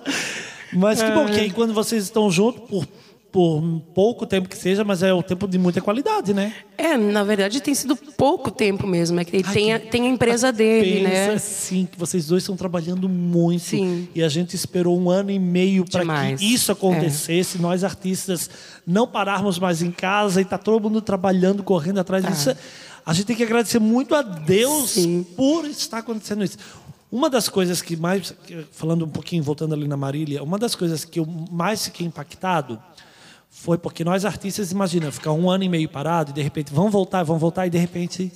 Mas 0.73 1.02
que 1.02 1.12
bom 1.12 1.28
que 1.28 1.39
aí 1.39 1.52
quando 1.52 1.73
vocês 1.73 2.04
estão 2.04 2.32
juntos, 2.32 2.67
por 2.67 2.88
por 3.32 3.62
pouco 3.94 4.26
tempo 4.26 4.48
que 4.48 4.58
seja, 4.58 4.84
mas 4.84 5.04
é 5.04 5.13
o 5.13 5.22
tempo 5.22 5.48
de 5.48 5.58
muita 5.58 5.82
qualidade, 5.82 6.34
né? 6.34 6.54
É, 6.78 6.98
na 6.98 7.24
verdade 7.24 7.62
tem 7.62 7.76
sido 7.76 7.96
pouco 7.96 8.50
tempo 8.50 8.88
mesmo. 8.88 9.20
É 9.20 9.26
que 9.26 9.36
ele 9.36 9.44
Ai, 9.46 9.54
tem, 9.54 9.74
a, 9.74 9.80
tem 9.80 10.08
a 10.08 10.10
empresa 10.10 10.52
dele, 10.52 11.08
pensa, 11.08 11.32
né? 11.34 11.38
Sim, 11.38 11.88
que 11.92 12.00
vocês 12.00 12.28
dois 12.28 12.44
estão 12.44 12.56
trabalhando 12.56 13.10
muito. 13.10 13.63
Sim. 13.63 14.08
E 14.16 14.24
a 14.24 14.30
gente 14.30 14.56
esperou 14.56 15.00
um 15.00 15.10
ano 15.10 15.32
e 15.32 15.40
meio 15.40 15.86
para 15.86 16.04
que 16.36 16.46
isso 16.46 16.72
acontecesse. 16.72 17.58
É. 17.58 17.62
Nós 17.62 17.84
artistas 17.84 18.50
não 18.86 19.08
pararmos 19.08 19.60
mais 19.60 19.82
em 19.82 19.92
casa 19.92 20.42
e 20.42 20.46
tá 20.46 20.58
todo 20.58 20.82
mundo 20.84 21.02
trabalhando, 21.02 21.63
correndo 21.63 22.00
atrás 22.00 22.24
tá. 22.24 22.30
disso. 22.30 22.56
A 23.06 23.13
gente 23.13 23.26
tem 23.26 23.36
que 23.36 23.44
agradecer 23.44 23.80
muito 23.80 24.16
a 24.16 24.22
Deus 24.22 24.92
Sim. 24.92 25.26
por 25.36 25.66
estar 25.66 26.00
acontecendo 26.00 26.44
isso. 26.44 26.58
Uma 27.10 27.30
das 27.30 27.48
coisas 27.48 27.82
que 27.82 27.96
mais, 27.96 28.34
falando 28.72 29.06
um 29.06 29.10
pouquinho, 29.10 29.42
voltando 29.42 29.74
ali 29.74 29.88
na 29.88 29.96
Marília, 29.96 30.44
uma 30.44 30.58
das 30.60 30.76
coisas 30.76 31.06
que 31.06 31.20
eu 31.20 31.26
mais 31.26 31.86
fiquei 31.86 32.06
impactado 32.06 32.82
foi 33.60 33.78
porque 33.78 34.04
nós 34.04 34.24
artistas, 34.24 34.72
imagina, 34.72 35.12
ficar 35.12 35.32
um 35.32 35.50
ano 35.50 35.63
e 35.63 35.70
meio 35.70 35.89
parado 35.89 36.30
e 36.30 36.34
de 36.34 36.41
repente 36.41 36.72
vão 36.72 36.91
voltar, 36.91 37.24
vão 37.24 37.39
voltar 37.39 37.65
e 37.65 37.70
de 37.72 37.78
repente 37.78 38.32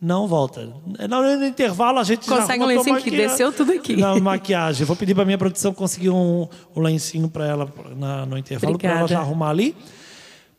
não 0.00 0.26
volta. 0.26 0.66
No 1.08 1.44
intervalo 1.44 1.98
a 1.98 2.04
gente 2.04 2.26
consegue 2.26 2.58
já 2.58 2.64
um 2.64 2.68
lencinho 2.68 3.02
que 3.02 3.10
desceu 3.10 3.52
tudo 3.52 3.70
aqui. 3.72 3.96
Na 3.96 4.18
maquiagem. 4.18 4.86
Vou 4.86 4.96
pedir 4.96 5.14
para 5.14 5.26
minha 5.26 5.36
produção 5.36 5.74
conseguir 5.74 6.08
um, 6.08 6.48
um 6.74 6.80
lencinho 6.80 7.28
para 7.28 7.46
ela 7.46 7.72
na, 7.94 8.24
no 8.24 8.38
intervalo 8.38 8.78
para 8.78 8.98
ela 8.98 9.06
já 9.06 9.20
arrumar 9.20 9.50
ali. 9.50 9.76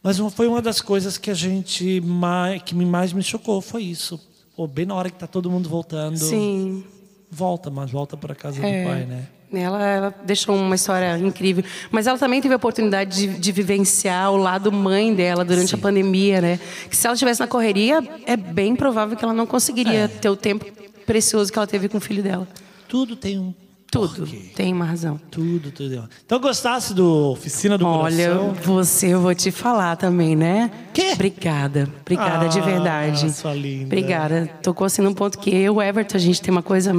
Mas 0.01 0.19
foi 0.19 0.47
uma 0.47 0.61
das 0.61 0.79
coisas 0.79 1.17
que 1.17 1.31
a 1.31 1.33
gente 1.33 1.99
mais, 2.01 2.61
que 2.61 2.75
mais 2.75 3.11
me 3.13 3.23
chocou 3.23 3.61
foi 3.61 3.83
isso. 3.83 4.21
Pô, 4.55 4.67
bem 4.67 4.85
na 4.85 4.93
hora 4.93 5.09
que 5.09 5.15
está 5.15 5.25
todo 5.27 5.49
mundo 5.49 5.67
voltando. 5.67 6.17
Sim. 6.17 6.83
volta, 7.31 7.71
mas 7.71 7.89
volta 7.89 8.15
para 8.15 8.35
casa 8.35 8.61
do 8.61 8.67
É. 8.67 8.85
pai, 8.85 9.05
né? 9.05 9.27
Ela, 9.61 9.83
ela 9.83 10.15
deixou 10.25 10.55
uma 10.55 10.75
história 10.75 11.17
incrível. 11.17 11.63
Mas 11.91 12.07
ela 12.07 12.17
também 12.17 12.41
teve 12.41 12.53
a 12.53 12.57
oportunidade 12.57 13.15
de, 13.27 13.39
de 13.39 13.51
vivenciar 13.51 14.31
o 14.31 14.37
lado 14.37 14.71
mãe 14.71 15.13
dela 15.13 15.43
durante 15.45 15.75
a 15.75 15.77
pandemia, 15.77 16.41
né? 16.41 16.59
Que 16.89 16.95
se 16.95 17.05
ela 17.07 17.13
estivesse 17.13 17.39
na 17.39 17.47
correria, 17.47 18.01
é 18.25 18.35
bem 18.37 18.75
provável 18.75 19.15
que 19.17 19.23
ela 19.23 19.33
não 19.33 19.45
conseguiria 19.45 20.07
ter 20.07 20.29
o 20.29 20.35
tempo 20.35 20.65
precioso 21.05 21.51
que 21.51 21.57
ela 21.59 21.67
teve 21.67 21.89
com 21.89 21.97
o 21.97 22.01
filho 22.01 22.23
dela. 22.23 22.47
Tudo 22.87 23.15
tem 23.15 23.37
um 23.39 23.53
Tudo. 23.91 24.15
porquê. 24.25 24.51
Tem 24.55 24.71
uma 24.73 24.85
razão. 24.85 25.19
Tudo, 25.29 25.69
tudo. 25.71 26.07
Então 26.25 26.39
gostasse 26.39 26.93
do 26.93 27.31
Oficina 27.31 27.77
do 27.77 27.85
Olha, 27.85 28.29
Coração? 28.35 28.53
você 28.63 29.07
eu 29.13 29.19
vou 29.21 29.35
te 29.35 29.51
falar 29.51 29.95
também, 29.97 30.35
né? 30.35 30.71
Quê? 30.93 31.11
Obrigada. 31.13 31.87
Obrigada 32.01 32.47
de 32.49 32.59
Ah, 32.59 32.63
verdade. 32.63 33.31
sua 33.31 33.53
linda. 33.53 33.85
Obrigada. 33.85 34.49
Tocou 34.63 34.85
assim 34.85 35.01
num 35.01 35.13
ponto 35.13 35.37
que 35.39 35.53
eu, 35.53 35.81
Everton, 35.81 36.17
a 36.17 36.19
gente 36.19 36.41
tem 36.41 36.51
uma 36.51 36.63
coisa 36.63 36.91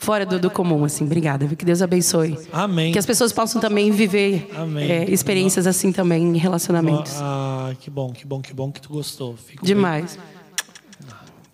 fora 0.00 0.24
do, 0.24 0.40
do 0.40 0.50
comum, 0.50 0.84
assim. 0.84 1.04
Obrigada. 1.04 1.46
Que 1.46 1.64
Deus 1.64 1.82
abençoe. 1.82 2.36
Amém. 2.52 2.90
Que 2.90 2.98
as 2.98 3.06
pessoas 3.06 3.32
possam 3.32 3.60
também 3.60 3.92
viver 3.92 4.50
é, 4.78 5.08
experiências 5.10 5.66
assim 5.66 5.92
também 5.92 6.24
em 6.24 6.36
relacionamentos. 6.38 7.12
Ah, 7.18 7.72
que 7.78 7.90
bom, 7.90 8.10
que 8.10 8.26
bom, 8.26 8.40
que 8.40 8.52
bom 8.52 8.72
que 8.72 8.80
tu 8.80 8.88
gostou. 8.88 9.36
Fico 9.36 9.64
Demais. 9.64 10.18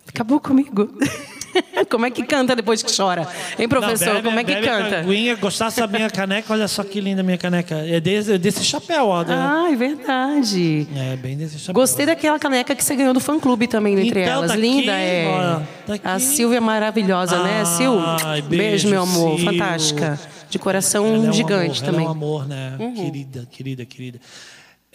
Acabou 0.08 0.40
comigo. 0.40 0.88
Como 1.90 2.06
é 2.06 2.10
que 2.10 2.22
canta 2.24 2.54
depois 2.56 2.82
que 2.82 2.94
chora? 2.94 3.26
Hein, 3.58 3.68
professor? 3.68 4.06
Não, 4.06 4.14
bebe- 4.14 4.28
Como 4.28 4.40
é 4.40 4.44
que 4.44 4.54
bebe 4.54 4.66
canta? 4.66 4.98
Aguinha, 5.00 5.34
gostasse 5.36 5.80
da 5.80 5.86
minha 5.86 6.10
caneca, 6.10 6.52
olha 6.52 6.66
só 6.68 6.82
que 6.82 7.00
linda 7.00 7.20
a 7.20 7.24
minha 7.24 7.38
caneca. 7.38 7.74
É 7.86 8.00
desse, 8.00 8.32
é 8.34 8.38
desse 8.38 8.64
chapéu, 8.64 9.06
ó. 9.08 9.22
né? 9.22 9.34
Ah, 9.36 9.68
é 9.72 9.76
verdade. 9.76 10.86
É, 10.96 11.16
bem 11.16 11.36
desse 11.36 11.58
chapéu. 11.58 11.74
Gostei 11.74 12.06
daquela 12.06 12.38
caneca 12.38 12.74
que 12.74 12.82
você 12.84 12.94
ganhou 12.96 13.12
do 13.14 13.20
fã 13.20 13.38
clube 13.38 13.66
também, 13.66 13.98
entre 13.98 14.20
Então, 14.22 14.32
elas. 14.34 14.48
tá 14.48 14.54
aqui, 14.56 14.62
Linda 14.62 14.92
é. 14.92 15.26
ó, 15.28 15.60
tá 15.86 15.94
aqui. 15.94 16.06
A 16.08 16.18
Silvia 16.18 16.58
é 16.58 16.60
maravilhosa, 16.60 17.42
né, 17.42 17.64
Sil? 17.64 17.94
Beijo, 17.96 18.46
beijo, 18.48 18.88
meu 18.88 19.02
amor. 19.02 19.38
Sil. 19.40 19.46
Fantástica. 19.46 20.18
De 20.48 20.58
coração 20.60 21.04
é 21.04 21.08
um 21.10 21.32
gigante 21.32 21.82
amor, 21.82 21.86
também. 21.92 22.00
Uhum. 22.00 22.06
é 22.06 22.08
um 22.08 22.10
amor, 22.12 22.48
né? 22.48 22.72
Querida, 22.94 23.48
querida, 23.50 23.84
querida. 23.84 24.20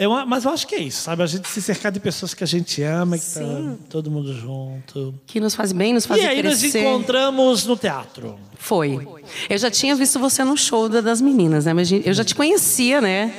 Uma- 0.08 0.26
mas 0.26 0.46
eu 0.46 0.52
acho 0.52 0.66
que 0.68 0.76
é 0.76 0.80
isso, 0.82 1.02
sabe? 1.04 1.24
A 1.24 1.26
gente 1.28 1.48
se 1.48 1.62
cercar 1.62 1.92
de 1.92 2.00
pessoas 2.00 2.34
que 2.34 2.44
a 2.44 2.48
gente 2.48 2.82
ama, 2.84 3.18
que 3.18 3.26
tá 3.26 3.42
todo 3.90 4.10
mundo 4.12 4.34
junto. 4.34 5.14
Que 5.26 5.40
nos 5.40 5.54
faz 5.56 5.72
bem, 5.72 5.94
nos 5.94 6.06
faz 6.06 6.22
e 6.22 6.26
aí 6.26 6.42
nos 6.44 6.60
crescer. 6.60 6.80
encontramos 6.82 7.66
no 7.66 7.76
teatro. 7.78 8.38
Foi. 8.58 9.08
Eu 9.50 9.58
já 9.58 9.72
tinha 9.72 9.96
visto 9.96 10.20
você 10.20 10.44
no 10.44 10.56
show 10.58 10.88
da- 10.88 11.02
das 11.02 11.20
meninas, 11.22 11.66
né? 11.66 11.74
Mas 11.74 11.92
eu 11.92 12.14
já 12.14 12.24
te 12.24 12.36
conhecia, 12.36 13.02
né? 13.02 13.34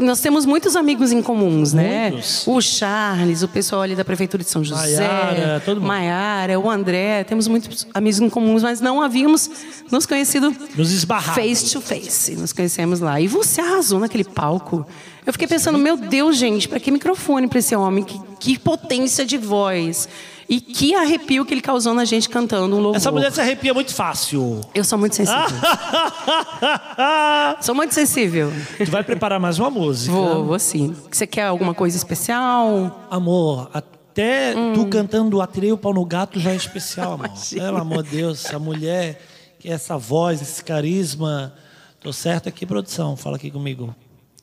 Nós 0.00 0.20
temos 0.20 0.44
muitos 0.46 0.76
amigos 0.76 1.12
em 1.12 1.22
comuns, 1.22 1.72
né? 1.72 2.10
Muitos. 2.10 2.46
O 2.46 2.60
Charles, 2.60 3.42
o 3.42 3.48
pessoal 3.48 3.82
ali 3.82 3.94
da 3.94 4.04
Prefeitura 4.04 4.42
de 4.42 4.48
São 4.50 4.62
José. 4.62 5.06
Maiara, 5.06 5.62
todo 5.64 5.80
mundo. 5.80 5.88
Maiara, 5.88 6.58
o 6.58 6.70
André. 6.70 7.24
Temos 7.24 7.48
muitos 7.48 7.86
amigos 7.92 8.20
em 8.20 8.28
comuns, 8.28 8.62
mas 8.62 8.80
não 8.80 9.00
havíamos 9.00 9.50
nos 9.90 10.06
conhecido 10.06 10.54
Nos 10.76 11.04
face 11.34 11.72
to 11.72 11.80
face. 11.80 12.34
Nos 12.36 12.52
conhecemos 12.52 13.00
lá. 13.00 13.20
E 13.20 13.26
você 13.26 13.60
arrasou 13.60 14.00
naquele 14.00 14.24
palco. 14.24 14.86
Eu 15.24 15.32
fiquei 15.32 15.46
pensando, 15.46 15.78
meu 15.78 15.96
Deus, 15.96 16.36
gente, 16.36 16.68
para 16.68 16.80
que 16.80 16.90
microfone 16.90 17.46
para 17.46 17.58
esse 17.58 17.76
homem? 17.76 18.02
Que, 18.02 18.20
que 18.40 18.58
potência 18.58 19.24
de 19.24 19.38
voz. 19.38 20.08
E 20.52 20.60
que 20.60 20.94
arrepio 20.94 21.46
que 21.46 21.54
ele 21.54 21.62
causou 21.62 21.94
na 21.94 22.04
gente 22.04 22.28
cantando 22.28 22.76
um 22.76 22.78
louvor. 22.78 22.96
Essa 22.96 23.10
mulher 23.10 23.32
se 23.32 23.40
arrepia 23.40 23.72
muito 23.72 23.94
fácil. 23.94 24.60
Eu 24.74 24.84
sou 24.84 24.98
muito 24.98 25.16
sensível. 25.16 25.40
Sou 27.62 27.74
muito 27.74 27.94
sensível. 27.94 28.52
tu 28.84 28.90
vai 28.90 29.02
preparar 29.02 29.40
mais 29.40 29.58
uma 29.58 29.70
música. 29.70 30.12
Vou, 30.12 30.44
vou 30.44 30.58
sim. 30.58 30.94
Você 31.10 31.26
quer 31.26 31.44
alguma 31.44 31.72
coisa 31.72 31.96
especial? 31.96 33.06
Amor, 33.10 33.70
até 33.72 34.54
Hum. 34.54 34.74
tu 34.74 34.86
cantando 34.88 35.40
Atirei 35.40 35.72
o 35.72 35.78
pau 35.78 35.94
no 35.94 36.04
gato 36.04 36.38
já 36.38 36.50
é 36.50 36.56
especial, 36.56 37.14
amor. 37.14 37.30
Pelo 37.50 37.78
amor 37.78 38.02
de 38.02 38.10
Deus, 38.10 38.44
essa 38.44 38.58
mulher, 38.58 39.22
que 39.58 39.70
é 39.70 39.72
essa 39.72 39.96
voz, 39.96 40.42
esse 40.42 40.62
carisma. 40.62 41.54
Tô 41.98 42.12
certo 42.12 42.50
aqui, 42.50 42.66
produção. 42.66 43.16
Fala 43.16 43.36
aqui 43.36 43.50
comigo. 43.50 43.96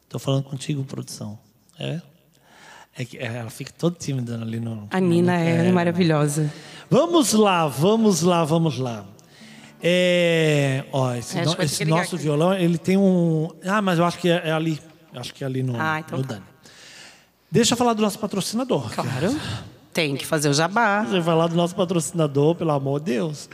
Tô 0.08 0.18
falando 0.18 0.46
contigo, 0.46 0.84
produção. 0.84 1.38
É? 1.78 2.02
É 2.98 3.04
é, 3.18 3.38
ela 3.38 3.50
fica 3.50 3.72
toda 3.78 3.96
tímida 3.98 4.36
ali 4.42 4.60
no. 4.60 4.88
A 4.92 5.00
Nina 5.00 5.38
no- 5.38 5.44
é, 5.44 5.72
maravilhosa. 5.72 6.52
Vamos 6.90 7.34
lá, 7.34 7.68
vamos 7.68 8.22
lá, 8.22 8.44
vamos 8.44 8.78
lá. 8.78 9.06
É, 9.82 10.84
ó, 10.92 11.14
esse, 11.16 11.40
É, 11.40 11.46
no- 11.46 11.56
esse 11.62 11.86
nosso 11.86 12.18
violão, 12.18 12.54
ele 12.54 12.78
tem 12.78 12.98
um. 12.98 13.50
Ah, 13.66 13.82
mas 13.82 13.98
eu 14.00 14.06
acho 14.06 14.18
que 14.20 14.30
é, 14.30 14.50
é 14.50 14.52
ali. 14.52 14.80
Eu 15.14 15.22
Acho 15.22 15.34
que 15.34 15.44
é 15.44 15.48
ali 15.48 15.64
no, 15.64 15.76
Ah, 15.80 16.00
então 16.00 16.18
no 16.20 16.24
tá. 16.26 16.34
Dani. 16.36 16.46
Deixa 17.52 17.74
eu 17.74 17.78
falar 17.78 17.94
do 17.94 18.02
nosso 18.02 18.20
patrocinador. 18.20 18.92
Claro. 18.94 19.36
Tem 19.94 20.16
que 20.16 20.26
fazer 20.26 20.50
o 20.50 20.54
jabá. 20.54 21.04
Você 21.04 21.14
vai 21.14 21.22
falar 21.24 21.48
do 21.48 21.56
nosso 21.56 21.76
patrocinador, 21.76 22.54
pelo 22.56 22.72
amor 22.72 23.00
de 23.00 23.14
Deus. 23.14 23.50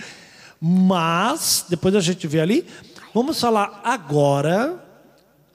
Mas, 0.59 1.65
depois 1.69 1.95
a 1.95 2.01
gente 2.01 2.27
vê 2.27 2.41
ali, 2.41 2.65
vamos 3.13 3.39
falar 3.39 3.79
agora 3.83 4.83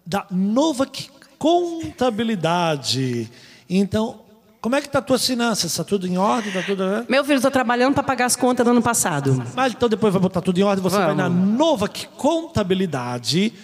da 0.07 0.25
Novak 0.31 1.11
Contabilidade. 1.39 3.31
Então, 3.71 4.19
como 4.61 4.75
é 4.75 4.83
que 4.83 4.89
tá 4.89 4.99
a 4.99 5.03
tua 5.03 5.19
finanças? 5.19 5.71
Está 5.71 5.85
tudo 5.85 6.07
em 6.07 6.19
ordem? 6.19 6.53
Tá 6.53 6.63
tudo... 6.63 6.85
né? 6.85 7.07
Meu 7.09 7.25
filho, 7.25 7.37
estou 7.37 7.51
trabalhando 7.51 7.95
para 7.95 8.03
pagar 8.03 8.27
as 8.27 8.35
contas 8.35 8.65
do 8.65 8.73
ano 8.73 8.83
passado. 8.83 9.43
Mas 9.55 9.73
então 9.73 9.89
depois 9.89 10.13
vai 10.13 10.21
botar 10.21 10.41
tudo 10.41 10.59
em 10.59 10.63
ordem. 10.63 10.83
Você 10.83 10.97
vai 10.97 11.15
Vamos. 11.15 11.23
na 11.23 11.29
Novak 11.31 12.09
Contabilidade, 12.17 13.55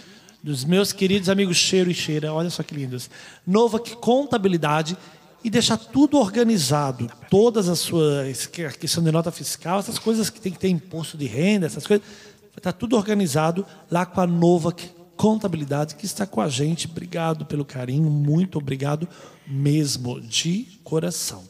dos 0.43 0.65
meus 0.65 0.93
queridos 0.93 1.29
amigos 1.29 1.57
Cheiro 1.57 1.91
e 1.91 1.95
Cheira. 1.95 2.33
Olha 2.33 2.49
só 2.49 2.63
que 2.63 2.75
lindos. 2.75 3.11
Novak 3.45 3.97
Contabilidade 3.97 4.97
e 5.45 5.51
deixar 5.51 5.77
tudo 5.77 6.19
organizado. 6.19 7.11
Todas 7.29 7.69
as 7.69 7.81
suas. 7.81 8.49
A 8.67 8.71
questão 8.71 9.03
de 9.03 9.11
nota 9.11 9.33
fiscal, 9.33 9.81
essas 9.81 9.99
coisas 9.99 10.31
que 10.31 10.41
tem 10.41 10.53
que 10.53 10.59
ter 10.59 10.69
imposto 10.69 11.19
de 11.19 11.27
renda, 11.27 11.67
essas 11.67 11.87
coisas. 11.87 12.07
Vai 12.07 12.61
estar 12.61 12.73
tudo 12.73 12.97
organizado 12.97 13.67
lá 13.91 14.07
com 14.07 14.21
a 14.21 14.27
Novak 14.27 14.89
Contabilidade, 15.15 15.95
que 15.95 16.07
está 16.07 16.27
com 16.27 16.41
a 16.41 16.49
gente. 16.49 16.87
Obrigado 16.87 17.45
pelo 17.45 17.67
carinho, 17.67 18.09
muito 18.09 18.57
obrigado 18.57 19.07
mesmo, 19.47 20.21
de 20.21 20.67
coração. 20.83 21.45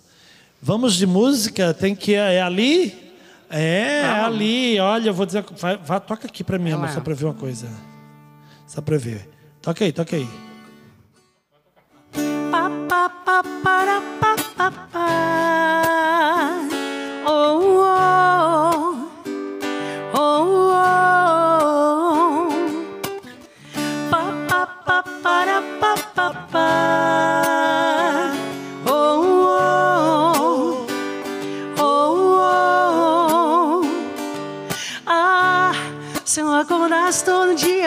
Vamos 0.60 0.94
de 0.94 1.06
música? 1.06 1.72
Tem 1.74 1.94
que. 1.94 2.14
É 2.14 2.40
ali? 2.40 2.94
É, 3.48 4.00
é 4.00 4.04
ali. 4.04 4.80
Olha, 4.80 5.10
eu 5.10 5.14
vou 5.14 5.26
dizer. 5.26 5.44
Vai, 5.58 5.76
vai, 5.76 6.00
toca 6.00 6.26
aqui 6.26 6.42
pra 6.42 6.58
mim, 6.58 6.72
amor, 6.72 6.88
só 6.90 7.00
pra 7.00 7.14
ver 7.14 7.26
uma 7.26 7.34
coisa. 7.34 7.68
Só 8.66 8.80
pra 8.80 8.96
ver. 8.98 9.28
Toca 9.62 9.84
aí, 9.84 9.92
toca 9.92 10.16
aí. 10.16 10.28
Pa, 12.50 12.70
pa, 12.88 13.08
pa, 13.08 13.42
para, 13.62 14.00
pa, 14.20 14.36
pa, 14.56 14.70
pa. 14.70 15.06
Oh, 17.28 17.82
oh. 17.82 18.55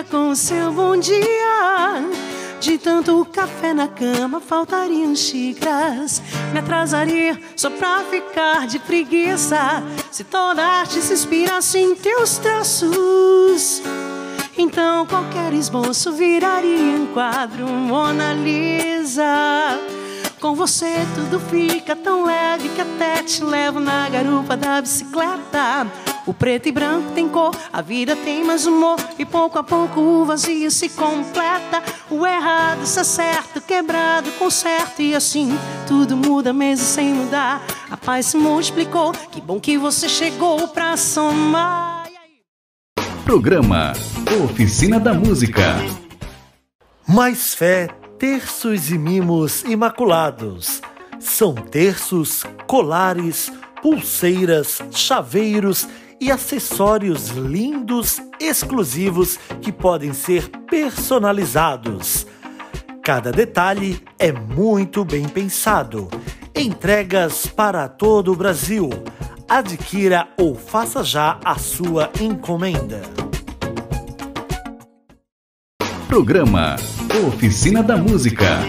Com 0.09 0.33
seu 0.33 0.71
bom 0.71 0.97
dia. 0.97 2.03
De 2.59 2.77
tanto 2.77 3.25
café 3.31 3.73
na 3.73 3.87
cama, 3.87 4.41
faltariam 4.41 5.15
xícaras. 5.15 6.21
Me 6.51 6.59
atrasaria 6.59 7.39
só 7.55 7.69
pra 7.69 8.03
ficar 8.09 8.67
de 8.67 8.79
preguiça. 8.79 9.83
Se 10.11 10.23
toda 10.23 10.63
arte 10.63 11.01
se 11.01 11.13
inspirasse 11.13 11.77
em 11.77 11.95
teus 11.95 12.37
traços. 12.37 13.81
Então 14.57 15.05
qualquer 15.05 15.53
esboço 15.53 16.11
viraria 16.11 16.97
um 16.97 17.07
quadro 17.13 17.67
Mona 17.67 18.33
Lisa. 18.33 19.79
Com 20.41 20.55
você 20.55 21.05
tudo 21.15 21.39
fica 21.39 21.95
tão 21.95 22.25
leve 22.25 22.69
que 22.69 22.81
até 22.81 23.23
te 23.23 23.43
levo 23.43 23.79
na 23.79 24.09
garupa 24.09 24.57
da 24.57 24.81
bicicleta. 24.81 25.87
O 26.25 26.33
preto 26.33 26.67
e 26.67 26.71
branco 26.71 27.11
tem 27.13 27.27
cor, 27.27 27.55
a 27.71 27.81
vida 27.81 28.15
tem 28.15 28.43
mais 28.43 28.65
humor 28.65 28.97
e 29.17 29.25
pouco 29.25 29.57
a 29.57 29.63
pouco 29.63 29.99
o 29.99 30.25
vazio 30.25 30.69
se 30.69 30.89
completa. 30.89 31.81
O 32.09 32.25
errado 32.25 32.85
se 32.85 32.99
acerta, 32.99 33.59
o 33.59 33.61
quebrado 33.61 34.31
conserta 34.33 35.01
e 35.01 35.15
assim 35.15 35.57
tudo 35.87 36.15
muda 36.15 36.53
mesmo 36.53 36.85
sem 36.85 37.13
mudar. 37.13 37.65
A 37.89 37.97
paz 37.97 38.27
se 38.27 38.37
multiplicou, 38.37 39.11
que 39.31 39.41
bom 39.41 39.59
que 39.59 39.77
você 39.77 40.07
chegou 40.07 40.67
pra 40.67 40.95
somar. 40.97 42.05
Programa 43.23 43.93
Oficina 44.43 44.99
da 44.99 45.13
Música. 45.13 45.75
Mais 47.07 47.53
fé, 47.55 47.87
terços 48.17 48.91
e 48.91 48.97
mimos 48.97 49.63
imaculados. 49.63 50.81
São 51.19 51.53
terços, 51.53 52.43
colares, 52.67 53.51
pulseiras, 53.81 54.81
chaveiros 54.91 55.87
e 56.19 56.31
acessórios 56.31 57.29
lindos, 57.29 58.21
exclusivos 58.39 59.37
que 59.61 59.71
podem 59.71 60.13
ser 60.13 60.49
personalizados. 60.69 62.27
Cada 63.03 63.31
detalhe 63.31 64.01
é 64.19 64.31
muito 64.31 65.03
bem 65.05 65.27
pensado. 65.27 66.09
Entregas 66.55 67.47
para 67.47 67.87
todo 67.87 68.31
o 68.31 68.35
Brasil. 68.35 68.89
Adquira 69.47 70.27
ou 70.37 70.53
faça 70.53 71.03
já 71.03 71.39
a 71.43 71.57
sua 71.57 72.11
encomenda. 72.21 73.01
Programa 76.07 76.75
Oficina 77.27 77.81
da 77.81 77.97
Música. 77.97 78.59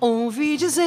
Ouvi 0.00 0.56
dizer 0.56 0.84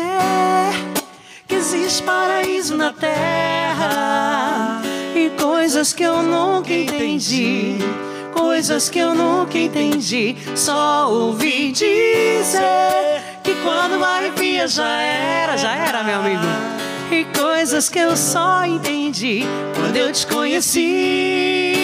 que 1.48 1.56
existe 1.56 2.04
paraíso 2.04 2.76
na 2.76 2.92
terra 2.94 4.51
coisas 5.40 5.94
que 5.94 6.04
eu 6.04 6.22
nunca 6.24 6.74
entendi. 6.74 7.78
Coisas 8.34 8.90
que 8.90 9.00
eu 9.00 9.14
nunca 9.14 9.58
entendi. 9.58 10.36
Só 10.56 11.10
ouvi 11.10 11.72
dizer 11.72 13.22
que 13.44 13.56
quando 13.64 14.04
arrepia 14.04 14.68
já 14.68 15.02
era, 15.02 15.58
já 15.58 15.76
era, 15.76 16.04
meu 16.04 16.20
amigo. 16.20 16.44
E 17.12 17.26
coisas 17.38 17.90
que 17.90 18.00
eu 18.00 18.16
só 18.16 18.66
entendi 18.66 19.44
quando 19.76 19.98
eu 19.98 20.12
te 20.12 20.26
conheci. 20.28 21.76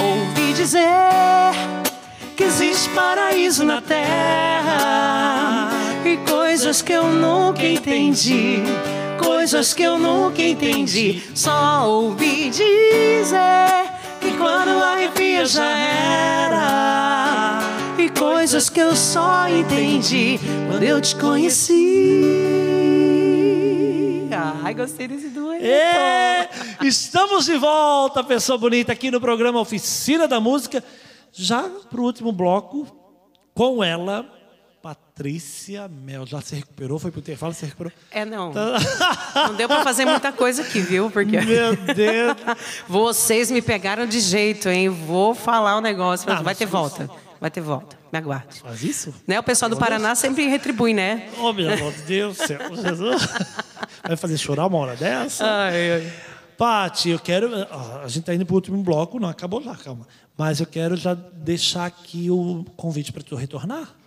Ouvi 0.00 0.52
dizer 0.54 1.52
que 2.36 2.44
existe 2.44 2.88
paraíso 2.90 3.64
na 3.64 3.80
terra 3.80 5.70
e 6.04 6.16
coisas 6.28 6.82
que 6.82 6.92
eu 6.92 7.04
nunca 7.04 7.66
entendi, 7.66 8.62
coisas 9.24 9.72
que 9.72 9.82
eu 9.82 9.98
nunca 9.98 10.42
entendi. 10.42 11.22
Só 11.34 11.88
ouvi 11.88 12.50
dizer 12.50 13.90
que 14.20 14.36
quando 14.36 14.82
arrepia 14.82 15.46
já 15.46 15.66
era 15.66 17.60
e 17.98 18.08
coisas 18.10 18.68
que 18.68 18.80
eu 18.80 18.94
só 18.94 19.48
entendi 19.48 20.38
quando 20.68 20.82
eu 20.82 21.00
te 21.00 21.16
conheci. 21.16 21.72
Ai, 24.62 24.74
gostei 24.74 25.08
desse 25.08 25.28
dueto. 25.28 25.64
É, 25.64 26.50
estamos 26.82 27.46
de 27.46 27.56
volta, 27.56 28.22
pessoa 28.22 28.58
bonita, 28.58 28.92
aqui 28.92 29.10
no 29.10 29.20
programa 29.20 29.60
Oficina 29.60 30.28
da 30.28 30.38
Música. 30.40 30.84
Já 31.32 31.62
para 31.62 32.00
o 32.00 32.04
último 32.04 32.30
bloco, 32.30 32.86
com 33.54 33.82
ela, 33.82 34.26
Patrícia 34.84 35.88
Mel. 35.88 36.26
Já 36.26 36.42
se 36.42 36.56
recuperou? 36.56 36.98
Foi 36.98 37.10
para 37.10 37.16
o 37.16 37.20
intervalo? 37.22 37.54
Se 37.54 37.64
recuperou? 37.64 37.90
É, 38.10 38.22
não. 38.22 38.52
Não 38.52 39.54
deu 39.56 39.66
pra 39.66 39.82
fazer 39.82 40.04
muita 40.04 40.30
coisa 40.30 40.60
aqui, 40.60 40.78
viu? 40.80 41.10
Porque 41.10 41.40
Meu 41.40 41.74
Deus. 41.74 42.36
vocês 42.86 43.50
me 43.50 43.62
pegaram 43.62 44.04
de 44.04 44.20
jeito, 44.20 44.68
hein? 44.68 44.90
Vou 44.90 45.34
falar 45.34 45.76
o 45.76 45.78
um 45.78 45.80
negócio. 45.80 46.30
Ah, 46.30 46.34
Vai 46.34 46.44
mas 46.44 46.58
ter 46.58 46.66
volta. 46.66 47.08
Vai 47.40 47.50
ter 47.50 47.62
volta. 47.62 47.96
Me 48.12 48.18
aguarde. 48.18 48.60
Faz 48.60 48.82
isso? 48.82 49.14
Né? 49.26 49.40
O 49.40 49.42
pessoal 49.42 49.70
do 49.70 49.76
Paraná 49.78 50.14
sempre 50.14 50.46
retribui, 50.48 50.92
né? 50.92 51.30
Oh, 51.38 51.50
meu 51.54 51.70
Deus 52.06 52.36
do 52.36 52.46
céu. 52.46 52.58
Jesus. 52.76 53.26
Vai 54.06 54.18
fazer 54.18 54.36
chorar 54.36 54.66
uma 54.66 54.76
hora 54.76 54.96
dessa? 54.96 55.46
Ai, 55.46 55.92
ai. 55.92 56.12
Pati, 56.58 57.08
eu 57.08 57.18
quero. 57.18 57.50
A 57.54 58.06
gente 58.06 58.20
está 58.20 58.34
indo 58.34 58.44
para 58.44 58.52
o 58.52 58.56
último 58.56 58.82
bloco, 58.82 59.18
não 59.18 59.30
acabou 59.30 59.62
já, 59.62 59.74
calma. 59.76 60.06
Mas 60.36 60.60
eu 60.60 60.66
quero 60.66 60.94
já 60.94 61.14
deixar 61.14 61.86
aqui 61.86 62.30
o 62.30 62.66
convite 62.76 63.14
para 63.14 63.22
tu 63.22 63.34
retornar. 63.34 64.03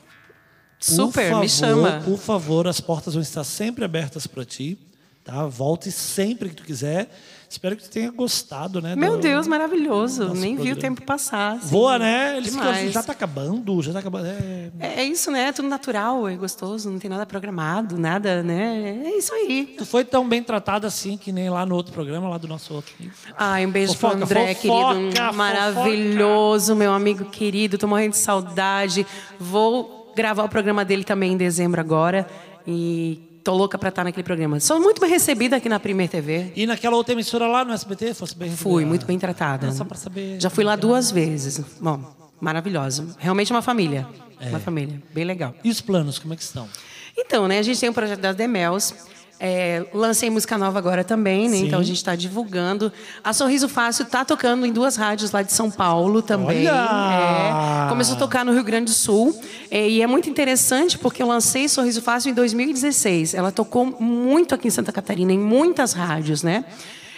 Super, 0.79 1.29
favor, 1.29 1.41
me 1.41 1.49
chama. 1.49 2.01
Por 2.05 2.17
favor, 2.17 2.67
as 2.67 2.79
portas 2.79 3.13
vão 3.13 3.21
estar 3.23 3.43
sempre 3.43 3.83
abertas 3.85 4.27
para 4.27 4.45
ti. 4.45 4.77
Tá? 5.23 5.45
Volte 5.45 5.91
sempre 5.91 6.47
que 6.49 6.55
tu 6.55 6.63
quiser. 6.63 7.09
Espero 7.49 7.75
que 7.75 7.83
tu 7.83 7.89
tenha 7.89 8.09
gostado, 8.11 8.81
né? 8.81 8.95
Meu 8.95 9.13
do- 9.15 9.21
Deus, 9.21 9.45
maravilhoso. 9.47 10.33
Nem 10.33 10.55
vi 10.55 10.61
o 10.71 10.75
programa. 10.75 10.81
tempo 10.81 11.01
passar. 11.03 11.53
assim. 11.55 11.67
Voa, 11.67 11.97
né? 11.99 12.37
Eles 12.37 12.49
ficam, 12.53 12.65
Demais. 12.65 12.93
já 12.93 12.99
está 13.01 13.11
acabando, 13.11 13.81
já 13.81 13.89
está 13.89 13.99
acabando. 13.99 14.25
É, 14.27 14.69
É 14.79 14.99
é 14.99 15.03
isso, 15.03 15.29
né? 15.31 15.51
Tudo 15.51 15.67
natural, 15.67 16.27
é 16.29 16.35
gostoso, 16.35 16.89
não 16.89 16.97
tem 16.99 17.09
nada 17.09 17.25
programado, 17.25 17.97
nada, 17.97 18.41
né? 18.43 19.01
É 19.05 19.17
isso 19.17 19.33
aí. 19.33 19.75
Tu 19.77 19.85
foi 19.85 20.03
tão 20.05 20.27
bem 20.27 20.41
tratada 20.43 20.87
assim 20.87 21.17
que 21.17 21.31
nem 21.33 21.49
lá 21.49 21.65
no 21.65 21.75
outro 21.75 21.91
programa, 21.93 22.29
lá 22.29 22.37
do 22.37 22.47
nosso 22.47 22.73
outro. 22.73 22.93
Ai, 23.37 23.65
um 23.65 23.71
beijo 23.71 23.93
Fofoca, 23.95 24.15
pro 24.15 24.23
André, 24.25 24.55
fofoca, 24.55 24.93
querido. 24.95 25.11
fofoca. 25.15 25.31
Maravilhoso, 25.33 26.75
meu 26.75 26.93
amigo 26.93 27.25
querido. 27.25 27.77
Tô 27.77 27.87
morrendo 27.87 28.11
de 28.11 28.17
saudade. 28.17 29.05
Vou 29.39 29.96
gravar 30.17 30.43
o 30.43 30.49
programa 30.49 30.83
dele 30.83 31.03
também 31.03 31.33
em 31.33 31.37
dezembro 31.37 31.79
agora. 31.79 32.27
E 32.65 33.39
tô 33.43 33.53
louca 33.53 33.77
pra 33.77 33.89
estar 33.89 34.03
naquele 34.03 34.23
programa. 34.23 34.59
Sou 34.59 34.81
muito 34.81 34.99
bem 34.99 35.09
recebida 35.09 35.55
aqui 35.55 35.69
na 35.69 35.79
Primeira 35.79 36.11
TV. 36.11 36.51
E 36.55 36.65
naquela 36.65 36.97
outra 36.97 37.13
emissora 37.13 37.47
lá 37.47 37.63
no 37.63 37.71
SBT, 37.71 38.15
fosse 38.15 38.35
bem 38.35 38.49
Fui, 38.49 38.83
muito 38.83 39.05
bem 39.05 39.19
tratada. 39.19 39.67
Não, 39.67 39.73
só 39.73 39.85
pra 39.85 39.95
saber. 39.95 40.41
Já 40.41 40.49
fui 40.49 40.63
lá 40.63 40.75
duas 40.75 41.11
vezes. 41.11 41.61
Bom, 41.79 42.01
maravilhosa. 42.41 43.15
Realmente 43.19 43.51
uma 43.51 43.61
família. 43.61 44.07
É. 44.39 44.49
Uma 44.49 44.59
família. 44.59 45.01
Bem 45.13 45.23
legal. 45.23 45.53
E 45.63 45.69
os 45.69 45.79
planos, 45.79 46.17
como 46.17 46.33
é 46.33 46.37
que 46.37 46.43
estão? 46.43 46.67
Então, 47.15 47.47
né, 47.47 47.59
a 47.59 47.61
gente 47.61 47.79
tem 47.79 47.89
o 47.89 47.93
projeto 47.93 48.19
das 48.19 48.35
Demels. 48.35 48.93
É, 49.39 49.85
lancei 49.93 50.29
música 50.31 50.57
nova 50.57 50.79
agora 50.79 51.03
também, 51.03 51.47
né? 51.47 51.57
Então 51.57 51.79
a 51.79 51.83
gente 51.83 51.97
está 51.97 52.15
divulgando. 52.15 52.91
A 53.23 53.33
Sorriso 53.33 53.69
Fácil 53.69 54.03
está 54.03 54.25
tocando 54.25 54.65
em 54.65 54.73
duas 54.73 54.95
rádios 54.95 55.31
lá 55.31 55.43
de 55.43 55.53
São 55.53 55.69
Paulo 55.69 56.21
também. 56.23 56.65
É, 56.67 57.89
começou 57.89 58.15
a 58.15 58.19
tocar 58.19 58.43
no 58.43 58.51
Rio 58.51 58.63
Grande 58.63 58.85
do 58.85 58.93
Sul. 58.95 59.39
É, 59.69 59.87
e 59.87 60.01
é 60.01 60.07
muito 60.07 60.27
interessante 60.29 60.97
porque 60.97 61.21
eu 61.21 61.27
lancei 61.27 61.69
Sorriso 61.69 62.01
Fácil 62.01 62.31
em 62.31 62.33
2016. 62.33 63.35
Ela 63.35 63.51
tocou 63.51 63.85
muito 63.99 64.55
aqui 64.55 64.67
em 64.67 64.71
Santa 64.71 64.91
Catarina, 64.91 65.31
em 65.31 65.39
muitas 65.39 65.93
rádios, 65.93 66.41
né? 66.41 66.65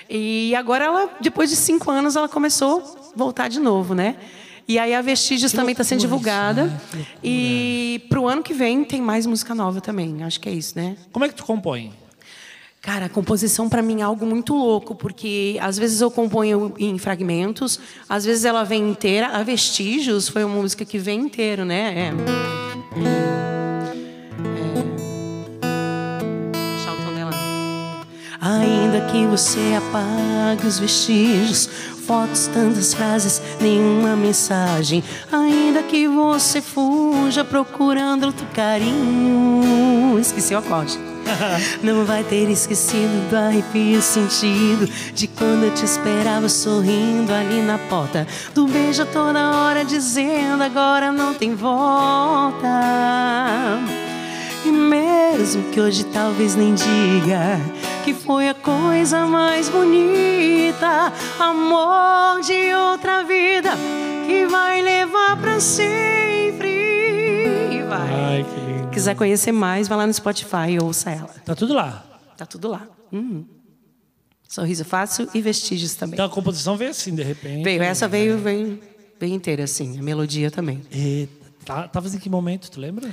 E 0.09 0.53
agora 0.55 0.86
ela, 0.86 1.09
depois 1.22 1.49
de 1.49 1.55
cinco 1.55 1.89
anos, 1.89 2.15
ela 2.15 2.28
começou 2.28 2.80
a 3.13 3.17
voltar 3.17 3.47
de 3.47 3.59
novo, 3.59 3.93
né? 3.93 4.15
E 4.67 4.78
aí 4.78 4.93
a 4.93 5.01
Vestígios 5.01 5.51
também 5.51 5.72
está 5.72 5.84
sendo 5.84 6.01
loucura 6.01 6.20
isso, 6.20 6.53
divulgada. 6.53 6.65
né? 6.65 6.80
Que. 6.93 7.07
E 7.24 8.07
pro 8.09 8.28
ano 8.28 8.43
que 8.43 8.53
vem 8.53 8.84
tem 8.84 9.01
mais 9.01 9.26
música 9.26 9.55
nova 9.55 9.80
também. 9.80 10.22
Acho 10.24 10.39
que 10.39 10.49
é 10.49 10.51
isso, 10.51 10.74
né? 10.76 10.95
Como 11.11 11.24
é 11.26 11.30
que 11.30 11.34
tu 11.36 11.43
compõe? 11.45 11.91
Cara, 12.82 13.07
a 13.07 13.09
composição 13.09 13.67
para 13.67 13.82
mim 13.82 13.99
é 13.99 14.03
algo 14.03 14.25
muito 14.25 14.55
louco, 14.55 14.95
porque 14.95 15.57
às 15.61 15.77
vezes 15.77 15.99
eu 15.99 16.09
componho 16.09 16.73
em 16.80 16.97
fragmentos, 16.97 17.77
às 18.07 18.23
vezes 18.23 18.45
ela 18.45 18.63
vem 18.63 18.89
inteira. 18.89 19.27
A 19.27 19.43
Vestígios 19.43 20.30
foi 20.30 20.45
uma 20.45 20.55
música 20.55 20.86
que 20.86 20.97
vem 20.97 21.19
inteiro, 21.19 21.65
né? 21.65 22.13
É. 22.13 23.39
Ainda 28.41 29.01
que 29.01 29.25
você 29.25 29.77
apague 29.77 30.65
os 30.65 30.79
vestígios, 30.79 31.69
fotos, 32.07 32.47
tantas 32.47 32.93
frases, 32.93 33.41
nenhuma 33.59 34.15
mensagem. 34.15 35.03
Ainda 35.29 35.83
que 35.83 36.07
você 36.07 36.61
fuja 36.61 37.43
procurando 37.43 38.27
outro 38.27 38.47
carinho. 38.53 40.17
Esqueci 40.17 40.55
o 40.55 40.59
acorde. 40.59 40.97
Não 41.83 42.05
vai 42.05 42.23
ter 42.23 42.49
esquecido 42.49 43.29
do 43.29 43.35
arrepio 43.37 44.01
sentido 44.01 44.89
De 45.13 45.27
quando 45.27 45.65
eu 45.65 45.73
te 45.75 45.85
esperava 45.85 46.49
sorrindo 46.49 47.31
ali 47.31 47.61
na 47.61 47.77
porta 47.77 48.25
Do 48.51 48.65
beijo 48.65 49.05
toda 49.05 49.51
hora 49.51 49.85
dizendo 49.85 50.63
agora 50.63 51.11
não 51.11 51.35
tem 51.35 51.53
volta 51.53 52.67
E 54.65 54.71
mesmo 54.71 55.65
que 55.65 55.79
hoje 55.79 56.03
talvez 56.05 56.55
nem 56.55 56.73
diga 56.73 57.59
Que 58.03 58.13
foi 58.13 58.49
a 58.49 58.53
coisa 58.53 59.25
mais 59.25 59.69
bonita 59.69 61.13
Amor 61.39 62.41
de 62.41 62.73
outra 62.73 63.23
vida 63.23 63.71
Que 64.25 64.45
vai 64.47 64.81
levar 64.81 65.37
pra 65.37 65.59
sempre 65.59 66.67
E 67.71 67.83
vai 67.87 68.09
Ai, 68.13 68.43
que 68.45 68.59
lindo. 68.59 68.89
quiser 68.89 69.15
conhecer 69.15 69.51
mais, 69.51 69.87
vai 69.87 69.97
lá 69.97 70.07
no 70.07 70.13
Spotify 70.13 70.71
e 70.71 70.79
ouça 70.79 71.11
ela. 71.11 71.29
Tá 71.45 71.55
tudo 71.55 71.73
lá. 71.73 72.03
Tá 72.37 72.45
tudo 72.45 72.69
lá. 72.69 72.87
Uhum. 73.11 73.45
Sorriso 74.47 74.83
fácil 74.83 75.29
e 75.33 75.41
vestígios 75.41 75.93
também. 75.95 76.13
Então 76.15 76.25
a 76.25 76.29
composição 76.29 76.75
veio 76.75 76.91
assim, 76.91 77.13
de 77.13 77.21
repente. 77.23 77.63
Veio, 77.63 77.83
essa 77.83 78.07
veio, 78.07 78.37
veio, 78.39 78.79
veio 79.19 79.33
inteira, 79.33 79.63
assim, 79.63 79.99
a 79.99 80.01
melodia 80.01 80.49
também. 80.49 80.81
Eita, 80.91 81.33
tá, 81.63 81.87
tavas 81.87 82.15
em 82.15 82.19
que 82.19 82.29
momento, 82.29 82.71
tu 82.71 82.79
lembra? 82.79 83.09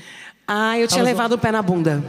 Ah, 0.49 0.79
eu 0.79 0.89
tinha 0.89 0.99
Tava 1.01 1.11
levado 1.11 1.33
o 1.33 1.39
pé 1.39 1.53
na 1.53 1.61
bunda. 1.61 2.03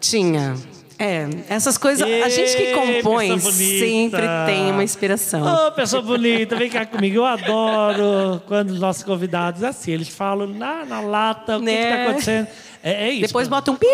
Tinha. 0.00 0.54
É, 0.98 1.28
essas 1.48 1.78
coisas. 1.78 2.06
A 2.24 2.28
gente 2.28 2.56
que 2.56 2.72
compõe 2.74 3.38
sempre 3.38 4.22
tem 4.46 4.70
uma 4.72 4.82
inspiração. 4.82 5.68
Ô, 5.68 5.72
pessoa 5.72 6.02
bonita, 6.02 6.56
vem 6.56 6.68
cá 6.68 6.84
comigo. 6.84 7.16
Eu 7.18 7.24
adoro 7.24 8.42
quando 8.48 8.70
os 8.70 8.80
nossos 8.80 9.02
convidados, 9.04 9.62
assim, 9.62 9.92
eles 9.92 10.08
falam 10.08 10.48
na, 10.48 10.84
na 10.84 11.00
lata, 11.00 11.56
o 11.56 11.60
que, 11.60 11.66
Né? 11.66 11.76
que 11.82 11.96
tá 11.96 12.02
acontecendo. 12.02 12.48
É, 12.82 13.08
é 13.08 13.10
isso. 13.12 13.26
Depois 13.28 13.46
bota 13.46 13.70
um 13.70 13.76
pi. 13.76 13.86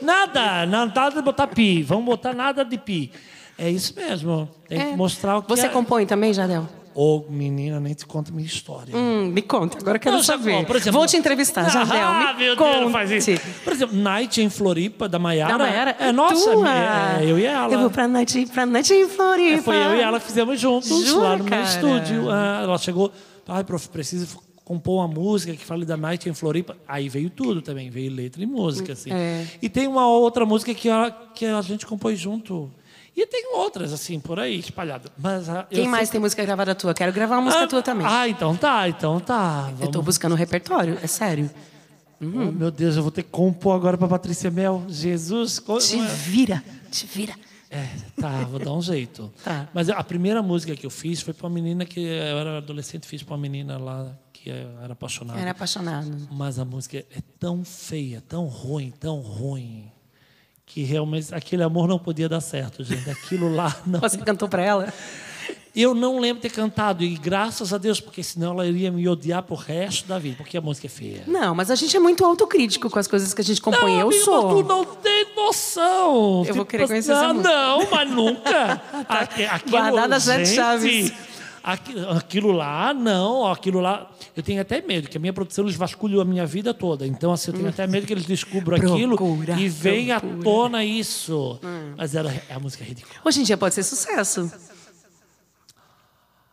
Nada, 0.00 0.64
nada 0.66 1.10
de 1.10 1.22
botar 1.22 1.46
pi. 1.48 1.82
Vamos 1.82 2.04
botar 2.04 2.32
nada 2.32 2.64
de 2.64 2.78
pi. 2.78 3.10
É 3.58 3.68
isso 3.68 3.94
mesmo. 3.96 4.48
Tem 4.68 4.80
É. 4.80 4.84
que 4.90 4.96
mostrar 4.96 5.38
o 5.38 5.42
que 5.42 5.48
Você 5.48 5.66
é. 5.66 5.68
compõe 5.68 6.06
também, 6.06 6.32
Jadel? 6.32 6.68
Ô, 6.94 7.24
menina, 7.28 7.80
nem 7.80 7.94
te 7.94 8.04
conto 8.04 8.32
minha 8.34 8.46
história. 8.46 8.94
Hum, 8.96 9.26
me 9.32 9.40
conta, 9.42 9.78
agora 9.78 9.96
eu 9.96 10.00
quero 10.00 10.16
Não, 10.16 10.22
sabe 10.22 10.42
saber. 10.42 10.54
qual? 10.56 10.64
Por 10.66 10.76
exemplo- 10.76 10.98
Vou 11.00 11.06
te 11.06 11.16
entrevistar, 11.16 11.70
Jadel. 11.70 12.06
Ah, 12.06 12.34
me 12.36 12.44
meu 12.44 12.56
conte. 12.56 12.78
Deus, 12.80 12.92
faz 12.92 13.10
isso. 13.10 13.30
Por 13.64 13.72
exemplo, 13.72 13.96
Night 13.96 14.40
em 14.42 14.50
Floripa, 14.50 15.08
da 15.08 15.18
Maiara. 15.18 15.52
Da 15.52 15.58
Maiara? 15.64 15.96
É 15.98 16.12
nossa, 16.12 16.52
tua. 16.52 16.68
é, 17.20 17.24
eu 17.24 17.38
e 17.38 17.44
ela. 17.46 17.72
Eu 17.72 17.80
vou 17.80 17.90
pra 17.90 18.06
noite, 18.06 18.46
pra 18.46 18.66
noite 18.66 18.92
em 18.92 19.08
Floripa. 19.08 19.58
É, 19.58 19.62
foi 19.62 19.76
eu 19.76 19.94
e 19.96 20.00
ela 20.00 20.20
que 20.20 20.26
fizemos 20.26 20.60
juntos 20.60 21.06
Jura, 21.06 21.22
lá 21.28 21.36
no 21.36 21.44
meu 21.44 21.50
cara? 21.50 21.62
estúdio. 21.62 22.30
Ah, 22.30 22.60
ela 22.64 22.78
chegou, 22.78 23.10
ai, 23.48 23.64
prof, 23.64 23.88
preciso 23.88 24.38
compor 24.64 25.00
uma 25.04 25.08
música 25.08 25.54
que 25.56 25.64
fale 25.64 25.84
da 25.84 25.96
Night 25.96 26.28
em 26.28 26.34
Floripa. 26.34 26.76
Aí 26.86 27.08
veio 27.08 27.28
tudo 27.30 27.60
também, 27.62 27.90
veio 27.90 28.12
letra 28.12 28.42
e 28.42 28.46
música, 28.46 28.92
assim. 28.92 29.10
É. 29.12 29.44
E 29.60 29.68
tem 29.68 29.88
uma 29.88 30.06
outra 30.06 30.44
música 30.46 30.72
que 30.74 30.88
a, 30.90 31.10
que 31.34 31.46
a 31.46 31.60
gente 31.62 31.86
compôs 31.86 32.18
junto. 32.18 32.70
E 33.14 33.26
tem 33.26 33.54
outras, 33.54 33.92
assim, 33.92 34.18
por 34.18 34.40
aí, 34.40 34.58
espalhadas. 34.58 35.12
Mas 35.18 35.48
ah, 35.48 35.66
eu 35.70 35.76
Quem 35.80 35.88
mais 35.88 36.08
tem 36.08 36.18
música 36.20 36.42
gravada 36.44 36.74
tua? 36.74 36.94
Quero 36.94 37.12
gravar 37.12 37.36
uma 37.36 37.42
música 37.42 37.64
ah, 37.64 37.66
tua 37.68 37.82
também. 37.82 38.06
Ah, 38.08 38.26
então 38.28 38.56
tá, 38.56 38.88
então 38.88 39.20
tá. 39.20 39.66
eu 39.70 39.76
Vamos. 39.76 39.92
tô 39.92 40.02
buscando 40.02 40.32
um 40.32 40.36
repertório, 40.36 40.98
é 41.02 41.06
sério. 41.06 41.50
Oh, 42.20 42.24
meu 42.52 42.70
Deus, 42.70 42.96
eu 42.96 43.02
vou 43.02 43.10
ter 43.10 43.22
que 43.24 43.30
compor 43.30 43.74
agora 43.74 43.98
pra 43.98 44.06
Patrícia 44.08 44.50
Mel. 44.50 44.84
Jesus. 44.88 45.58
co- 45.58 45.78
Te 45.78 46.00
vira, 46.00 46.62
te 46.90 47.04
vira. 47.06 47.34
É, 47.68 47.88
tá, 48.20 48.44
vou 48.44 48.58
dar 48.60 48.72
um 48.72 48.82
jeito. 48.82 49.32
Tá. 49.42 49.68
Mas 49.74 49.88
a 49.90 50.02
primeira 50.04 50.40
música 50.42 50.74
que 50.76 50.86
eu 50.86 50.90
fiz 50.90 51.20
foi 51.20 51.34
pra 51.34 51.46
uma 51.48 51.54
menina 51.54 51.84
que 51.84 52.00
eu 52.00 52.38
era 52.38 52.58
adolescente, 52.58 53.06
fiz 53.06 53.22
pra 53.22 53.34
uma 53.34 53.40
menina 53.40 53.76
lá 53.76 54.16
que 54.32 54.50
eu 54.50 54.78
era 54.82 54.92
apaixonado. 54.92 55.38
Era 55.38 55.50
apaixonado. 55.50 56.28
Mas 56.30 56.58
a 56.58 56.64
música 56.64 56.98
é 56.98 57.20
tão 57.40 57.64
feia, 57.64 58.22
tão 58.26 58.44
ruim, 58.46 58.92
tão 59.00 59.20
ruim, 59.20 59.90
que 60.72 60.82
realmente 60.82 61.34
aquele 61.34 61.62
amor 61.62 61.86
não 61.86 61.98
podia 61.98 62.28
dar 62.28 62.40
certo, 62.40 62.82
gente. 62.82 63.08
Aquilo 63.10 63.54
lá 63.54 63.76
não. 63.84 64.00
Você 64.00 64.16
cantou 64.18 64.48
pra 64.48 64.62
ela? 64.62 64.92
Eu 65.74 65.94
não 65.94 66.18
lembro 66.18 66.42
de 66.42 66.48
ter 66.48 66.54
cantado, 66.54 67.02
e 67.02 67.14
graças 67.16 67.72
a 67.72 67.78
Deus, 67.78 67.98
porque 67.98 68.22
senão 68.22 68.52
ela 68.52 68.66
iria 68.66 68.90
me 68.90 69.08
odiar 69.08 69.42
pro 69.42 69.54
resto 69.54 70.06
da 70.06 70.18
vida, 70.18 70.36
porque 70.36 70.56
a 70.56 70.60
música 70.60 70.86
é 70.86 70.90
feia. 70.90 71.22
Não, 71.26 71.54
mas 71.54 71.70
a 71.70 71.74
gente 71.74 71.96
é 71.96 72.00
muito 72.00 72.22
autocrítico 72.24 72.90
com 72.90 72.98
as 72.98 73.06
coisas 73.08 73.32
que 73.32 73.40
a 73.40 73.44
gente 73.44 73.60
compõe. 73.60 73.98
eu 73.98 74.08
amigo, 74.08 74.22
sou. 74.24 74.52
mas 74.54 74.62
tu 74.62 74.68
não 74.68 74.84
tem 74.84 75.26
noção. 75.34 76.44
Eu 76.46 76.54
vou 76.54 76.66
querer 76.66 76.86
conhecer 76.86 77.12
não, 77.12 77.18
essa 77.18 77.32
música. 77.34 77.50
Não, 77.50 77.90
mas 77.90 78.10
nunca. 78.10 78.82
Aque- 79.08 79.44
aquilo, 79.46 79.70
Guardada 79.70 80.16
as 80.16 80.22
sete 80.24 80.44
gente, 80.44 80.54
chaves. 80.56 81.12
Aqui- 81.62 81.94
Aquilo 82.08 82.52
lá, 82.52 82.92
não. 82.94 83.46
Aquilo 83.50 83.80
lá... 83.80 84.10
Eu 84.36 84.42
tenho 84.42 84.60
até 84.60 84.80
medo, 84.80 85.08
que 85.08 85.16
a 85.16 85.20
minha 85.20 85.32
produção 85.32 85.64
eles 85.64 85.76
vasculham 85.76 86.20
a 86.20 86.24
minha 86.24 86.46
vida 86.46 86.72
toda. 86.72 87.06
Então, 87.06 87.32
assim, 87.32 87.50
eu 87.50 87.56
tenho 87.56 87.68
até 87.68 87.86
medo 87.86 88.06
que 88.06 88.12
eles 88.12 88.24
descubram 88.24 88.76
aquilo 88.76 89.16
Procura, 89.16 89.58
e 89.60 89.68
venha 89.68 90.16
à. 90.16 90.24
Hum. 90.24 90.40
tona 90.40 90.84
isso. 90.84 91.60
Mas 91.96 92.14
era, 92.14 92.32
a 92.50 92.58
música 92.58 92.82
é 92.82 92.86
ridícula. 92.88 93.14
Hoje 93.24 93.40
em 93.40 93.44
dia 93.44 93.56
pode 93.56 93.74
ser 93.74 93.82
sucesso. 93.82 94.50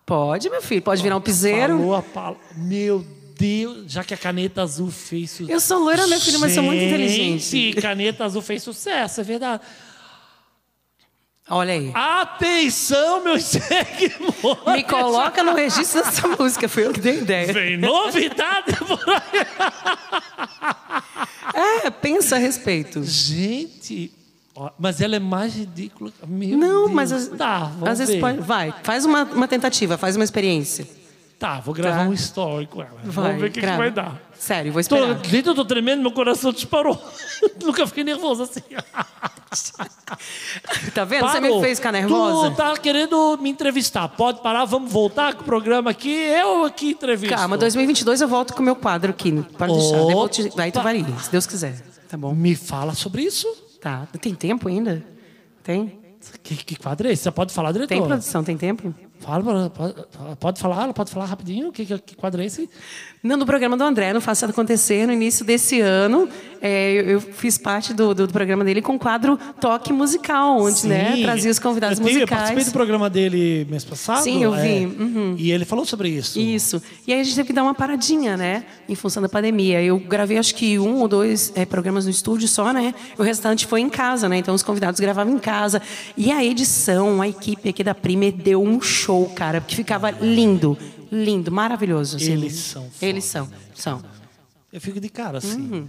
Pode, 0.06 0.50
meu 0.50 0.62
filho. 0.62 0.82
Pode 0.82 1.02
virar 1.02 1.16
um 1.16 1.22
piseiro. 1.22 1.78
Falou 1.78 1.96
a 1.96 2.02
palavra. 2.02 2.40
Meu 2.56 3.06
Deus, 3.38 3.92
já 3.92 4.04
que 4.04 4.14
a 4.14 4.18
caneta 4.18 4.62
azul 4.64 4.92
fez 4.92 5.32
sucesso. 5.32 5.52
Eu 5.52 5.60
sou 5.60 5.80
loira, 5.80 6.06
meu 6.08 6.20
filho, 6.20 6.40
mas 6.40 6.54
sou 6.54 6.64
muito 6.64 6.84
inteligente. 6.84 7.44
Gente, 7.44 7.82
caneta 7.82 8.26
azul 8.26 8.42
fez 8.42 8.62
sucesso, 8.64 9.22
é 9.22 9.24
verdade. 9.24 9.62
Olha 11.50 11.74
aí. 11.74 11.92
Atenção, 11.94 13.24
meus 13.24 13.44
seguidores! 13.46 14.66
Me 14.68 14.84
coloca 14.84 15.44
no 15.44 15.54
registro 15.56 16.04
dessa 16.04 16.28
música. 16.38 16.70
Foi 16.70 16.86
eu 16.86 16.94
que 16.94 17.00
dei 17.00 17.20
ideia. 17.20 17.52
Vem 17.52 17.78
novidade 17.78 18.76
por 18.76 19.00
aí. 19.10 19.20
É, 21.54 21.90
pensa 21.90 22.36
a 22.36 22.40
respeito. 22.40 23.04
Gente, 23.04 24.12
mas 24.78 25.02
ela 25.02 25.16
é 25.16 25.20
mais 25.20 25.56
ridícula. 25.56 26.12
Meu 26.28 26.58
Não, 26.58 26.84
Deus. 26.84 26.92
mas 26.92 27.12
às, 27.12 27.28
Tá, 27.30 27.72
às 27.86 28.00
vezes 28.00 28.20
pode. 28.20 28.40
Vai, 28.40 28.74
faz 28.84 29.04
uma, 29.04 29.24
uma 29.24 29.48
tentativa, 29.48 29.98
faz 29.98 30.16
uma 30.16 30.24
experiência. 30.24 30.88
Tá, 31.40 31.60
vou 31.60 31.74
gravar 31.74 32.04
Tá. 32.04 32.10
um 32.10 32.14
story 32.14 32.68
com 32.68 32.82
ela. 32.82 32.92
Vai, 33.04 33.12
vamos 33.26 33.42
ver 33.42 33.48
o 33.48 33.52
que, 33.52 33.60
que 33.62 33.66
vai 33.66 33.90
dar. 33.92 34.22
Sério, 34.40 34.72
vou 34.72 34.82
Tô, 34.84 34.96
esperar. 34.96 35.26
gente, 35.26 35.48
eu 35.48 35.54
tô 35.54 35.66
tremendo, 35.66 36.02
meu 36.02 36.12
coração 36.12 36.52
disparou. 36.54 36.98
Nunca 37.62 37.86
fiquei 37.86 38.04
nervoso 38.04 38.44
assim. 38.44 38.62
Tá 40.94 41.04
vendo? 41.06 41.28
Você 41.28 41.40
me 41.40 41.48
Parou. 41.48 41.62
fez 41.62 41.80
ficar 41.80 41.92
nervosa. 41.92 42.52
Tu 42.52 42.56
tá 42.58 42.78
querendo 42.78 43.38
me 43.42 43.50
entrevistar. 43.50 44.08
Pode 44.10 44.42
parar, 44.42 44.66
vamos 44.66 44.92
voltar 44.92 45.34
com 45.34 45.42
o 45.42 45.46
programa 45.46 45.90
aqui. 45.90 46.12
Eu 46.14 46.66
aqui 46.66 46.92
entrevisto. 46.92 47.36
Calma, 47.36 47.58
2022 47.58 48.22
eu 48.22 48.28
volto 48.28 48.54
com 48.54 48.62
o 48.62 48.66
meu 48.66 48.76
quadro 48.76 49.10
aqui. 49.10 49.32
Pode 49.58 49.74
deixar. 49.74 50.50
te- 50.50 50.62
Aí 50.62 50.72
tu 50.72 50.82
varia, 50.82 51.06
se 51.20 51.32
Deus 51.32 51.48
quiser. 51.48 51.82
Tá 52.08 52.16
bom? 52.18 52.34
Me 52.34 52.56
fala 52.56 52.94
sobre 52.94 53.24
isso. 53.24 53.48
Tá. 53.82 54.08
Tem 54.22 54.36
tempo 54.36 54.68
ainda? 54.68 55.04
Tem? 55.64 56.00
Que, 56.44 56.56
que 56.56 56.76
quadro 56.76 57.08
é 57.08 57.12
esse? 57.14 57.24
Você 57.24 57.32
pode 57.32 57.52
falar, 57.54 57.72
diretor? 57.72 57.88
Tem 57.90 58.04
produção, 58.04 58.44
tem 58.44 58.58
tempo? 58.58 58.94
Fala, 59.20 59.70
pode, 60.40 60.60
falar, 60.60 60.94
pode 60.94 61.12
falar 61.12 61.26
rapidinho. 61.26 61.72
Que, 61.72 61.86
que, 61.86 62.00
que 62.00 62.16
quadro 62.16 62.42
é 62.42 62.46
esse? 62.46 62.70
Não, 63.22 63.36
no 63.36 63.46
programa 63.46 63.76
do 63.76 63.84
André, 63.84 64.14
no 64.14 64.22
Faça 64.22 64.46
Acontecer, 64.46 65.06
no 65.06 65.14
início 65.14 65.46
desse 65.46 65.82
ano, 65.82 66.30
é, 66.62 66.94
eu, 66.94 67.06
eu 67.12 67.22
fiz 67.22 67.58
parte 67.58 67.94
do, 67.94 68.14
do 68.14 68.28
programa 68.30 68.64
dele 68.64 68.82
com 68.82 68.96
o 68.96 69.00
quadro 69.00 69.38
Toque 69.62 69.94
Musical, 69.94 70.60
onde 70.62 70.88
né, 70.88 71.22
trazia 71.22 71.50
os 71.52 71.60
convidados 71.60 72.00
eu 72.00 72.06
tenho- 72.06 72.20
Eu 72.22 72.28
participei 72.28 72.56
musicais. 72.56 72.66
do 72.72 72.74
programa 72.74 73.10
dele 73.10 73.66
mês 73.70 73.84
passado. 73.84 74.24
Sim, 74.24 74.44
eu 74.44 74.52
vi. 74.54 74.84
é. 74.84 74.88
Uhum. 74.88 75.36
E 75.38 75.52
ele 75.52 75.66
falou 75.66 75.86
sobre 75.86 76.10
isso. 76.10 76.40
Isso. 76.40 76.82
E 77.08 77.14
aí 77.14 77.22
a 77.22 77.24
gente 77.24 77.36
teve 77.36 77.48
que 77.48 77.54
dar 77.54 77.64
uma 77.64 77.74
paradinha, 77.74 78.36
né? 78.36 78.66
Em 78.88 78.96
função 78.96 79.22
da 79.22 79.30
pandemia. 79.30 79.82
Eu 79.82 79.98
gravei 80.00 80.38
acho 80.38 80.54
que 80.56 80.78
um 80.80 80.98
ou 81.00 81.08
dois 81.08 81.52
é, 81.56 81.66
programas 81.66 82.06
no 82.06 82.12
estúdio 82.12 82.48
só, 82.48 82.74
né? 82.74 82.94
O 83.18 83.24
restante 83.24 83.66
foi 83.66 83.82
em 83.82 83.90
casa, 83.90 84.28
né? 84.28 84.38
Então 84.38 84.54
os 84.54 84.64
convidados 84.64 85.00
gravavam 85.00 85.34
em 85.34 85.40
casa. 85.40 85.82
E 86.18 86.32
a 86.32 86.44
edição, 86.44 87.22
a 87.22 87.28
equipe 87.28 87.70
aqui 87.70 87.84
da 87.84 87.96
Primer 87.96 88.32
deu 88.32 88.62
um 88.62 88.82
show, 88.82 89.28
cara, 89.36 89.62
porque 89.62 89.76
ficava 89.76 90.10
lindo, 90.12 90.78
lindo, 91.12 91.52
maravilhoso. 91.52 92.18
assim. 92.18 92.32
Eles 92.34 92.54
são 92.56 92.88
Eles 93.02 93.24
são, 93.26 93.48
são. 93.74 94.02
Eu 94.72 94.80
fico 94.82 95.00
de 95.00 95.10
cara 95.10 95.38
assim. 95.40 95.60
Uhum. 95.72 95.88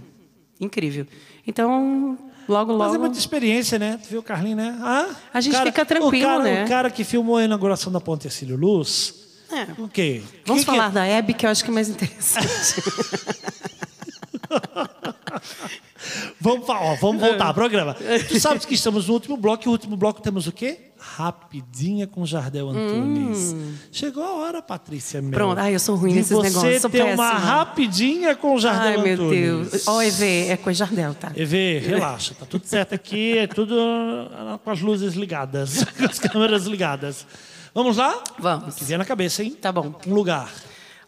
Incrível. 0.61 1.05
Então, 1.45 2.17
logo, 2.47 2.77
Mas 2.77 2.87
logo. 2.87 2.95
é 2.95 2.97
muita 2.99 3.17
experiência, 3.17 3.77
né? 3.79 3.99
Tu 4.01 4.09
viu, 4.09 4.23
Carlinhos, 4.23 4.57
né? 4.57 4.77
Ah, 4.81 5.09
A 5.33 5.41
gente 5.41 5.53
cara- 5.53 5.65
fica 5.65 5.85
tranquilo, 5.85 6.25
o 6.25 6.29
cara, 6.37 6.43
né? 6.43 6.65
O 6.65 6.69
cara 6.69 6.89
que 6.91 7.03
filmou 7.03 7.37
a 7.37 7.43
inauguração 7.43 7.91
da 7.91 7.99
Ponte 7.99 8.27
Ercílio 8.27 8.55
Luz. 8.55 9.15
É. 9.51 9.63
O 9.81 9.89
quê? 9.89 10.21
Vamos 10.45 10.63
Que 10.63 10.69
que- 10.69 10.77
falar 10.77 10.89
da 10.91 11.05
Hebe, 11.05 11.33
que 11.33 11.45
eu 11.45 11.49
acho 11.49 11.63
que 11.63 11.71
é 11.71 11.73
mais 11.73 11.89
interessante. 11.89 12.47
Vamos, 16.39 16.67
ó, 16.69 16.95
vamos 16.95 17.21
voltar 17.21 17.45
ao 17.47 17.53
programa. 17.53 17.95
Tu 18.27 18.39
sabes 18.39 18.65
que 18.65 18.73
estamos 18.73 19.07
no 19.07 19.13
último 19.13 19.37
bloco 19.37 19.63
e 19.65 19.67
o 19.67 19.71
último 19.71 19.95
bloco 19.97 20.21
temos 20.21 20.47
o 20.47 20.51
quê? 20.51 20.91
Rapidinha 20.97 22.05
com 22.05 22.25
Jardel 22.25 22.69
Antunes. 22.69 23.55
Chegou 23.91 24.23
a 24.23 24.33
hora, 24.33 24.61
Patrícia. 24.61 25.19
Meu, 25.21 25.29
Hum. 25.29 25.33
Pronto. 25.33 25.57
Ai, 25.59 25.73
eu 25.75 25.79
sou 25.79 25.95
ruim 25.95 26.13
nesses 26.13 26.31
você 26.31 26.49
negócios, 26.49 26.81
sou 26.81 26.89
ter 26.89 27.03
uma 27.03 27.31
rapidinha 27.31 28.35
com 28.35 28.57
Jardel 28.59 28.99
Ai, 28.99 29.03
meu 29.03 29.13
Antunes. 29.13 29.71
Deus. 29.71 29.87
Ó, 29.87 30.01
EV, 30.01 30.49
é 30.49 30.57
com 30.57 30.71
Jardel, 30.71 31.13
tá? 31.15 31.31
EV, 31.35 31.79
relaxa, 31.79 32.35
tá 32.39 32.45
tudo 32.45 32.65
certo 32.65 32.93
aqui, 32.93 33.37
é 33.37 33.47
tudo 33.47 33.75
ah, 33.79 34.59
com 34.63 34.69
as 34.69 34.79
luzes 34.81 35.13
ligadas, 35.15 35.83
com 35.97 36.05
as 36.05 36.19
câmeras 36.19 36.65
ligadas. 36.65 37.25
Vamos 37.73 37.97
lá? 37.97 38.21
Vamos. 38.37 38.75
Que 38.75 38.83
vier 38.83 38.99
na 38.99 39.05
cabeça, 39.05 39.43
hein? 39.43 39.57
Tá 39.59 39.71
bom. 39.71 39.93
Um 40.05 40.13
lugar. 40.13 40.51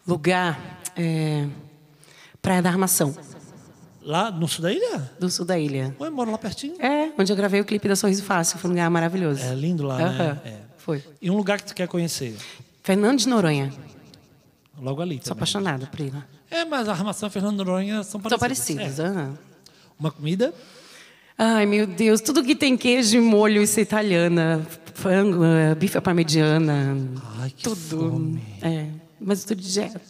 Lugar, 0.06 0.58
é, 0.96 1.46
Praia 2.42 2.60
da 2.60 2.68
Armação, 2.70 3.14
Lá 4.04 4.30
no 4.30 4.46
sul 4.46 4.62
da 4.62 4.72
ilha? 4.72 5.10
do 5.18 5.30
sul 5.30 5.44
da 5.46 5.58
ilha. 5.58 5.96
Ué, 5.98 6.10
moro 6.10 6.30
lá 6.30 6.36
pertinho. 6.38 6.74
É, 6.78 7.10
onde 7.18 7.32
eu 7.32 7.36
gravei 7.36 7.60
o 7.60 7.64
clipe 7.64 7.88
da 7.88 7.96
Sorriso 7.96 8.22
Fácil. 8.22 8.58
Foi 8.58 8.68
um 8.68 8.74
lugar 8.74 8.90
maravilhoso. 8.90 9.42
É 9.42 9.54
lindo 9.54 9.82
lá, 9.84 9.96
né? 9.98 10.40
É. 10.44 10.56
Foi. 10.76 11.02
E 11.22 11.30
um 11.30 11.36
lugar 11.36 11.58
que 11.60 11.66
tu 11.68 11.74
quer 11.74 11.88
conhecer? 11.88 12.36
Fernando 12.82 13.18
de 13.18 13.28
Noronha. 13.28 13.72
Logo 14.78 15.00
ali 15.00 15.14
Sou 15.16 15.22
também. 15.24 15.36
apaixonada 15.38 15.86
por 15.86 16.00
ele. 16.00 16.12
É, 16.50 16.64
mas 16.64 16.88
a 16.88 16.92
armação 16.92 17.28
e 17.28 17.32
Fernando 17.32 17.56
Noronha 17.56 18.02
são 18.02 18.20
São 18.20 18.38
parecidas. 18.38 18.96
parecidos. 18.96 19.16
É. 19.16 19.28
Uma 19.98 20.10
comida? 20.10 20.52
Ai, 21.38 21.64
meu 21.64 21.86
Deus. 21.86 22.20
Tudo 22.20 22.44
que 22.44 22.54
tem 22.54 22.76
queijo 22.76 23.16
e 23.16 23.20
molho, 23.20 23.62
isso 23.62 23.78
é 23.80 23.82
italiana. 23.82 24.64
Frango, 24.92 25.42
eh, 25.44 25.74
bife 25.74 25.96
à 25.96 26.02
parmegiana. 26.02 26.96
Ai, 27.40 27.50
que 27.50 27.62
tudo. 27.64 27.76
fome. 28.10 28.42
É, 28.62 28.88
mas 29.20 29.44
tô 29.44 29.54
de 29.54 29.72
dieta. 29.72 30.00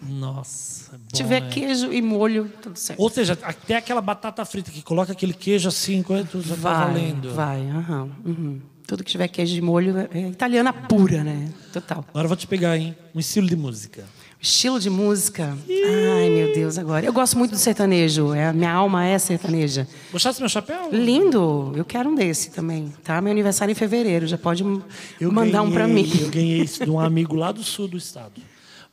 Nossa, 0.00 0.94
é 0.94 0.98
bom, 0.98 1.04
tiver 1.12 1.40
né? 1.42 1.48
queijo 1.50 1.92
e 1.92 2.00
molho, 2.00 2.50
tudo 2.62 2.76
certo. 2.78 3.00
Ou 3.00 3.10
seja, 3.10 3.36
até 3.42 3.76
aquela 3.76 4.00
batata 4.00 4.44
frita 4.44 4.70
que 4.70 4.80
coloca 4.82 5.12
aquele 5.12 5.32
queijo 5.34 5.68
assim 5.68 5.96
enquanto 5.96 6.40
já 6.40 6.54
tá 6.54 6.60
Vai, 6.60 6.86
valendo. 6.86 7.34
vai, 7.34 7.68
aham. 7.68 8.08
uhum. 8.24 8.60
Tudo 8.86 9.04
que 9.04 9.10
tiver 9.10 9.28
queijo 9.28 9.54
e 9.54 9.60
molho 9.60 9.98
é 9.98 10.08
é 10.18 10.28
italiana 10.28 10.72
pura, 10.72 11.22
né? 11.22 11.50
Total. 11.72 12.02
Agora 12.08 12.24
eu 12.24 12.28
vou 12.28 12.36
te 12.36 12.46
pegar, 12.46 12.76
hein? 12.78 12.96
Um 13.14 13.18
estilo 13.20 13.46
de 13.46 13.54
música. 13.56 14.04
Estilo 14.40 14.78
de 14.80 14.88
música. 14.88 15.58
Ai, 15.68 16.30
meu 16.30 16.54
Deus, 16.54 16.78
agora. 16.78 17.04
Eu 17.04 17.12
gosto 17.12 17.36
muito 17.36 17.50
do 17.50 17.58
sertanejo. 17.58 18.32
É, 18.32 18.50
minha 18.52 18.72
alma 18.72 19.04
é 19.04 19.18
sertaneja. 19.18 19.86
Gostasse 20.12 20.38
do 20.38 20.42
meu 20.42 20.48
chapéu? 20.48 20.88
Lindo. 20.92 21.72
Eu 21.76 21.84
quero 21.84 22.08
um 22.08 22.14
desse 22.14 22.50
também, 22.50 22.90
tá? 23.04 23.20
Meu 23.20 23.32
aniversário 23.32 23.72
é 23.72 23.74
em 23.74 23.74
fevereiro. 23.74 24.26
Já 24.28 24.38
pode 24.38 24.62
Eu 25.20 25.30
mandar 25.32 25.60
um 25.62 25.70
pra 25.70 25.86
ganhei- 25.86 26.04
mim. 26.04 26.10
Eu 26.22 26.30
ganhei 26.30 26.62
isso 26.62 26.82
de 26.84 26.90
um 26.90 26.98
amigo 27.00 27.34
lá 27.34 27.50
do 27.52 27.62
sul 27.64 27.88
do 27.88 27.96
estado. 27.98 28.40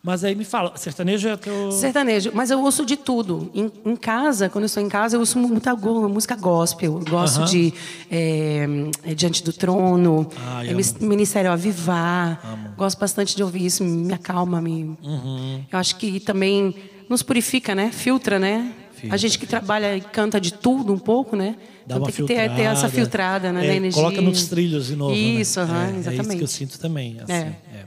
Mas 0.06 0.24
aí 0.24 0.36
me 0.36 0.46
fala, 0.46 0.78
sertanejo 0.78 1.28
é 1.28 1.36
teu. 1.36 1.72
Sertanejo, 1.72 2.30
mas 2.32 2.52
eu 2.52 2.62
ouço 2.62 2.86
de 2.86 2.96
tudo. 2.96 3.50
Em, 3.56 3.72
em 3.84 3.96
casa, 3.96 4.48
quando 4.50 4.64
eu 4.64 4.68
estou 4.68 4.84
em 4.84 4.88
casa, 4.88 5.16
eu 5.16 5.20
ouço 5.20 5.40
muita 5.40 5.74
go- 5.74 6.08
música 6.08 6.36
gospel. 6.36 7.00
Eu 7.00 7.06
gosto 7.10 7.38
Aham. 7.40 7.46
de 7.48 7.74
é, 8.12 8.68
Diante 9.16 9.44
do 9.44 9.52
Trono, 9.52 10.30
Ai, 10.38 10.68
é, 10.68 10.72
amo. 10.74 10.82
Ministério 11.02 11.52
Avivar. 11.52 12.74
Gosto 12.78 13.00
bastante 13.00 13.36
de 13.36 13.42
ouvir 13.42 13.66
isso, 13.66 13.84
me 13.84 14.14
acalma. 14.14 14.62
Me... 14.62 14.96
Uhum. 15.04 15.64
Eu 15.72 15.80
acho 15.80 15.96
que 15.96 16.20
também 16.20 16.76
nos 17.10 17.24
purifica, 17.24 17.74
né? 17.74 17.92
Filtra, 17.92 18.38
né? 18.38 18.72
Filtra, 18.94 19.16
a 19.16 19.18
gente 19.18 19.40
que 19.40 19.48
trabalha 19.48 19.98
e 19.98 20.02
canta 20.02 20.40
de 20.40 20.54
tudo 20.54 20.94
um 20.94 21.00
pouco, 21.00 21.36
né? 21.36 21.56
Dá 21.88 21.96
então 21.96 22.04
tem 22.06 22.14
que 22.14 22.24
ter, 22.26 22.56
ter 22.56 22.62
essa 22.62 22.88
filtrada, 22.90 23.52
né? 23.52 23.66
É, 23.66 23.68
da 23.70 23.76
energia. 23.76 24.02
Coloca 24.04 24.22
nos 24.22 24.46
trilhos 24.48 24.86
de 24.88 24.96
novo. 24.96 25.14
Isso, 25.16 25.60
né? 25.60 25.66
aham, 25.66 25.76
é, 25.82 25.86
É 25.86 25.90
isso 25.90 26.10
exatamente. 26.12 26.38
que 26.38 26.44
eu 26.44 26.48
sinto 26.48 26.80
também. 26.80 27.18
assim, 27.20 27.34
É. 27.34 27.38
é. 27.74 27.86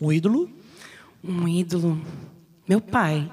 Um 0.00 0.12
ídolo? 0.12 0.50
Um 1.28 1.48
ídolo. 1.48 2.00
Meu 2.68 2.80
pai. 2.80 3.30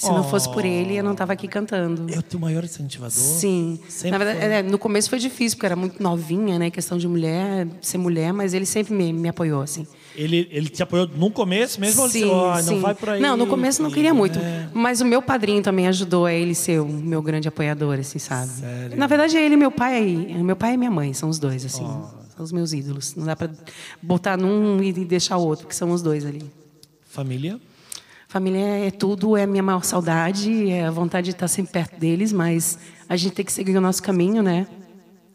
Se 0.00 0.08
não 0.08 0.24
fosse 0.24 0.50
por 0.50 0.64
ele, 0.64 0.96
eu 0.96 1.04
não 1.04 1.12
estava 1.12 1.34
aqui 1.34 1.46
cantando. 1.46 2.06
É 2.10 2.18
o 2.18 2.22
teu 2.22 2.40
maior 2.40 2.64
incentivador? 2.64 3.10
Sim. 3.10 3.78
Sempre 3.86 4.12
Na 4.12 4.16
verdade, 4.24 4.38
é, 4.46 4.62
no 4.62 4.78
começo 4.78 5.10
foi 5.10 5.18
difícil, 5.18 5.58
porque 5.58 5.66
era 5.66 5.76
muito 5.76 6.02
novinha, 6.02 6.58
né? 6.58 6.70
Questão 6.70 6.96
de 6.96 7.06
mulher, 7.06 7.68
ser 7.82 7.98
mulher, 7.98 8.32
mas 8.32 8.54
ele 8.54 8.64
sempre 8.64 8.94
me, 8.94 9.12
me 9.12 9.28
apoiou, 9.28 9.60
assim. 9.60 9.86
Ele, 10.16 10.48
ele 10.50 10.70
te 10.70 10.82
apoiou 10.82 11.06
no 11.06 11.30
começo 11.30 11.78
mesmo? 11.78 12.08
Sim, 12.08 12.20
disse, 12.20 12.24
"Ó, 12.24 12.56
sim. 12.56 12.74
não 12.76 12.80
vai 12.80 12.94
por 12.94 13.10
aí. 13.10 13.20
Não, 13.20 13.36
no 13.36 13.46
começo 13.46 13.82
não 13.82 13.90
queria 13.90 14.14
muito. 14.14 14.38
É. 14.38 14.70
Mas 14.72 15.02
o 15.02 15.04
meu 15.04 15.20
padrinho 15.20 15.62
também 15.62 15.86
ajudou 15.86 16.24
a 16.24 16.32
ele 16.32 16.54
ser 16.54 16.80
o 16.80 16.86
meu 16.88 17.20
grande 17.20 17.46
apoiador, 17.46 17.98
assim, 17.98 18.18
sabe? 18.18 18.50
Na 18.96 19.06
verdade, 19.06 19.36
é 19.36 19.44
ele 19.44 19.52
e 19.54 19.58
meu 19.58 19.70
pai. 19.70 20.02
Meu 20.42 20.56
pai 20.56 20.74
e 20.74 20.76
minha 20.78 20.90
mãe, 20.90 21.12
são 21.12 21.28
os 21.28 21.38
dois, 21.38 21.62
assim. 21.62 21.84
São 22.34 22.42
os 22.42 22.52
meus 22.52 22.72
ídolos. 22.72 23.14
Não 23.14 23.26
dá 23.26 23.36
pra 23.36 23.50
botar 24.00 24.38
num 24.38 24.82
e 24.82 24.92
deixar 24.92 25.36
o 25.36 25.44
outro, 25.44 25.66
porque 25.66 25.76
são 25.76 25.90
os 25.90 26.00
dois 26.00 26.24
ali. 26.24 26.42
Família? 27.10 27.60
Família 28.28 28.86
é 28.86 28.90
tudo, 28.92 29.36
é 29.36 29.42
a 29.42 29.46
minha 29.46 29.62
maior 29.62 29.82
saudade, 29.84 30.70
é 30.70 30.86
a 30.86 30.90
vontade 30.90 31.26
de 31.26 31.30
estar 31.32 31.48
sempre 31.48 31.72
perto 31.72 31.98
deles, 31.98 32.32
mas 32.32 32.78
a 33.08 33.16
gente 33.16 33.32
tem 33.34 33.44
que 33.44 33.52
seguir 33.52 33.76
o 33.76 33.80
nosso 33.80 34.00
caminho, 34.02 34.40
né? 34.42 34.66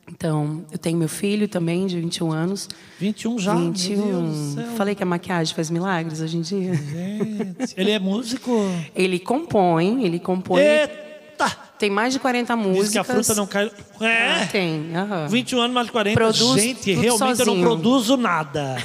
Então, 0.09 0.63
eu 0.71 0.77
tenho 0.77 0.97
meu 0.97 1.09
filho 1.09 1.47
também, 1.47 1.87
de 1.87 1.99
21 1.99 2.31
anos. 2.31 2.69
21 2.99 3.37
já? 3.39 3.53
Meu 3.55 3.71
Deus 3.71 3.83
do 3.83 3.95
21. 3.95 4.55
céu. 4.55 4.65
Falei 4.77 4.95
que 4.95 5.03
a 5.03 5.05
maquiagem 5.05 5.53
faz 5.53 5.69
milagres 5.69 6.21
hoje 6.21 6.37
em 6.37 6.41
dia. 6.41 6.73
Gente, 6.75 7.73
ele 7.75 7.91
é 7.91 7.99
músico? 7.99 8.51
Ele 8.95 9.19
compõe, 9.19 10.05
ele 10.05 10.19
compõe. 10.19 10.61
Eita! 10.61 11.49
Tem 11.77 11.89
mais 11.89 12.13
de 12.13 12.19
40 12.19 12.55
músicas. 12.55 12.83
Diz 12.83 12.91
que 12.93 12.97
a 12.99 13.03
fruta 13.03 13.35
não 13.35 13.45
cai... 13.47 13.69
Ah, 13.99 14.05
É! 14.05 14.45
Tem. 14.45 14.95
aham. 14.95 15.27
21 15.27 15.59
anos, 15.59 15.73
mais 15.73 15.87
de 15.87 15.91
40. 15.91 16.15
Produz 16.17 16.61
Gente, 16.61 16.93
realmente 16.93 17.11
eu 17.11 17.17
não 17.19 17.35
sozinho. 17.35 17.61
produzo 17.61 18.15
nada. 18.15 18.77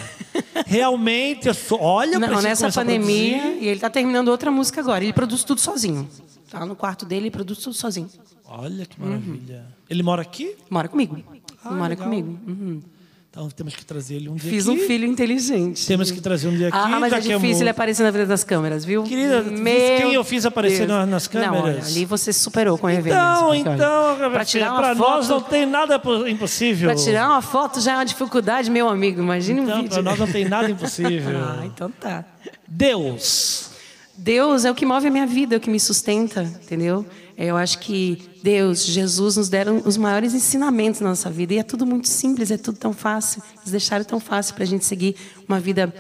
Realmente, 0.67 1.49
eu 1.49 1.55
sou... 1.55 1.81
Olha, 1.81 2.19
Não, 2.19 2.43
nessa 2.43 2.71
pandemia, 2.71 3.55
e 3.55 3.67
ele 3.67 3.75
está 3.77 3.91
terminando 3.91 4.29
outra 4.29 4.51
música 4.51 4.81
agora. 4.81 5.03
Ele 5.05 5.13
produz 5.13 5.45
tudo 5.45 5.61
sozinho. 5.61 6.09
Tá 6.51 6.67
no 6.67 6.75
quarto 6.75 7.05
dele 7.07 7.29
e 7.29 7.31
produz 7.31 7.59
tudo 7.59 7.75
sozinho. 7.75 8.11
Olha 8.45 8.85
que 8.85 9.01
maravilha. 9.01 9.65
Ele 9.89 10.03
mora 10.03 10.23
aqui? 10.23 10.57
Mora 10.69 10.89
comigo. 10.89 11.23
Ah, 11.65 11.71
Mora 11.71 11.91
legal. 11.91 12.05
comigo. 12.05 12.39
Uhum. 12.47 12.83
Então 13.31 13.49
temos 13.49 13.77
que 13.77 13.85
trazer 13.85 14.17
ele 14.17 14.29
um 14.29 14.35
dia 14.35 14.51
Fiz 14.51 14.69
aqui. 14.69 14.77
um 14.77 14.87
filho 14.89 15.07
inteligente. 15.07 15.87
Temos 15.87 16.11
que 16.11 16.21
trazer 16.21 16.49
um 16.49 16.57
dia 16.57 16.67
aqui. 16.67 16.77
Ah, 16.77 16.99
mas 16.99 17.13
é 17.13 17.21
difícil 17.21 17.63
ele 17.63 17.71
aparecer 17.71 18.03
na 18.03 18.13
frente 18.13 18.27
das 18.27 18.43
câmeras, 18.43 18.85
viu? 18.85 19.05
Querida, 19.05 19.45
disse 19.45 20.03
quem 20.03 20.15
eu 20.15 20.25
fiz 20.25 20.45
aparecer 20.45 20.89
na- 20.89 21.07
nas 21.07 21.31
Não, 21.33 21.41
olha, 21.41 21.51
câmeras? 21.63 21.87
ali 21.87 22.05
você 22.05 22.33
superou 22.33 22.77
com 22.77 22.89
a 22.89 22.93
Então, 22.95 23.55
então, 23.55 24.17
pra 24.33 24.45
tirar 24.45 24.73
uma 24.73 24.81
para 24.83 24.97
foto, 24.97 25.11
nós 25.11 25.29
não 25.29 25.41
tem 25.41 25.65
nada 25.65 25.97
po- 25.97 26.27
impossível. 26.27 26.89
Pra 26.93 26.97
tirar 27.01 27.29
uma 27.29 27.41
foto 27.41 27.81
já 27.81 27.93
é 27.93 27.95
uma 27.99 28.05
dificuldade, 28.05 28.69
meu 28.69 28.89
amigo. 28.89 29.21
Imagine 29.23 29.61
um 29.61 29.65
Então, 29.65 29.77
vídeo. 29.77 29.91
para 29.91 30.03
nós 30.03 30.19
não 30.19 30.27
tem 30.27 30.45
nada 30.49 30.67
impossível. 30.73 31.39
Ah, 31.39 31.63
então 31.65 31.89
tá. 31.89 32.25
Deus. 32.67 33.71
Deus 34.17 34.65
é 34.65 34.71
o 34.71 34.75
que 34.75 34.85
move 34.85 35.07
a 35.07 35.11
minha 35.11 35.27
vida, 35.27 35.55
é 35.55 35.59
o 35.59 35.61
que 35.61 35.71
me 35.71 35.79
sustenta, 35.79 36.43
entendeu? 36.43 37.07
Eu 37.47 37.57
acho 37.57 37.79
que 37.79 38.19
Deus, 38.43 38.85
Jesus 38.85 39.37
nos 39.37 39.49
deram 39.49 39.83
os 39.87 39.97
maiores 39.97 40.35
ensinamentos 40.35 41.01
na 41.01 41.09
nossa 41.09 41.31
vida. 41.31 41.55
E 41.55 41.59
é 41.59 41.63
tudo 41.63 41.87
muito 41.87 42.07
simples, 42.07 42.51
é 42.51 42.59
tudo 42.59 42.77
tão 42.77 42.93
fácil. 42.93 43.43
Eles 43.61 43.71
deixaram 43.71 44.05
tão 44.05 44.21
fácil 44.21 44.55
para 44.55 44.65
a 44.65 44.67
gente 44.67 44.85
seguir 44.85 45.17
uma 45.49 45.59
vida 45.59 45.93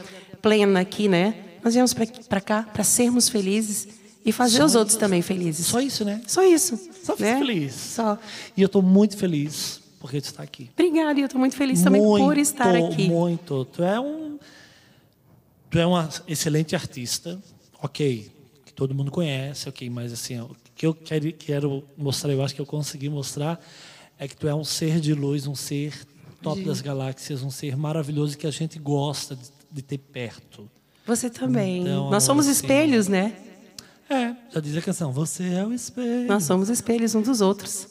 plena 0.42 0.80
aqui, 0.80 1.08
né? 1.08 1.34
Nós 1.64 1.72
viemos 1.72 1.94
para 1.94 2.40
cá 2.42 2.62
para 2.62 2.84
sermos 2.84 3.30
felizes 3.30 3.88
e 4.22 4.32
fazer 4.32 4.62
os 4.62 4.74
outros 4.74 4.98
também 4.98 5.22
felizes. 5.22 5.66
Só 5.66 5.80
isso, 5.80 6.04
né? 6.04 6.20
Só 6.26 6.42
isso. 6.42 6.78
Só 7.02 7.16
né? 7.18 7.38
feliz. 7.38 7.74
Só. 7.74 8.18
E 8.54 8.60
eu 8.60 8.66
estou 8.66 8.82
muito 8.82 9.16
feliz 9.16 9.80
porque 9.98 10.20
tu 10.20 10.26
está 10.26 10.42
aqui. 10.42 10.68
Obrigada, 10.74 11.18
e 11.18 11.22
eu 11.22 11.26
estou 11.26 11.38
muito 11.38 11.56
feliz 11.56 11.82
também 11.82 12.02
muito, 12.02 12.22
por 12.22 12.36
estar 12.36 12.76
aqui. 12.76 13.08
Muito. 13.08 13.64
Tu 13.64 13.82
é 13.82 13.98
um. 13.98 14.38
Tu 15.70 15.78
é 15.78 15.86
uma 15.86 16.06
excelente 16.28 16.76
artista, 16.76 17.38
ok. 17.82 18.30
Que 18.66 18.72
todo 18.74 18.94
mundo 18.94 19.10
conhece, 19.10 19.70
ok. 19.70 19.88
Mas 19.88 20.12
assim, 20.12 20.38
que 20.80 20.86
eu 20.86 20.94
quero, 20.94 21.84
mostrar, 21.94 22.32
eu 22.32 22.42
acho 22.42 22.54
que 22.54 22.60
eu 22.62 22.64
consegui 22.64 23.10
mostrar, 23.10 23.60
é 24.18 24.26
que 24.26 24.34
tu 24.34 24.48
é 24.48 24.54
um 24.54 24.64
ser 24.64 24.98
de 24.98 25.12
luz, 25.12 25.46
um 25.46 25.54
ser 25.54 25.92
top 26.40 26.64
das 26.64 26.80
galáxias, 26.80 27.42
um 27.42 27.50
ser 27.50 27.76
maravilhoso 27.76 28.38
que 28.38 28.46
a 28.46 28.50
gente 28.50 28.78
gosta 28.78 29.36
de, 29.36 29.42
de 29.70 29.82
ter 29.82 29.98
perto. 29.98 30.70
Você 31.04 31.28
também. 31.28 31.82
Então, 31.82 32.08
Nós 32.08 32.24
somos 32.24 32.46
assim, 32.48 32.52
espelhos, 32.52 33.08
né? 33.08 33.36
É, 34.08 34.34
já 34.50 34.58
diz 34.58 34.74
a 34.74 34.80
canção, 34.80 35.12
você 35.12 35.52
é 35.52 35.66
o 35.66 35.70
espelho. 35.74 36.26
Nós 36.26 36.44
somos 36.44 36.70
espelhos 36.70 37.14
um 37.14 37.20
dos 37.20 37.42
outros. 37.42 37.86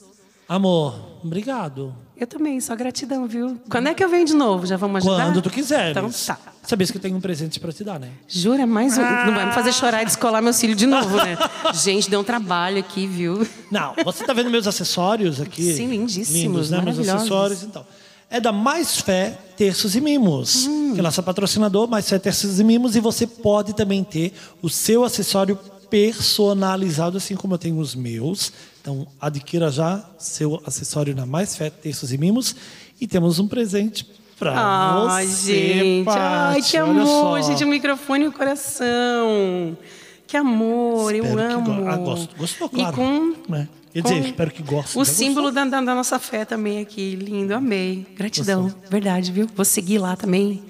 Amor, 0.49 0.95
obrigado. 1.23 1.95
Eu 2.17 2.25
também, 2.25 2.59
só 2.59 2.75
gratidão, 2.75 3.27
viu? 3.27 3.61
Quando 3.69 3.87
é 3.87 3.93
que 3.93 4.03
eu 4.03 4.09
venho 4.09 4.25
de 4.25 4.33
novo? 4.33 4.65
Já 4.65 4.75
vamos 4.77 5.05
ajudar? 5.05 5.25
Quando 5.25 5.41
tu 5.43 5.49
quiseres. 5.51 5.91
Então 5.95 6.09
tá. 6.09 6.39
Sabia 6.63 6.87
que 6.87 6.97
eu 6.97 7.01
tenho 7.01 7.15
um 7.15 7.21
presente 7.21 7.59
para 7.59 7.71
te 7.71 7.83
dar, 7.83 7.99
né? 7.99 8.09
Jura? 8.27 8.65
Mais 8.65 8.97
um. 8.97 9.01
Não 9.01 9.33
vai 9.35 9.45
me 9.45 9.53
fazer 9.53 9.71
chorar 9.71 10.01
e 10.01 10.05
descolar 10.05 10.41
meu 10.41 10.51
filho 10.53 10.73
de 10.75 10.87
novo, 10.87 11.17
né? 11.17 11.37
Gente, 11.73 12.09
deu 12.09 12.19
um 12.19 12.23
trabalho 12.23 12.79
aqui, 12.79 13.05
viu? 13.05 13.47
Não, 13.71 13.93
você 14.03 14.23
está 14.23 14.33
vendo 14.33 14.49
meus 14.49 14.65
acessórios 14.65 15.39
aqui? 15.39 15.71
Sim, 15.71 15.87
lindíssimos, 15.87 16.35
Lindos, 16.41 16.71
né? 16.71 16.81
Meus 16.81 16.97
acessórios 17.07 17.61
então. 17.63 17.85
É 18.27 18.41
da 18.41 18.51
Mais 18.51 18.99
Fé 18.99 19.37
Terços 19.55 19.95
e 19.95 20.01
Mimos, 20.01 20.65
Hum. 20.67 20.93
que 20.95 20.99
é 20.99 21.03
nossa 21.03 21.21
patrocinadora, 21.21 21.89
Mais 21.89 22.09
Fé 22.09 22.17
Terços 22.19 22.59
e 22.59 22.63
Mimos, 22.63 22.95
e 22.95 22.99
você 22.99 23.25
pode 23.27 23.73
também 23.75 24.03
ter 24.03 24.33
o 24.63 24.69
seu 24.69 25.03
acessório 25.03 25.57
personalizado, 25.89 27.17
assim 27.17 27.35
como 27.35 27.53
eu 27.53 27.57
tenho 27.57 27.77
os 27.79 27.95
meus. 27.95 28.51
Então, 28.89 29.05
adquira 29.21 29.69
já 29.69 30.03
seu 30.17 30.59
acessório 30.65 31.15
na 31.15 31.23
Mais 31.23 31.55
Fé 31.55 31.69
Terços 31.69 32.11
e 32.11 32.17
Mimos, 32.17 32.55
e 32.99 33.05
temos 33.05 33.37
um 33.37 33.47
presente 33.47 34.03
para 34.35 34.55
Ai, 34.57 35.27
você, 35.27 35.73
gente. 35.73 36.09
Ai, 36.09 36.59
que 36.63 36.75
amor, 36.75 37.43
gente. 37.43 37.63
O 37.63 37.67
microfone 37.67 38.23
e 38.25 38.27
o 38.29 38.31
coração. 38.31 39.77
Que 40.25 40.35
amor, 40.35 41.13
eu 41.13 41.23
Espero 41.23 41.47
que 41.47 41.53
amo. 41.53 41.83
go- 41.83 41.87
Ah, 41.87 41.97
gosto. 41.97 42.35
Gostou, 42.35 42.67
claro. 42.67 42.93
E 42.93 42.95
com. 42.95 43.35
Né? 43.47 43.67
Quer 43.93 44.01
dizer, 44.01 44.25
espero 44.25 44.49
que 44.49 44.63
goste. 44.63 44.97
O 44.97 45.05
Já 45.05 45.11
símbolo 45.11 45.51
da, 45.51 45.65
da- 45.65 45.81
da 45.81 45.93
nossa 45.93 46.17
fé 46.17 46.43
também 46.43 46.79
aqui. 46.79 47.15
Lindo, 47.15 47.53
amei. 47.53 48.07
Gratidão. 48.17 48.73
Verdade, 48.89 49.31
viu? 49.31 49.47
Vou 49.55 49.65
seguir 49.65 49.99
lá 49.99 50.15
também. 50.15 50.63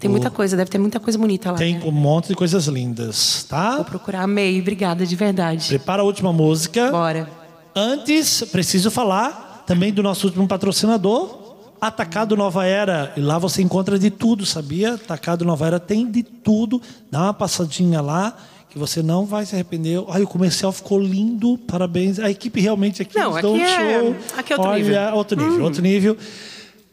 Tem 0.00 0.08
muita 0.08 0.30
coisa, 0.30 0.56
deve 0.56 0.70
ter 0.70 0.78
muita 0.78 0.98
coisa 0.98 1.18
bonita 1.18 1.50
lá. 1.52 1.58
Tem 1.58 1.74
né? 1.74 1.82
um 1.84 1.90
monte 1.90 2.28
de 2.28 2.34
coisas 2.34 2.66
lindas, 2.66 3.44
tá? 3.44 3.76
Vou 3.76 3.84
procurar. 3.84 4.22
Amei. 4.22 4.58
Obrigada, 4.58 5.04
de 5.04 5.16
verdade. 5.16 5.68
Prepara 5.68 6.00
a 6.00 6.04
última 6.04 6.32
música. 6.32 6.90
Bora. 6.90 7.37
Antes, 7.78 8.42
preciso 8.50 8.90
falar 8.90 9.62
também 9.64 9.92
do 9.92 10.02
nosso 10.02 10.26
último 10.26 10.48
patrocinador, 10.48 11.76
Atacado 11.80 12.36
Nova 12.36 12.66
Era. 12.66 13.12
E 13.16 13.20
lá 13.20 13.38
você 13.38 13.62
encontra 13.62 13.96
de 13.96 14.10
tudo, 14.10 14.44
sabia? 14.44 14.94
Atacado 14.94 15.44
Nova 15.44 15.64
Era 15.64 15.78
tem 15.78 16.10
de 16.10 16.24
tudo. 16.24 16.82
Dá 17.08 17.22
uma 17.22 17.34
passadinha 17.34 18.00
lá 18.00 18.36
que 18.68 18.76
você 18.76 19.00
não 19.00 19.24
vai 19.24 19.46
se 19.46 19.54
arrepender. 19.54 20.02
Ai, 20.08 20.22
o 20.22 20.26
comercial 20.26 20.72
ficou 20.72 21.00
lindo. 21.00 21.56
Parabéns. 21.68 22.18
A 22.18 22.28
equipe 22.28 22.60
realmente 22.60 23.00
aqui 23.00 23.16
Não, 23.16 23.40
deu 23.40 23.52
um 23.52 23.54
aqui 23.54 23.62
é- 23.62 24.00
show. 24.00 24.16
aqui 24.36 24.52
é 24.52 24.56
outro 24.56 24.70
Olha, 24.72 24.82
nível. 24.82 25.00
Hum. 25.00 25.14
outro 25.14 25.36
nível, 25.40 25.64
outro 25.64 25.82
nível. 25.82 26.16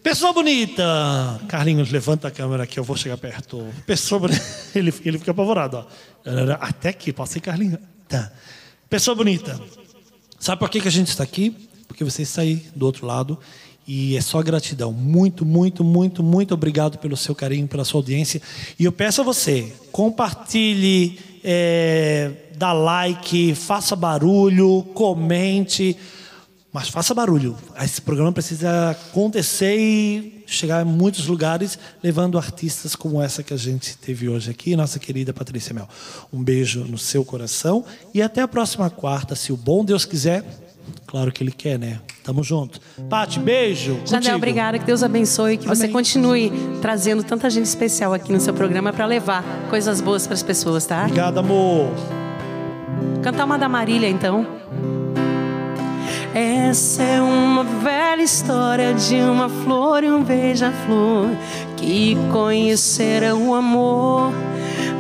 Pessoa 0.04 0.34
bonita! 0.34 1.42
Carlinhos, 1.48 1.90
levanta 1.90 2.28
a 2.28 2.32
câmera 2.32 2.68
que 2.68 2.80
eu 2.80 2.84
vou 2.84 2.96
chegar 2.96 3.18
perto. 3.18 3.66
Pessoa 3.88 4.20
bonita. 4.20 4.46
Ele, 4.76 4.94
ele 5.04 5.18
fica 5.18 5.32
apavorado, 5.32 5.78
ó. 5.78 5.86
Até 6.62 6.90
aqui, 6.90 7.12
passei 7.12 7.42
Carlinhos. 7.42 7.80
Tá. 8.08 8.32
Pessoa 8.88 9.16
bonita. 9.16 9.60
Sabe 10.46 10.60
por 10.60 10.70
que, 10.70 10.80
que 10.80 10.88
a 10.88 10.92
gente 10.92 11.08
está 11.08 11.24
aqui? 11.24 11.56
Porque 11.88 12.04
você 12.04 12.22
está 12.22 12.44
aí 12.44 12.68
do 12.76 12.86
outro 12.86 13.08
lado. 13.08 13.36
E 13.88 14.16
é 14.16 14.22
só 14.22 14.44
gratidão. 14.44 14.94
Muito, 14.94 15.44
muito, 15.44 15.84
muito, 15.84 16.22
muito 16.22 16.54
obrigado 16.54 17.00
pelo 17.00 17.18
seu 17.18 17.34
carinho, 17.34 17.68
pela 17.68 17.84
sua 17.84 17.98
audiência. 17.98 18.40
E 18.78 18.86
eu 18.86 18.92
peço 18.92 19.22
a 19.22 19.24
você, 19.24 19.74
compartilhe, 19.92 21.18
é, 21.44 22.32
dá 22.56 22.74
like, 22.74 23.56
faça 23.56 23.96
barulho, 23.96 24.84
comente. 24.94 25.98
Mas 26.76 26.90
faça 26.90 27.14
barulho. 27.14 27.56
Esse 27.82 28.02
programa 28.02 28.34
precisa 28.34 28.90
acontecer 28.90 29.78
e 29.80 30.44
chegar 30.46 30.82
a 30.82 30.86
muitos 30.86 31.26
lugares, 31.26 31.80
levando 32.04 32.38
artistas 32.38 32.98
como 32.98 33.22
essa 33.22 33.42
que 33.42 33.54
a 33.54 33.58
gente 33.58 33.98
teve 33.98 34.28
hoje 34.28 34.52
aqui, 34.52 34.76
nossa 34.76 35.00
querida 35.00 35.32
Patrícia 35.32 35.74
Mel. 35.74 35.88
Um 36.34 36.44
beijo 36.44 36.84
no 36.84 36.98
seu 36.98 37.24
coração 37.24 37.86
e 38.14 38.22
até 38.22 38.42
a 38.42 38.48
próxima 38.48 38.90
quarta, 38.90 39.36
se 39.36 39.54
o 39.54 39.56
bom 39.56 39.86
Deus 39.86 40.04
quiser. 40.04 40.44
Claro 41.08 41.32
que 41.32 41.42
Ele 41.42 41.52
quer, 41.54 41.80
né? 41.80 42.02
Tamo 42.26 42.44
junto. 42.44 42.82
Pati, 43.10 43.40
beijo. 43.40 43.96
Contigo. 44.06 44.36
obrigada. 44.36 44.78
Que 44.78 44.84
Deus 44.84 45.02
abençoe. 45.02 45.56
Que 45.56 45.70
você 45.70 45.84
Amém. 45.84 45.94
continue 45.94 46.52
trazendo 46.82 47.24
tanta 47.24 47.50
gente 47.50 47.68
especial 47.68 48.14
aqui 48.14 48.34
no 48.34 48.42
seu 48.42 48.54
programa 48.54 48.92
para 48.92 49.06
levar 49.06 49.46
coisas 49.70 50.02
boas 50.02 50.28
para 50.28 50.34
as 50.34 50.44
pessoas, 50.44 50.86
tá? 50.86 51.04
Obrigado, 51.04 51.38
amor. 51.38 51.90
Cantar 53.24 53.46
uma 53.46 53.58
da 53.58 53.70
Marília, 53.70 54.10
então. 54.10 54.65
Essa 56.38 57.02
é 57.02 57.22
uma 57.22 57.64
velha 57.64 58.22
história 58.22 58.94
de 58.94 59.16
uma 59.16 59.48
flor 59.48 60.04
e 60.04 60.12
um 60.12 60.22
beija-flor 60.22 61.30
que 61.78 62.18
conheceram 62.30 63.48
o 63.48 63.56
amor 63.56 64.34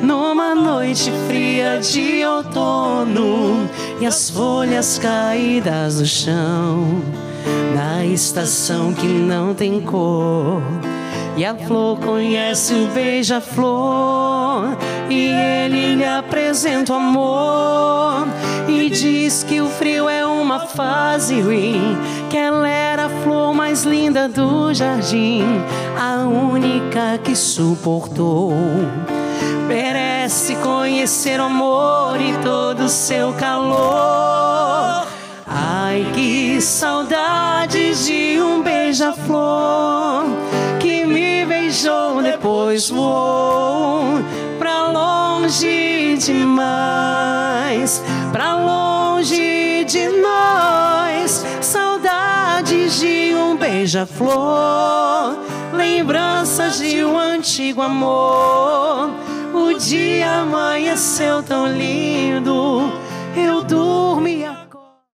numa 0.01 0.55
noite 0.55 1.11
fria 1.27 1.77
de 1.81 2.23
outono 2.23 3.69
e 3.99 4.05
as 4.05 4.29
folhas 4.29 4.97
caídas 4.97 5.99
no 5.99 6.05
chão 6.05 7.01
na 7.75 8.05
estação 8.05 8.93
que 8.93 9.05
não 9.05 9.53
tem 9.53 9.81
cor. 9.81 10.61
E 11.37 11.43
a 11.43 11.53
flor 11.53 11.99
conhece 11.99 12.73
o 12.73 12.87
beija-flor 12.87 14.77
E 15.09 15.27
ele 15.27 15.95
lhe 15.95 16.05
apresenta 16.05 16.93
o 16.93 16.95
amor 16.95 18.25
E 18.69 18.89
diz 18.89 19.43
que 19.43 19.59
o 19.59 19.67
frio 19.67 20.07
é 20.07 20.25
uma 20.25 20.61
fase 20.61 21.41
ruim, 21.41 21.97
que 22.29 22.37
ela 22.37 22.67
era 22.67 23.05
a 23.07 23.09
flor 23.09 23.53
mais 23.53 23.83
linda 23.83 24.29
do 24.29 24.73
jardim, 24.73 25.43
a 25.99 26.25
única 26.27 27.17
que 27.23 27.35
suportou. 27.35 28.53
Merece 29.67 30.55
conhecer 30.57 31.39
o 31.39 31.43
amor 31.43 32.21
e 32.21 32.33
todo 32.43 32.85
o 32.85 32.89
seu 32.89 33.33
calor. 33.33 35.07
Ai, 35.47 36.05
que 36.13 36.61
saudades 36.61 38.05
de 38.05 38.39
um 38.39 38.61
beija-flor 38.61 40.25
beijou, 41.75 42.21
depois 42.21 42.89
voou 42.89 44.23
pra 44.57 44.87
longe 44.87 46.17
demais, 46.17 48.01
pra 48.31 48.55
longe 48.55 49.83
de 49.83 50.07
nós. 50.07 51.45
Saudades 51.59 52.99
de 52.99 53.35
um 53.35 53.57
beija-flor, 53.57 55.35
lembranças 55.73 56.77
de 56.77 57.03
um 57.03 57.19
antigo 57.19 57.81
amor. 57.81 59.09
O 59.53 59.77
dia 59.77 60.41
amanheceu 60.41 61.43
tão 61.43 61.67
lindo, 61.67 62.89
eu 63.35 63.61
dormia 63.63 64.64